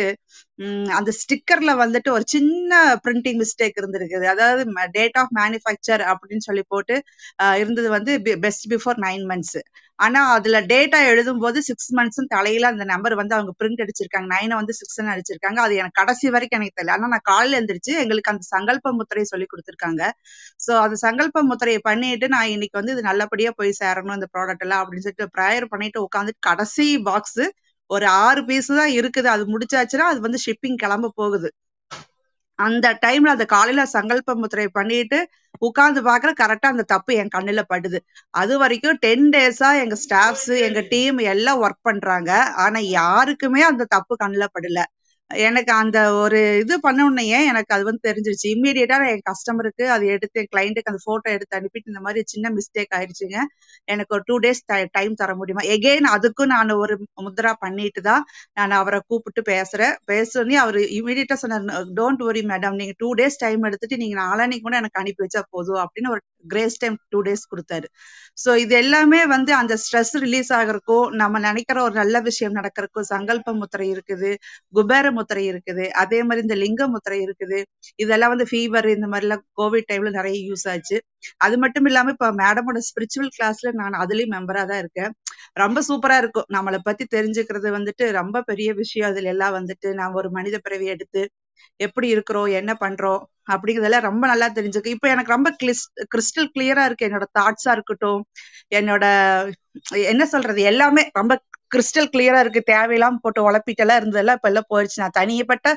[0.59, 2.73] உம் அந்த ஸ்டிக்கர்ல வந்துட்டு ஒரு சின்ன
[3.05, 4.27] பிரிண்டிங் மிஸ்டேக் இருந்திருக்குது.
[4.27, 4.63] அதாவது
[4.93, 6.97] டேட் ஆஃப் மேனுஃபேக்சர் அப்படின்னு சொல்லி போட்டு
[7.43, 9.59] அஹ் இருந்தது வந்து பெஸ்ட் பிஃபோர் நைன் மந்த்ஸ்
[9.99, 14.29] ஆனா அதுல டேட்டா எழுதும் போது சிக்ஸ் மந்த்ஸ் தலையில அந்த நம்பர் வந்து அவங்க பிரிண்ட் அடிச்சிருக்காங்க.
[14.35, 15.59] நைனை வந்து சிக்ஸ் அடிச்சிருக்காங்க.
[15.67, 16.95] அது எனக்கு கடைசி வரைக்கும் எனக்கு தெரியல.
[16.97, 20.03] ஆனா நான் காலையில எழுந்திரிச்சு எங்களுக்கு அந்த சங்கல்ப முத்திரையை சொல்லி கொடுத்துருக்காங்க.
[20.67, 24.83] சோ அந்த சங்கல்ப முத்திரையை பண்ணிட்டு நான் இன்னைக்கு வந்து இது நல்லபடியா போய் சேரணும் இந்த ப்ராடக்ட் எல்லாம்
[24.83, 27.43] அப்படின்னு சொல்லிட்டு ப்ரேயர் பண்ணிட்டு உட்காந்துட்டு கடைசி பாக்ஸ்
[27.91, 29.29] ஒரு ஆறு பீஸ் தான் இருக்குது.
[29.35, 31.49] அது முடிச்சாச்சுன்னா அது வந்து ஷிப்பிங் கிளம்ப போகுது.
[32.59, 35.19] அந்த டைம்ல அந்த காலையில சங்கல்ப முத்திரை பண்ணிட்டு
[35.63, 37.99] உட்கார்ந்து பாக்குற கரெக்டா அந்த தப்பு என் கண்ணுல படுது.
[38.35, 42.31] அது வரைக்கும் டென் டேஸா எங்க ஸ்டாஃப்ஸ் எங்க டீம் எல்லாம் ஒர்க் பண்றாங்க.
[42.59, 44.79] ஆனா யாருக்குமே அந்த தப்பு கண்ணுல படல.
[45.31, 48.47] எனக்கு அந்த ஒரு இது பண்ண எனக்கு அது வந்து தெரிஞ்சிருச்சு.
[48.55, 52.95] இம்மீடியட்டா என் கஸ்டமருக்கு அது எடுத்து என் கிளைண்ட்டுக்கு அந்த போட்டோ எடுத்து அனுப்பிட்டு இந்த மாதிரி சின்ன மிஸ்டேக்
[52.99, 53.39] ஆயிடுச்சுங்க.
[53.89, 54.63] எனக்கு ஒரு டூ டேஸ்
[54.97, 55.65] டைம் தர முடியுமா?
[55.77, 56.97] எகெயின் அதுக்கும் நான் ஒரு
[57.27, 59.95] முத்ரா பண்ணிட்டு தான் நான் அவரை கூப்பிட்டு பேசுறேன்.
[60.13, 61.67] பேசுனே அவர் இமீடியட்டா சொன்னார்
[62.01, 65.83] டோன்ட் வரி மேடம் நீங்க டூ டேஸ் டைம் எடுத்துட்டு நீங்க நாளானைக்கு கூட எனக்கு அனுப்பி வச்சா போதும்
[65.85, 67.87] அப்படின்னு ஒரு கிரேஸ் டைம் டூ டேஸ் கொடுத்தாரு.
[68.39, 73.55] ஸோ இது எல்லாமே வந்து அந்த ஸ்ட்ரெஸ் ரிலீஸ் ஆகிறக்கும் நம்ம நினைக்கிற ஒரு நல்ல விஷயம் நடக்கிறக்கும் சங்கல்ப
[73.61, 74.31] முத்திரை இருக்குது.
[74.75, 75.85] குபேர முத்திரை இருக்குது.
[76.03, 77.59] அதே மாதிரி இந்த லிங்க முத்திரை இருக்குது.
[77.99, 80.99] இதெல்லாம் வந்து ஃபீவர் இந்த மாதிரிலாம் கோவிட் டைம்ல நிறைய யூஸ் ஆச்சு.
[81.39, 85.13] அது மட்டும் இல்லாம இப்ப மேடமோட ஸ்பிரிச்சுவல் கிளாஸ்ல நான் அதுலயும் மெம்பரா தான் இருக்கேன்.
[85.57, 86.49] ரொம்ப சூப்பரா இருக்கும்.
[86.57, 89.11] நம்மளை பத்தி தெரிஞ்சுக்கிறது வந்துட்டு ரொம்ப பெரிய விஷயம்.
[89.13, 91.23] அதுல எல்லாம் வந்துட்டு நான் ஒரு மனித பிறவி எடுத்து
[91.81, 93.21] எப்படி இருக்கிறோம் என்ன பண்றோம்
[93.53, 95.49] அப்படிங்கிறதெல்லாம் ரொம்ப நல்லா தெரிஞ்சுக்கு இப்ப எனக்கு ரொம்ப
[96.13, 97.09] கிறிஸ்டல் கிளியரா இருக்கு.
[97.09, 98.21] என்னோட தாட்ஸா இருக்கட்டும்
[98.73, 99.05] என்னோட
[100.13, 100.61] என்ன சொல்றது?
[100.73, 101.33] எல்லாமே ரொம்ப
[101.71, 102.63] கிறிஸ்டல் கிளியரா இருக்கு.
[102.73, 105.69] தேவையில்லாம போட்டு உழப்பிட்டெல்லாம் இருந்ததெல்லாம் இப்ப எல்லாம் போயிடுச்சு நான் தனியப்பட்ட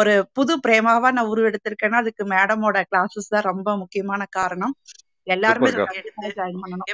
[0.00, 4.74] ஒரு புது பிரேமாவா நான் உருவெடுத்திருக்கேன்னா அதுக்கு மேடமோட கிளாஸஸ் தான் ரொம்ப முக்கியமான காரணம்.
[5.26, 5.68] எல்லாருமே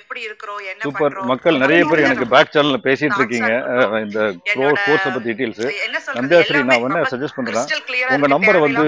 [0.00, 0.60] எப்படி இருக்கிறோம்?
[0.72, 1.00] என்ன சூப்பர்.
[1.02, 1.28] பண்றோம்?
[1.30, 3.50] மக்கள் நிறைய பேர் எனக்கு பேக் சேனல்ல பேசிட்டு இருக்கீங்க.
[4.04, 4.18] இந்த
[4.54, 5.34] கோர்ஸ் பத்தி
[6.10, 7.66] நான் என்ன ரொம்ப சஜஸ்ட் பண்றேன்.
[8.14, 8.84] உங்க நம்பரை வந்து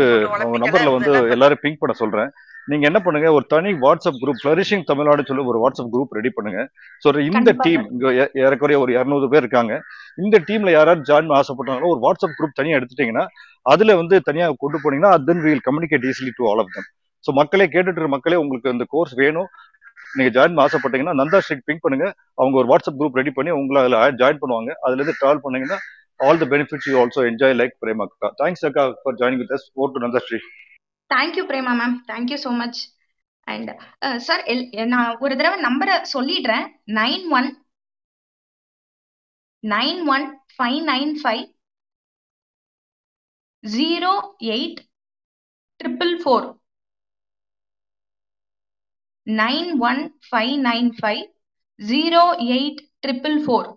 [0.47, 2.30] உங்க நம்பர்ல வந்து எல்லாரும் பிங்க் பண்ண சொல்றேன்.
[2.70, 6.60] நீங்க என்ன பண்ணுங்க ஒரு தனி வாட்ஸ்அப் குரூப் ஃபிளரிஷிங் தமிழ்நாடு சொல்லி ஒரு வாட்ஸ்அப் குரூப் ரெடி பண்ணுங்க.
[7.02, 8.06] ஸோ இந்த டீம் இங்க
[8.44, 9.72] ஏறக்குறைய ஒரு இரநூறு பேர் இருக்காங்க.
[10.24, 13.24] இந்த டீம்ல யாராவது ஜாயின் பண்ண ஆசைப்பட்டாங்களோ ஒரு வாட்ஸ்அப் குரூப் தனியா எடுத்துட்டீங்கன்னா
[13.66, 16.89] அதுல வந்து தனியா கொண்டு போனீங்கன்னா then we'll communicate easily to all of them
[17.24, 19.51] so மக்களே கேட்டுட்டு மக்களே உங்களுக்கு இந்த கோர்ஸ் வேணும்.
[20.16, 22.06] நீங்க ஜாயின் பண்ண ஆசைப்பட்டீங்கன்னா நந்தா ஸ்ட்ரீட் பிங்க் பண்ணுங்க.
[22.40, 24.70] அவங்க ஒரு வாட்ஸ்அப் குரூப் ரெடி பண்ணி உங்களை அதுல ஜாயின் பண்ணுவாங்க.
[24.84, 25.78] அதுல இருந்து ட்ராவல் பண்ணீங்கன்னா
[26.20, 29.66] all the benefits you also enjoy like Prema அக்கா தேங்க்ஸ் அக்கா for joining with us
[29.80, 30.48] over to Nandasri
[31.14, 32.80] thank you Prema ma'am thank you so much
[33.47, 33.70] and
[34.26, 34.43] sir
[34.94, 36.66] நான் ஒரு தடவை நம்பரை சொல்லிடுறேன்.
[37.01, 37.48] Nine one
[39.64, 40.24] nine one
[40.55, 41.44] five nine five
[43.64, 44.12] zero
[44.55, 44.80] eight
[45.80, 46.47] triple four
[49.26, 51.22] nine one five nine five
[51.80, 52.22] zero
[52.55, 53.68] eight triple four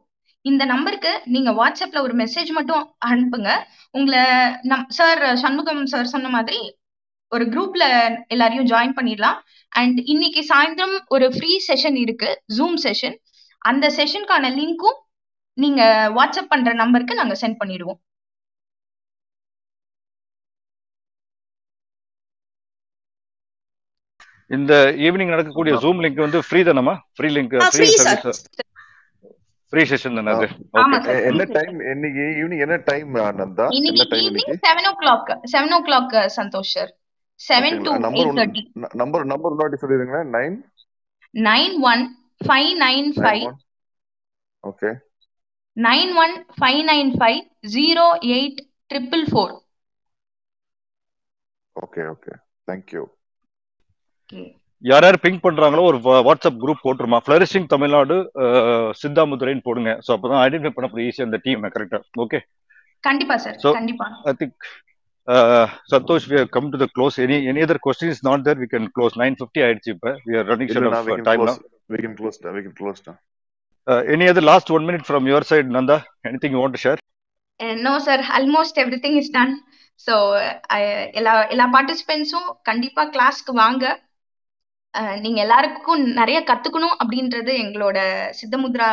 [0.45, 3.51] இந்த நம்பருக்கு நீங்க வாட்ஸ்அப்ல ஒரு மெசேஜ் மட்டும் அனுப்புங்க.
[3.97, 4.23] உங்களை
[4.71, 6.59] நம் சார் சண்முகம் சார் சொன்ன மாதிரி
[7.35, 7.83] ஒரு குரூப்ல
[8.33, 9.39] எல்லாரையும் ஜாயின் பண்ணிடலாம்.
[9.71, 13.17] அண்ட் இன்னைக்கு சாயந்தரம் ஒரு ஃப்ரீ செஷன் இருக்கு ஜூம் செஷன்
[13.61, 14.99] அந்த செஷனுக்கான லிங்க்கும்
[15.57, 15.81] நீங்க
[16.17, 17.99] வாட்ஸ்அப் பண்ற நம்பருக்கு நாங்க சென்ட் பண்ணிடுவோம்.
[24.51, 24.73] இந்த
[25.05, 26.93] ஈவினிங் நடக்கக்கூடிய ஜூம் லிங்க் வந்து ஃப்ரீ தானம்மா?
[27.15, 28.41] Free link free free sir service
[29.73, 30.47] free session தானே அது?
[31.29, 33.09] என்ன டைம் இன்னைக்கு ஈவினிங் என்ன டைம்
[33.77, 34.57] இன்னைக்கு என்ன டைம் ஈவினிங் இன்னைக்கு?
[34.67, 36.91] Seven o'clock seven o'clock Santhosh sir
[37.41, 40.29] seven to ஓகேங்களா நம்பர் நம்பர் நம்பர் முன்னாடி சொல்லிடுங்களேன்.
[40.35, 40.55] Nine
[41.33, 42.03] nine one
[42.41, 43.45] five nine five
[44.63, 44.91] okay
[45.77, 47.39] nine one five nine five
[47.73, 49.53] zero eight triple four
[51.75, 52.33] okay okay
[52.67, 53.01] thank you
[54.19, 54.43] okay
[54.83, 57.17] யார் யார் ping பண்றாங்களோ ஒரு வா- WhatsApp group போட்டுருமா.
[57.23, 58.15] Flourishing Tamil Nadu
[58.99, 59.91] சித்தாமுதுரைன்னு போடுங்க.
[60.05, 62.39] ஸோ அப்பதான் ஐடென்டிஃபை பண்ண ஈஸியாக அந்த டீம் கரெக்டா ஓகே
[63.03, 64.07] கண்டிப்பா சார் கண்டிப்பா.
[64.23, 64.55] I think
[65.89, 69.15] Santhosh we come to the close any any question is not there we can close
[69.21, 70.11] nine fifty ஆயிடுச்சு இப்போ.
[70.27, 71.57] We are running short of we can time close.
[71.57, 73.15] Now we can close we can close now
[74.11, 75.97] any other last one minute from your side Nanda
[76.29, 77.01] anything you want to share
[77.81, 79.53] no sir almost everything is done
[79.99, 80.13] so
[81.13, 83.83] எல்லா எல்லா பார்ட்டிசிபென்ட்ஸும் கண்டிப்பா கிளாஸ்க்கு வாங்க.
[84.93, 87.97] அஹ், நீங்க எல்லாருக்கும் நிறைய கத்துக்கணும் அப்படின்றது எங்களோட
[88.39, 88.89] சித்தமுத்ரா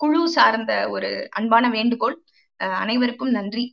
[0.00, 2.16] குழு சார்ந்த ஒரு அன்பான வேண்டுகோள்.
[2.60, 3.64] அஹ், அனைவருக்கும் நன்றி.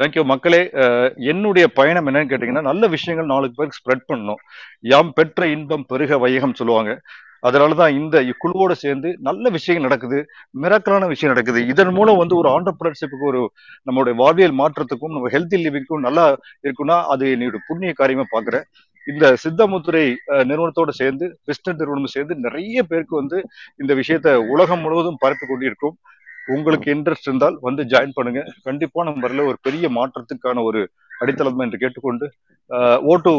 [0.00, 0.60] தேங்க்யூ மக்களே
[1.30, 4.40] என்னுடைய பயணம் என்னன்னு கேட்டீங்கன்னா நல்ல விஷயங்கள் நாலு பேருக்கு ஸ்ப்ரெட் பண்ணணும்.
[4.92, 6.92] யாம் பெற்ற இன்பம் பெருக வையகம் சொல்லுவாங்க.
[7.48, 10.18] அதனாலதான் இந்த குழுவோட சேர்ந்து நல்ல விஷயங்கள் நடக்குது
[10.62, 11.60] மிராக்கலான விஷயம் நடக்குது.
[11.72, 13.42] இதன் மூலம் வந்து ஒரு ஆண்டர்பிரினர்ஷிப்புக்கு ஒரு
[13.88, 16.24] நம்மளுடைய வாழ்வியல் மாற்றத்துக்கும் நம்ம ஹெல்த்தி லிவிங்க்கும் நல்லா
[16.66, 18.66] இருக்குன்னா அது என்னுடைய புண்ணிய காரியமா பாக்குறேன்
[19.06, 20.04] இந்த சித்தமுத்துரை
[20.50, 23.38] நிறுவனத்தோட சேர்ந்து பிஸ்னஸ் நிறுவனம் சேர்ந்து நிறைய பேருக்கு வந்து
[23.82, 25.96] இந்த விஷயத்த உலகம் முழுவதும் பரப்பி கொண்டிருக்கும்
[26.46, 28.42] உங்களுக்கு இன்ட்ரெஸ்ட் இருந்தால் வந்து ஜாயின் பண்ணுங்க.
[28.64, 32.32] கண்டிப்பான முறையில் ஒரு பெரிய மாற்றத்துக்கான ஒரு அடித்தளம் என்று கேட்டுக்கொண்டு
[33.02, 33.30] over to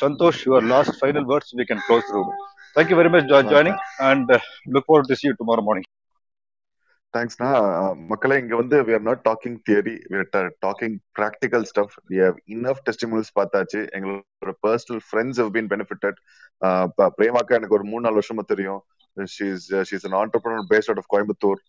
[0.00, 2.30] Santhosh your last final words we can close room
[2.74, 4.30] thank you very much joining and
[4.72, 5.88] look forward to see you tomorrow morning
[7.18, 7.48] தேங்க்ஸ்னா
[8.06, 11.90] மக்களே இங்க வந்து we are not talking theory talking practical ta- talking practical stuff.
[12.10, 12.34] We
[13.40, 13.76] பார்த்தாச்சு.
[13.76, 16.18] எங்களோட personal friends have been benefitted
[17.18, 18.84] பிரேமாக்கா எனக்கு ஒரு மூணு நாலு வருஷமா தெரியும்.
[19.20, 21.60] She's she's an an based out of Coimbatore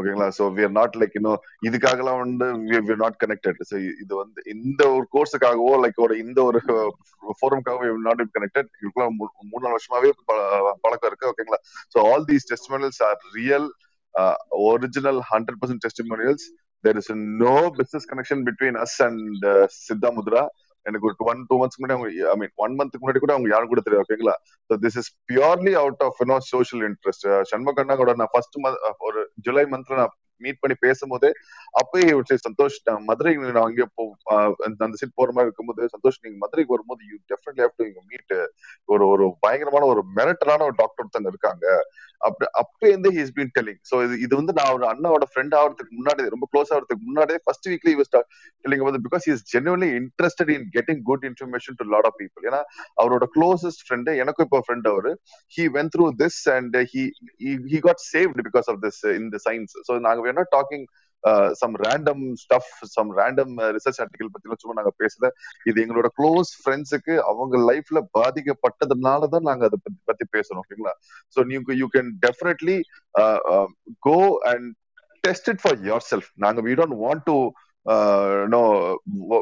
[0.00, 0.28] ஓகேங்களா?
[0.36, 2.46] So we are not like இன்னும் இதுக்காகலாம் வந்து
[2.88, 6.60] வி நாட் கனெக்டட் ஸோ இது வந்து இந்த ஒரு கோர்ஸுக்காகவோ லைக் ஒரு இந்த ஒரு
[7.40, 9.16] ஃபோரம்காகவோ நாட் கனெக்டட் இதுக்குலாம்
[9.50, 10.10] மூணு நாலு வருஷமாவே
[10.84, 11.60] பழக்கம் இருக்கு ஓகேங்களா?
[11.94, 13.68] So all these testimonials are real
[14.68, 16.46] original hundred percent testimonials
[16.84, 17.10] there is
[17.42, 19.44] no business connection between us and
[19.80, 20.42] Siddha Mudra
[20.86, 23.68] எனக்கு ஒரு ஒன் டூ மந்த்ஸ் முன்னாடி அவங்க ஐ மீன் ஒன் மந்த்க்கு முன்னாடி கூட அவங்க யாரும்
[23.68, 24.34] கூட தெரியும் ஓகேங்களா
[24.70, 28.58] so this is purely out of you know social interest சண்முகண்ணா கூட நான் ஃபர்ஸ்ட்
[29.00, 30.14] ஒரு ஜூலை மந்த்ல நான்
[30.46, 31.30] மீட் பண்ணி பேசும்போது
[31.82, 34.04] அப்பயே இவர் சந்தோஷ் மதுரை நான் அங்கே போ
[34.66, 38.34] அந்த சீட் போற மாதிரி இருக்கும்போது சந்தோஷ் நீங்க மதுரைக்கு வரும்போது you definitely have to meet
[38.94, 41.66] ஒரு ஒரு பயங்கரமான ஒரு மிரட்டலான ஒரு டாக்டர் ஒருத்தங்க இருக்காங்க.
[42.60, 46.26] அப்படி இருந்து ஹீஸ் பீன் டெல்லிங் சோ இது இது வந்து நான் ஒரு அண்ணாவோட ஃப்ரெண்ட் ஆகிறதுக்கு முன்னாடி
[46.34, 51.00] ரொம்ப க்ளோஸ் ஆகிறதுக்கு முன்னாடியே ஃபர்ஸ்ட் வீக்லி யூஸ் டெல்லிங் வந்து because is genuinely interested in getting
[51.02, 52.60] good information to lot of people ஏன்னா
[53.02, 55.08] அவரோட க்ளோசஸ்ட் ஃப்ரெண்டு எனக்கும் இப்போ friend our.
[55.52, 57.04] He went through this and he
[57.72, 59.94] he got saved because of this in the science so
[60.30, 60.86] நாங்க வேணா talking
[61.60, 65.28] some random stuff some random research article பத்தி சும்மா நாங்க பேசல.
[65.68, 70.94] இது எங்களோட க்ளோஸ் ஃப்ரெண்ட்ஸுக்கு அவங்க லைஃப்ல பாதிக்கப்பட்டதுனால தான் நாங்க அதை பத்தி பத்தி பேசுறோம் ஓகேங்களா?
[71.36, 72.76] ஸோ நீங்க you can definitely
[74.08, 74.18] go
[74.52, 74.68] and
[75.24, 75.78] test it for
[76.12, 77.36] yourself நாங்க we don't want to
[78.54, 78.62] know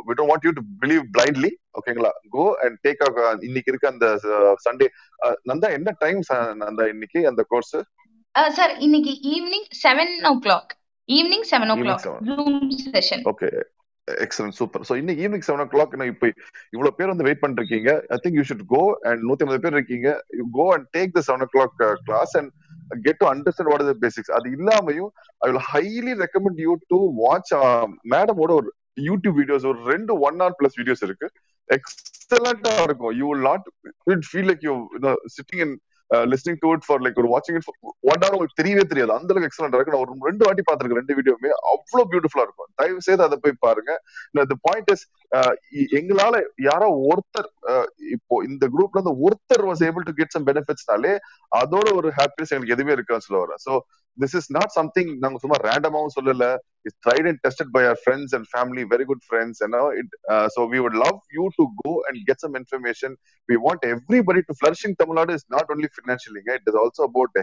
[0.07, 2.13] we don't want you to believe blindly ஓகேங்களா?
[2.35, 3.05] கோ அண்ட் டேக்
[3.49, 4.89] இன்னைக்கு இருக்க அந்த uh, சண்டே
[5.21, 6.21] uh, நந்தா என்ன டைம்
[6.65, 7.77] நந்தா இன்னைக்கு அந்த கோர்ஸ்
[8.55, 10.73] சார் இன்னைக்கு evening seven o'clock
[11.17, 12.57] evening seven o'clock Zoom
[12.95, 13.49] session okay
[14.25, 16.29] excellent super so இன்னைக்கு evening seven o'clock இப்போ
[16.75, 17.91] இவ்வளவு பேர் வந்து வெயிட் பண்ணிருக்கீங்க.
[18.15, 20.09] I think you should go and நூத்தி ஐம்பது பேர் இருக்கீங்க.
[20.39, 21.75] You go and take the seven o'clock
[22.09, 22.51] class and
[23.07, 25.11] get to understand what is basics அது இல்லாமையும்
[25.43, 27.53] I will highly recommend you to watch
[28.15, 28.71] மேடமோட ஒரு
[29.09, 31.29] யூடியூப் வீடியோஸ் ஒரு ரெண்டு ஒன் ஹவர் பிளஸ் வீடியோஸ் இருக்கு.
[31.71, 33.13] எக்ஸலண்டா இருக்கும்.
[33.21, 33.67] You will not
[34.31, 34.75] feel like you
[35.37, 35.77] sitting in
[36.33, 37.67] listening to it for like ஒரு வாட்சிங் இட்
[38.11, 39.13] ஒன் ஹவர் உங்களுக்கு தெரியவே தெரியாது.
[39.19, 39.95] அந்த அளவுக்கு எக்ஸலண்டா இருக்கு.
[39.95, 42.71] நான் ஒரு ரெண்டு வாட்டி பார்த்திருக்கேன் ரெண்டு வீடியோமே அவ்வளவு பியூட்டிஃபுல்லா இருக்கும்.
[42.81, 43.93] தயவு செய்து அதை போய் பாருங்க.
[44.35, 45.05] இந்த பாயிண்ட் இஸ்
[46.01, 46.35] எங்களால
[46.71, 47.87] யாரோ ஒருத்தர் uh,
[48.17, 51.15] இப்போ இந்த குரூப்ல இருந்து ஒருத்தர் was able to get some பெனிஃபிட்ஸ்னாலே
[51.63, 53.63] அதோட ஒரு ஹாப்பினஸ் எங்களுக்கு எதுவுமே இருக்கான்னு சொல்ல வரேன்.
[53.67, 53.75] So
[54.19, 56.47] this is not something நாங்க சும்மா ரேண்டமாவும் சொல்லல.
[56.87, 59.61] It's tried and tested by our friends and family very good friends
[60.01, 60.13] it
[60.57, 63.15] so we would love you to go and get some information
[63.49, 67.41] we want everybody to flourishing Tamil Nadu is not only ஃபினான்ஷியலிங்க it is also about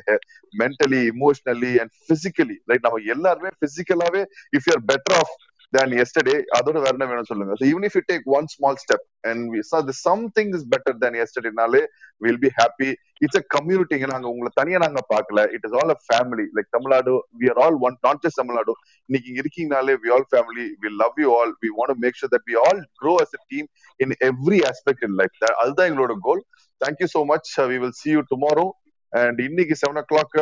[0.53, 4.23] mentally emotionally and physically right நம்ம எல்லாருமே பிசிக்கலாவே
[4.57, 5.35] if you are better off
[5.73, 9.91] than yesterday அதோட வேற என்ன வேணும் சொல்லுங்க so if you take one small step and
[10.01, 11.81] something is better than எஸ்டர்டேனாலே
[12.21, 12.89] will be happy
[13.21, 17.13] it's a கம்யூனிட்டிங்க நாங்க உங்களை தனியா நாங்க பாக்கல it is all a family like Tamil Nadu
[17.41, 18.75] we all one not just Tamil Nadu
[19.09, 22.57] இன்னைக்கு இருக்கீங்கனாலே we all family we love you all we want make sure that we
[22.65, 23.67] all grow us a team
[23.99, 26.43] in every aspect in life அதுதான் எங்களோட goal
[26.81, 28.67] thank you so much we will see you tomorrow
[29.13, 30.35] and இன்னைக்கு seven o'clock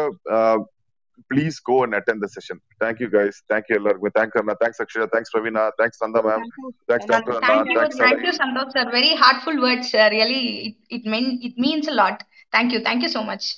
[1.31, 2.59] please go and attend the session.
[2.79, 3.41] Thank you guys.
[3.49, 3.97] Thank you, Ellar.
[4.15, 4.55] Thank Karna.
[4.61, 5.09] Thanks, Akshaya.
[5.11, 5.71] Thanks, Ravina.
[5.79, 6.43] Thanks, Nanda ma'am.
[6.87, 7.31] Thanks, Dr.
[7.31, 7.47] Anna.
[7.47, 8.85] Thank you, Thanks, thank you, sir.
[8.91, 9.93] Very heartful words.
[9.93, 12.23] Really, it it mean it means a lot.
[12.51, 13.55] Thank you, thank you so much.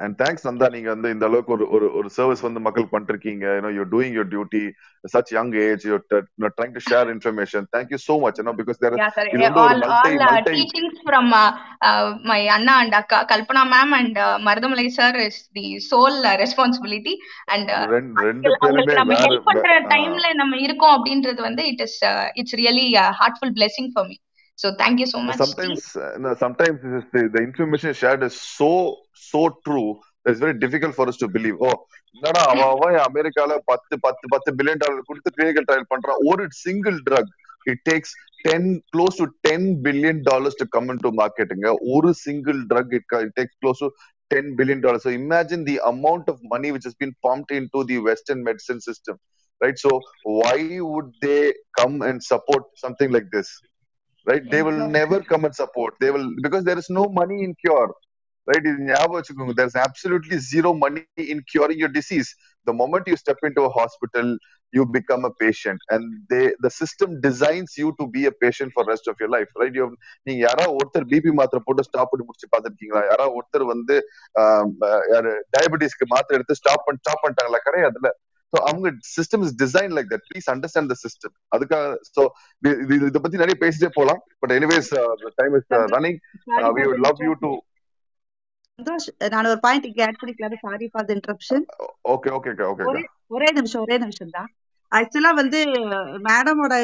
[0.00, 3.70] And thanks Nanda நீங்க வந்து இந்த அளவுக்கு ஒரு ஒரு ஒரு service வந்து மக்கள் பண்ணிருக்கீங்க you know
[3.78, 4.62] you doing your duty
[5.14, 5.98] such young age you
[6.58, 8.98] trying to share information thank you so much you know because there.
[9.34, 10.64] இது வந்து ஒரு multi multi
[12.54, 17.14] Anna and Akka, Kalpana ma'am and uh, Marudamalai sir is the sole uh, responsibility.
[17.54, 17.86] And uh,
[18.26, 19.68] ரெண்டு பேருமே நம்ம help பண்ற.
[19.94, 21.98] டைம்ல நம்ம இருக்கோம் அப்படின்றது வந்து it is
[22.40, 22.86] it's really
[23.20, 24.16] heartful blessing for me
[24.62, 28.36] so thank you so much sometimes uh, no, sometimes this is the, the information shared is
[28.58, 28.70] so
[29.30, 29.88] so true
[30.26, 31.76] it's very difficult for us to believe oh
[32.16, 36.98] என்னடா அவன் அவன் அமெரிக்கால பத்து பத்து பத்து billion dollar கொடுத்து clinical trial பண்றான் ஒரு single
[37.06, 37.30] drug
[37.72, 38.12] it takes
[38.46, 43.08] ten close to ten billion dollars to come to மார்க்கெட்டுங்க ஒரு single drug it
[43.38, 43.88] takes close to
[44.30, 47.98] ten billion dollars so imagine the amount of money which has been pumped into the
[48.08, 49.16] western medicine system
[49.60, 49.92] right so
[50.38, 50.58] why
[50.92, 51.42] would they
[51.80, 53.50] come and support something like this
[54.26, 57.52] right they will never come and support they will because there is no money in
[57.64, 57.90] cure
[58.48, 62.30] right இது ஞாபகம் வச்சுக்கோங்க there's absolutely zero money in curing your disease
[62.66, 64.26] the moment you step into a hospital
[64.72, 68.82] you become a patient and they the system designs you to be a patient for
[68.92, 69.86] rest of your life right you
[70.26, 73.96] நீங்க யாராவது ஒருத்தர் BP மாத்திரை போட்டு stop பண்ணி முடிச்சு பார்த்திருக்கீங்களா யாராவது ஒருத்தர் வந்து
[75.14, 78.10] யாரு டயபெட்டிஸ்க்கு மாத்திரை எடுத்து ஸ்டாப் பண்ணி ஸ்டாப் பண்ணிட்டாங்களா கிடையாதுல்ல
[78.52, 81.84] ஸோ அவங்க system is design like that please understand the system அதுக்காக
[82.16, 82.22] ஸோ
[83.06, 84.22] இதை பத்தி நிறைய பேசிட்டே போலாம்.
[84.40, 84.90] But anyways
[85.40, 86.18] time is running
[86.78, 87.52] we would love you to
[88.78, 91.64] Santhosh நான் ஒரு பாயிண்ட் இங்க ஆட் பண்ணிக்கலாம் sorry for the interruption
[92.14, 93.02] okay okay okay ஒரே
[93.36, 94.48] ஒரே நிமிஷம் ஒரே நிமிஷம் தான்.
[94.92, 95.58] ஆக்சுவலா வந்து
[96.26, 96.74] மேடமோட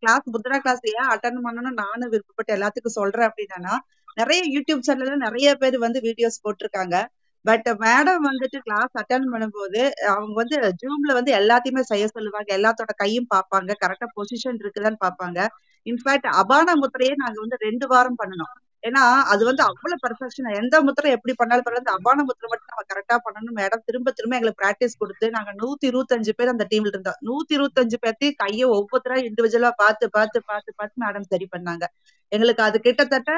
[0.00, 3.74] கிளாஸ் புத்ரா கிளாஸ் ஏன் அட்டன் பண்ணணும்னு நானும் விருப்பப்பட்டு எல்லாத்துக்கும் சொல்றேன் அப்படின்னா
[4.20, 6.96] நிறைய யூடியூப் சேனல்ல நிறைய பேர் வந்து வீடியோஸ் போட்டிருக்காங்க.
[7.44, 9.80] பட் மேடம் வந்துட்டு கிளாஸ் அட்டன் பண்ணும்போது
[10.12, 12.50] அவங்க வந்து ஜூம்ல வந்து எல்லாத்தையுமே செய்ய சொல்லுவாங்க.
[12.58, 13.70] எல்லாத்தோட கையும் பார்ப்பாங்க.
[13.82, 15.38] கரெக்டா பொசிஷன் இருக்குதான்னு பார்ப்பாங்க.
[15.86, 18.54] இன்ஃபேக்ட் அபான முத்திரையே நாங்க வந்து ரெண்டு வாரம் பண்ணணும்.
[18.84, 19.02] ஏன்னா
[19.32, 21.84] அது வந்து அவ்வளவு பெர்ஃபெக்ஷன் எந்த முத்திரை எப்படி பண்ணாலும் பரவாயில்ல.
[21.84, 23.56] அந்த அபான முத்திரை மட்டும் நம்ம கரெக்டா பண்ணணும்.
[23.60, 27.18] மேடம் திரும்ப திரும்ப எங்களுக்கு பிராக்டிஸ் கொடுத்து நாங்க நூத்தி இருபத்தஞ்சு பேர் அந்த டீம்ல இருந்தோம்.
[27.28, 31.84] நூத்தி இருபத்தஞ்சு பேர்த்தையும் கையை ஒவ்வொருத்தரா இண்டிவிஜுவலா பார்த்து பார்த்து பார்த்து பார்த்து மேடம் சரி பண்ணாங்க.
[32.32, 33.32] எங்களுக்கு அது கிட்டத்தட்ட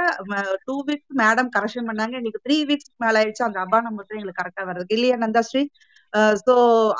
[0.69, 2.15] டூ வீக்ஸ் மேடம் கரெக்ஷன் பண்ணாங்க.
[2.21, 3.45] எங்களுக்கு த்ரீ வீக்ஸ் மேல ஆயிடுச்சு.
[3.49, 5.62] அந்த அபான முத்திரை எங்களுக்கு கரெக்டா வருது இல்லையா நந்தாஸ்ரீ?
[6.41, 6.55] ஸோ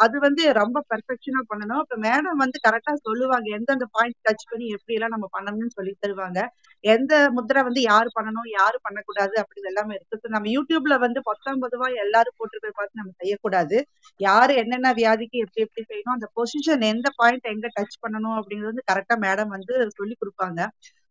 [0.05, 3.47] அது வந்து ரொம்ப பெர்ஃபெக்ஷனா பண்ணணும் இப்போ மேடம் வந்து கரெக்டா சொல்லுவாங்க.
[3.57, 6.41] எந்தெந்த பாயிண்ட் டச் பண்ணி எப்படி எல்லாம் நம்ம பண்ணணும்னு சொல்லி தருவாங்க.
[6.85, 10.09] எந்த முத்திரை வந்து யாரு பண்ணணும் யார் பண்ணக்கூடாது அப்படி எல்லாமே இருக்கு.
[10.37, 13.79] நம்ம யூடியூப்ல வந்து பத்தாம் பொதுவா எல்லாரும் போட்டிருக்க பார்த்து நம்ம செய்யக்கூடாது.
[14.21, 18.89] யாரு என்னென்ன வியாதிக்கு எப்படி எப்படி செய்யணும் அந்த பொசிஷன் எந்த பாயிண்ட் எங்க டச் பண்ணணும் அப்படிங்கிறது வந்து
[18.91, 20.61] கரெக்டா மேடம் வந்து சொல்லி கொடுப்பாங்க.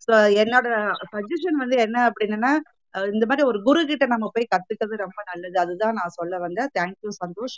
[0.08, 0.68] ஸோ என்னோட
[1.14, 2.52] சஜஷன் வந்து என்ன அப்படின்னா
[3.12, 5.58] இந்த மாதிரி ஒரு குரு கிட்ட நம்ம போய் கத்துக்கிறது ரொம்ப நல்லது.
[5.60, 6.72] அதுதான் நான் சொல்ல வந்தேன்.
[6.78, 7.58] தேங்க்யூ சந்தோஷ்.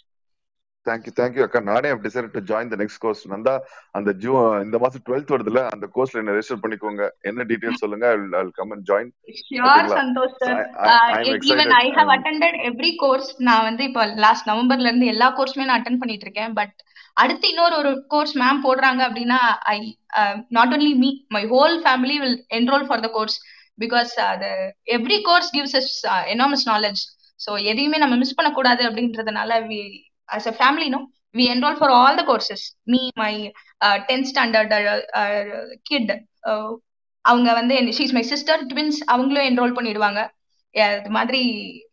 [0.86, 3.54] தேங்க்யூ தேங்க்யூ அக்கா நானே decide to join the next course Nanda
[3.98, 4.32] அந்த ஜூ
[4.66, 7.04] இந்த மாசம் டுவெல்த் வருதுல அந்த கோர்ஸ்ல என்ன ரெஜிஸ்டர் பண்ணிக்கோங்க.
[7.30, 8.08] என்ன டீடைல்ஸ் சொல்லுங்க
[8.40, 9.98] ஐ கம் அண்ட் ஜாயின் ஓகேங்களா?
[10.00, 10.62] Santhosh sir
[11.52, 15.80] even I have attended every course நான் வந்து இப்போ லாஸ்ட் நவம்பர்ல இருந்து எல்லா கோர்ஸுமே நான்
[15.80, 16.54] அட்டன் பண்ணிட்டு இருக்கேன்.
[16.60, 16.76] பட்
[17.22, 19.40] அடுத்து இன்னொரு ஒரு கோர்ஸ் மேம் போடுறாங்க அப்படின்னா
[19.74, 19.78] I
[20.58, 23.36] not only me my whole family will enrol for the course
[23.80, 24.50] because அது
[24.98, 25.76] every course gives
[26.34, 27.02] enormous knowledge
[27.40, 29.80] so எதையுமே நம்ம மிஸ் பண்ணக்கூடாது அப்படின்றதுனால we
[30.32, 31.02] as a family no
[31.36, 33.34] we enroll for all the courses me my
[33.82, 34.84] uh, 10th standard uh,
[35.22, 35.44] uh,
[35.90, 36.08] kid
[36.44, 36.70] uh,
[37.26, 40.20] அவங்க வந்து she's my sister twins அவங்களும் enrol பண்ணிடுவாங்க
[40.76, 41.42] இது மாதிரி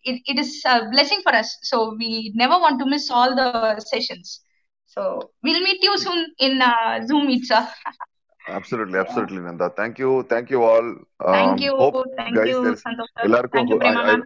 [0.02, 0.54] it it is
[0.92, 2.10] blessing for us so we
[2.42, 3.44] never want to miss all the
[3.90, 4.30] sessions
[4.96, 5.02] so
[5.46, 6.56] will meet you soon in
[7.10, 7.52] Zoom meets
[10.32, 10.88] thank you all
[11.34, 12.58] thank um, you hope thank you
[13.26, 14.16] எல்லாருக்கும் thank you ho- I, Prema I,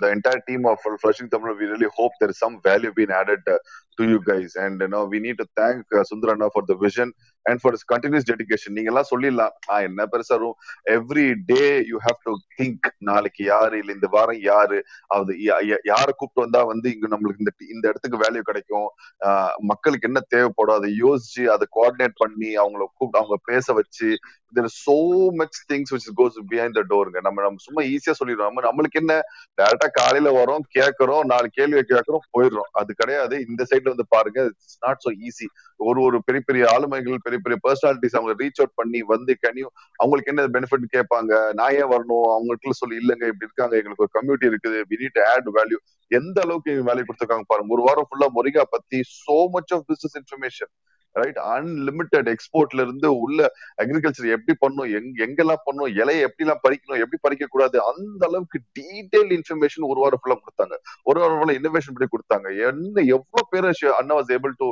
[0.00, 3.40] the entire team of Flushing Tamil, we really hope there is some value being added
[3.50, 3.58] uh,
[3.94, 7.10] to you guys and no we need to thank Sundar Anna for the vision
[7.42, 9.54] and for is continues his நீங்க எல்லாம் சொல்லிடலாம்.
[9.70, 10.52] ஆ, என்ன பெருசா
[10.90, 14.84] every day you have to think நாளைக்கு யாரு இல்ல இந்த வாரம் யாரு?
[15.06, 18.88] அது யார யாரை கூப்பிட்டு வந்தா வந்து இங்க நம்மளுக்கு இந்த இந்த இடத்துக்கு வேல்யூ கிடைக்கும்?
[19.24, 20.74] ஆஹ் மக்களுக்கு என்ன தேவைப்படும்?
[20.74, 24.16] அதை யோசிச்சு அதை கோஆர்டினேட் பண்ணி அவங்கள கூப்பிட்டு அவங்க பேச வச்சு
[24.56, 28.50] there so much things which goes behind the டோருங்க நம்ம நம்ம சும்மா ஈஸியா சொல்லிடுறோம்.
[28.50, 29.20] நம்ம நம்மளுக்கு என்ன
[29.62, 32.68] டேரக்டா காலையில வரோம் கேட்கறோம் நாலு கேள்வி கேட்கறோம் போயிடுறோம்.
[32.72, 33.44] அது கிடையாது.
[33.48, 35.46] இந்த போயிட்டு வந்து பாருங்க இட்ஸ் நாட் so ஈஸி
[35.80, 40.32] ஒரு ஒரு பெரிய பெரிய ஆளுமைகள் பெரிய பெரிய பர்சனாலிட்டிஸ் அவங்க ரீச் அவுட் பண்ணி வந்து கனியும் அவங்களுக்கு
[40.32, 41.32] என்ன பெனிஃபிட் கேட்பாங்க?
[41.52, 42.26] நான் ஏன் வரணும்?
[42.34, 45.78] அவங்களுக்குள்ள சொல்லி இல்லைங்க இப்படி இருக்காங்க எங்களுக்கு ஒரு கம்யூனிட்டி இருக்குது வி நீட் ஆட் வேல்யூ
[46.10, 47.74] எந்த அளவுக்கு வேல்யூ கொடுத்துருக்காங்க பாருங்க.
[47.78, 50.72] ஒரு வாரம் ஃபுல்லா மொரிகா பத்தி so much of business information
[51.14, 53.40] right unlimited எக்ஸ்போர்ட்ல இருந்து உள்ள
[53.82, 58.60] அக்ரிகல்ச்சர் எப்படி பண்ணும் எங்க எங்கெல்லாம் பண்ணும் இலையை எப்படி எல்லாம் பறிக்கணும் எப்படி பறிக்க கூடாது அந்த அளவுக்கு
[58.78, 60.76] டீடைல் இன்ஃபர்மேஷன் ஒரு வாரம் ஃபுல்லா கொடுத்தாங்க.
[61.08, 62.48] ஒரு வாரம் ஃபுல்லா இன்னோவேஷன் பண்ணி கொடுத்தாங்க.
[62.68, 63.68] என்ன எவ்வளவு பேர்
[64.00, 64.68] அண்ணா was able to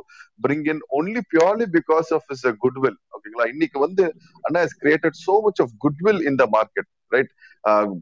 [0.47, 4.07] bring in only purely because of is goodwill ஓகேங்களா இன்னைக்கு வந்து
[4.45, 7.31] அண்ணா is created so much of goodwill in the market right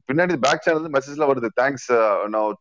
[0.09, 1.48] பின்னாடி பேக் சேனல் மெசேஜ்ல வருது.
[1.60, 1.89] தேங்க்ஸ்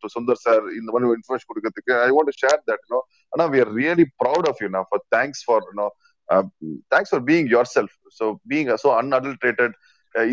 [0.01, 1.93] டு சுந்தர் சார் இந்த மாதிரி இன்ஃபர்மேஷன் கொடுக்கறதுக்கு.
[2.07, 2.99] I want share that no
[3.33, 5.87] ஆனா we are really proud of you நா for thanks for no
[6.93, 9.75] thanks for being yourself so being so unadulterated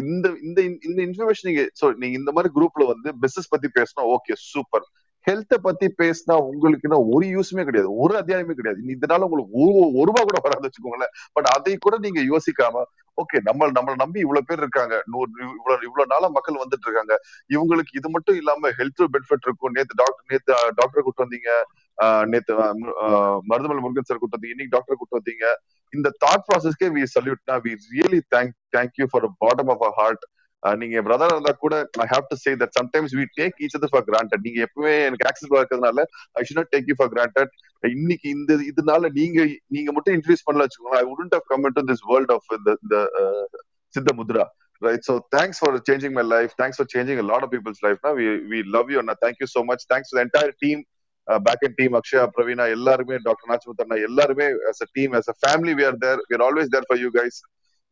[0.03, 0.59] இந்த இந்த
[0.89, 4.87] இந்த இன்ஃபர்மேஷன் நீங்க ஸோ நீங்க இந்த மாதிரி குரூப்ல வந்து பிசினஸ் பத்தி பேசினா ஓகே சூப்பர்
[5.27, 7.91] ஹெல்த்த பத்தி பேசினா உங்களுக்கு என்ன ஒரு யூஸுமே கிடையாது.
[8.03, 8.81] ஒரு அத்தியாயமே கிடையாது.
[8.95, 9.55] இதனால உங்களுக்கு
[10.01, 11.13] ஒரு ரூபா கூட வராது வச்சுக்கோங்களேன்.
[11.37, 12.83] பட் அதை கூட நீங்க யோசிக்காம
[13.19, 14.95] ஓகே நம்ம நம்மளை நம்பி இவ்வளவு பேர் இருக்காங்க.
[15.13, 17.15] நூறு இவ்வளவு இவ்வளவு நாளா மக்கள் வந்துட்டு இருக்காங்க.
[17.51, 19.75] இவங்களுக்கு இது மட்டும் இல்லாம ஹெல்த் பெனிஃபிட் இருக்கும்.
[19.77, 21.51] நேத்து டாக்டர் நேத்து டாக்டர் கூட்டு வந்தீங்க.
[22.33, 22.53] நேத்து
[23.51, 24.57] மருதமல் முருகன் சார் கூட்டு வந்தீங்க.
[24.57, 25.47] இன்னைக்கு டாக்டர் கூட்டு வந்தீங்க.
[25.93, 30.25] இந்த தாட் ப்ராசஸ்க்கே we சல்யூட்னா we really thank thank you for bottom of a heart
[30.65, 34.07] நீங்க பிரதர் இருந்தா கூட I have to say that sometimes we take each அது ஃபார்
[34.07, 36.05] கிராண்டட் நீங்க எப்பவுமே எனக்கு ஆக்சஸ் இருக்கிறதுனால
[36.37, 37.53] I should not take you for granted
[37.85, 42.05] இன்னைக்கு இந்த இதனால நீங்க நீங்க மட்டும் இன்ட்ரடியூஸ் பண்ணல வச்சுக்கோங்க I wouldn't have come to this
[42.13, 42.99] world of இந்த
[43.95, 44.47] Siddha Mudra
[44.83, 48.27] right so thanks for changing my life thanks for changing lot of peoples லைஃப்னா we
[48.53, 50.81] we love you Anna thank you so much thanks entire team
[51.29, 54.47] back and team Akshaya Praveena எல்லாருமே doctor நாச்சிமுத்தண்ணா எல்லாருமே
[54.97, 57.39] team as a family we are there we are always there for you guys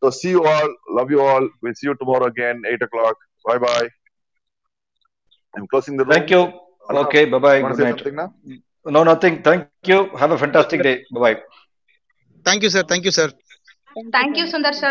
[0.03, 0.69] So see you all.
[0.91, 1.49] Love you all.
[1.63, 3.17] We'll see you tomorrow again, 8 o'clock.
[3.47, 3.89] Bye bye.
[5.57, 6.15] I'm closing the room.
[6.15, 6.43] Thank you.
[6.91, 7.25] Anna, okay.
[7.27, 7.63] Bye bye.
[7.63, 8.31] Good night.
[8.85, 9.43] No, nothing.
[9.43, 10.09] Thank you.
[10.23, 11.05] Have a fantastic day.
[11.15, 11.41] Bye bye.
[12.45, 12.83] Thank you, sir.
[12.83, 13.31] Thank you, sir.
[14.11, 14.91] Thank you, Sundar, sir.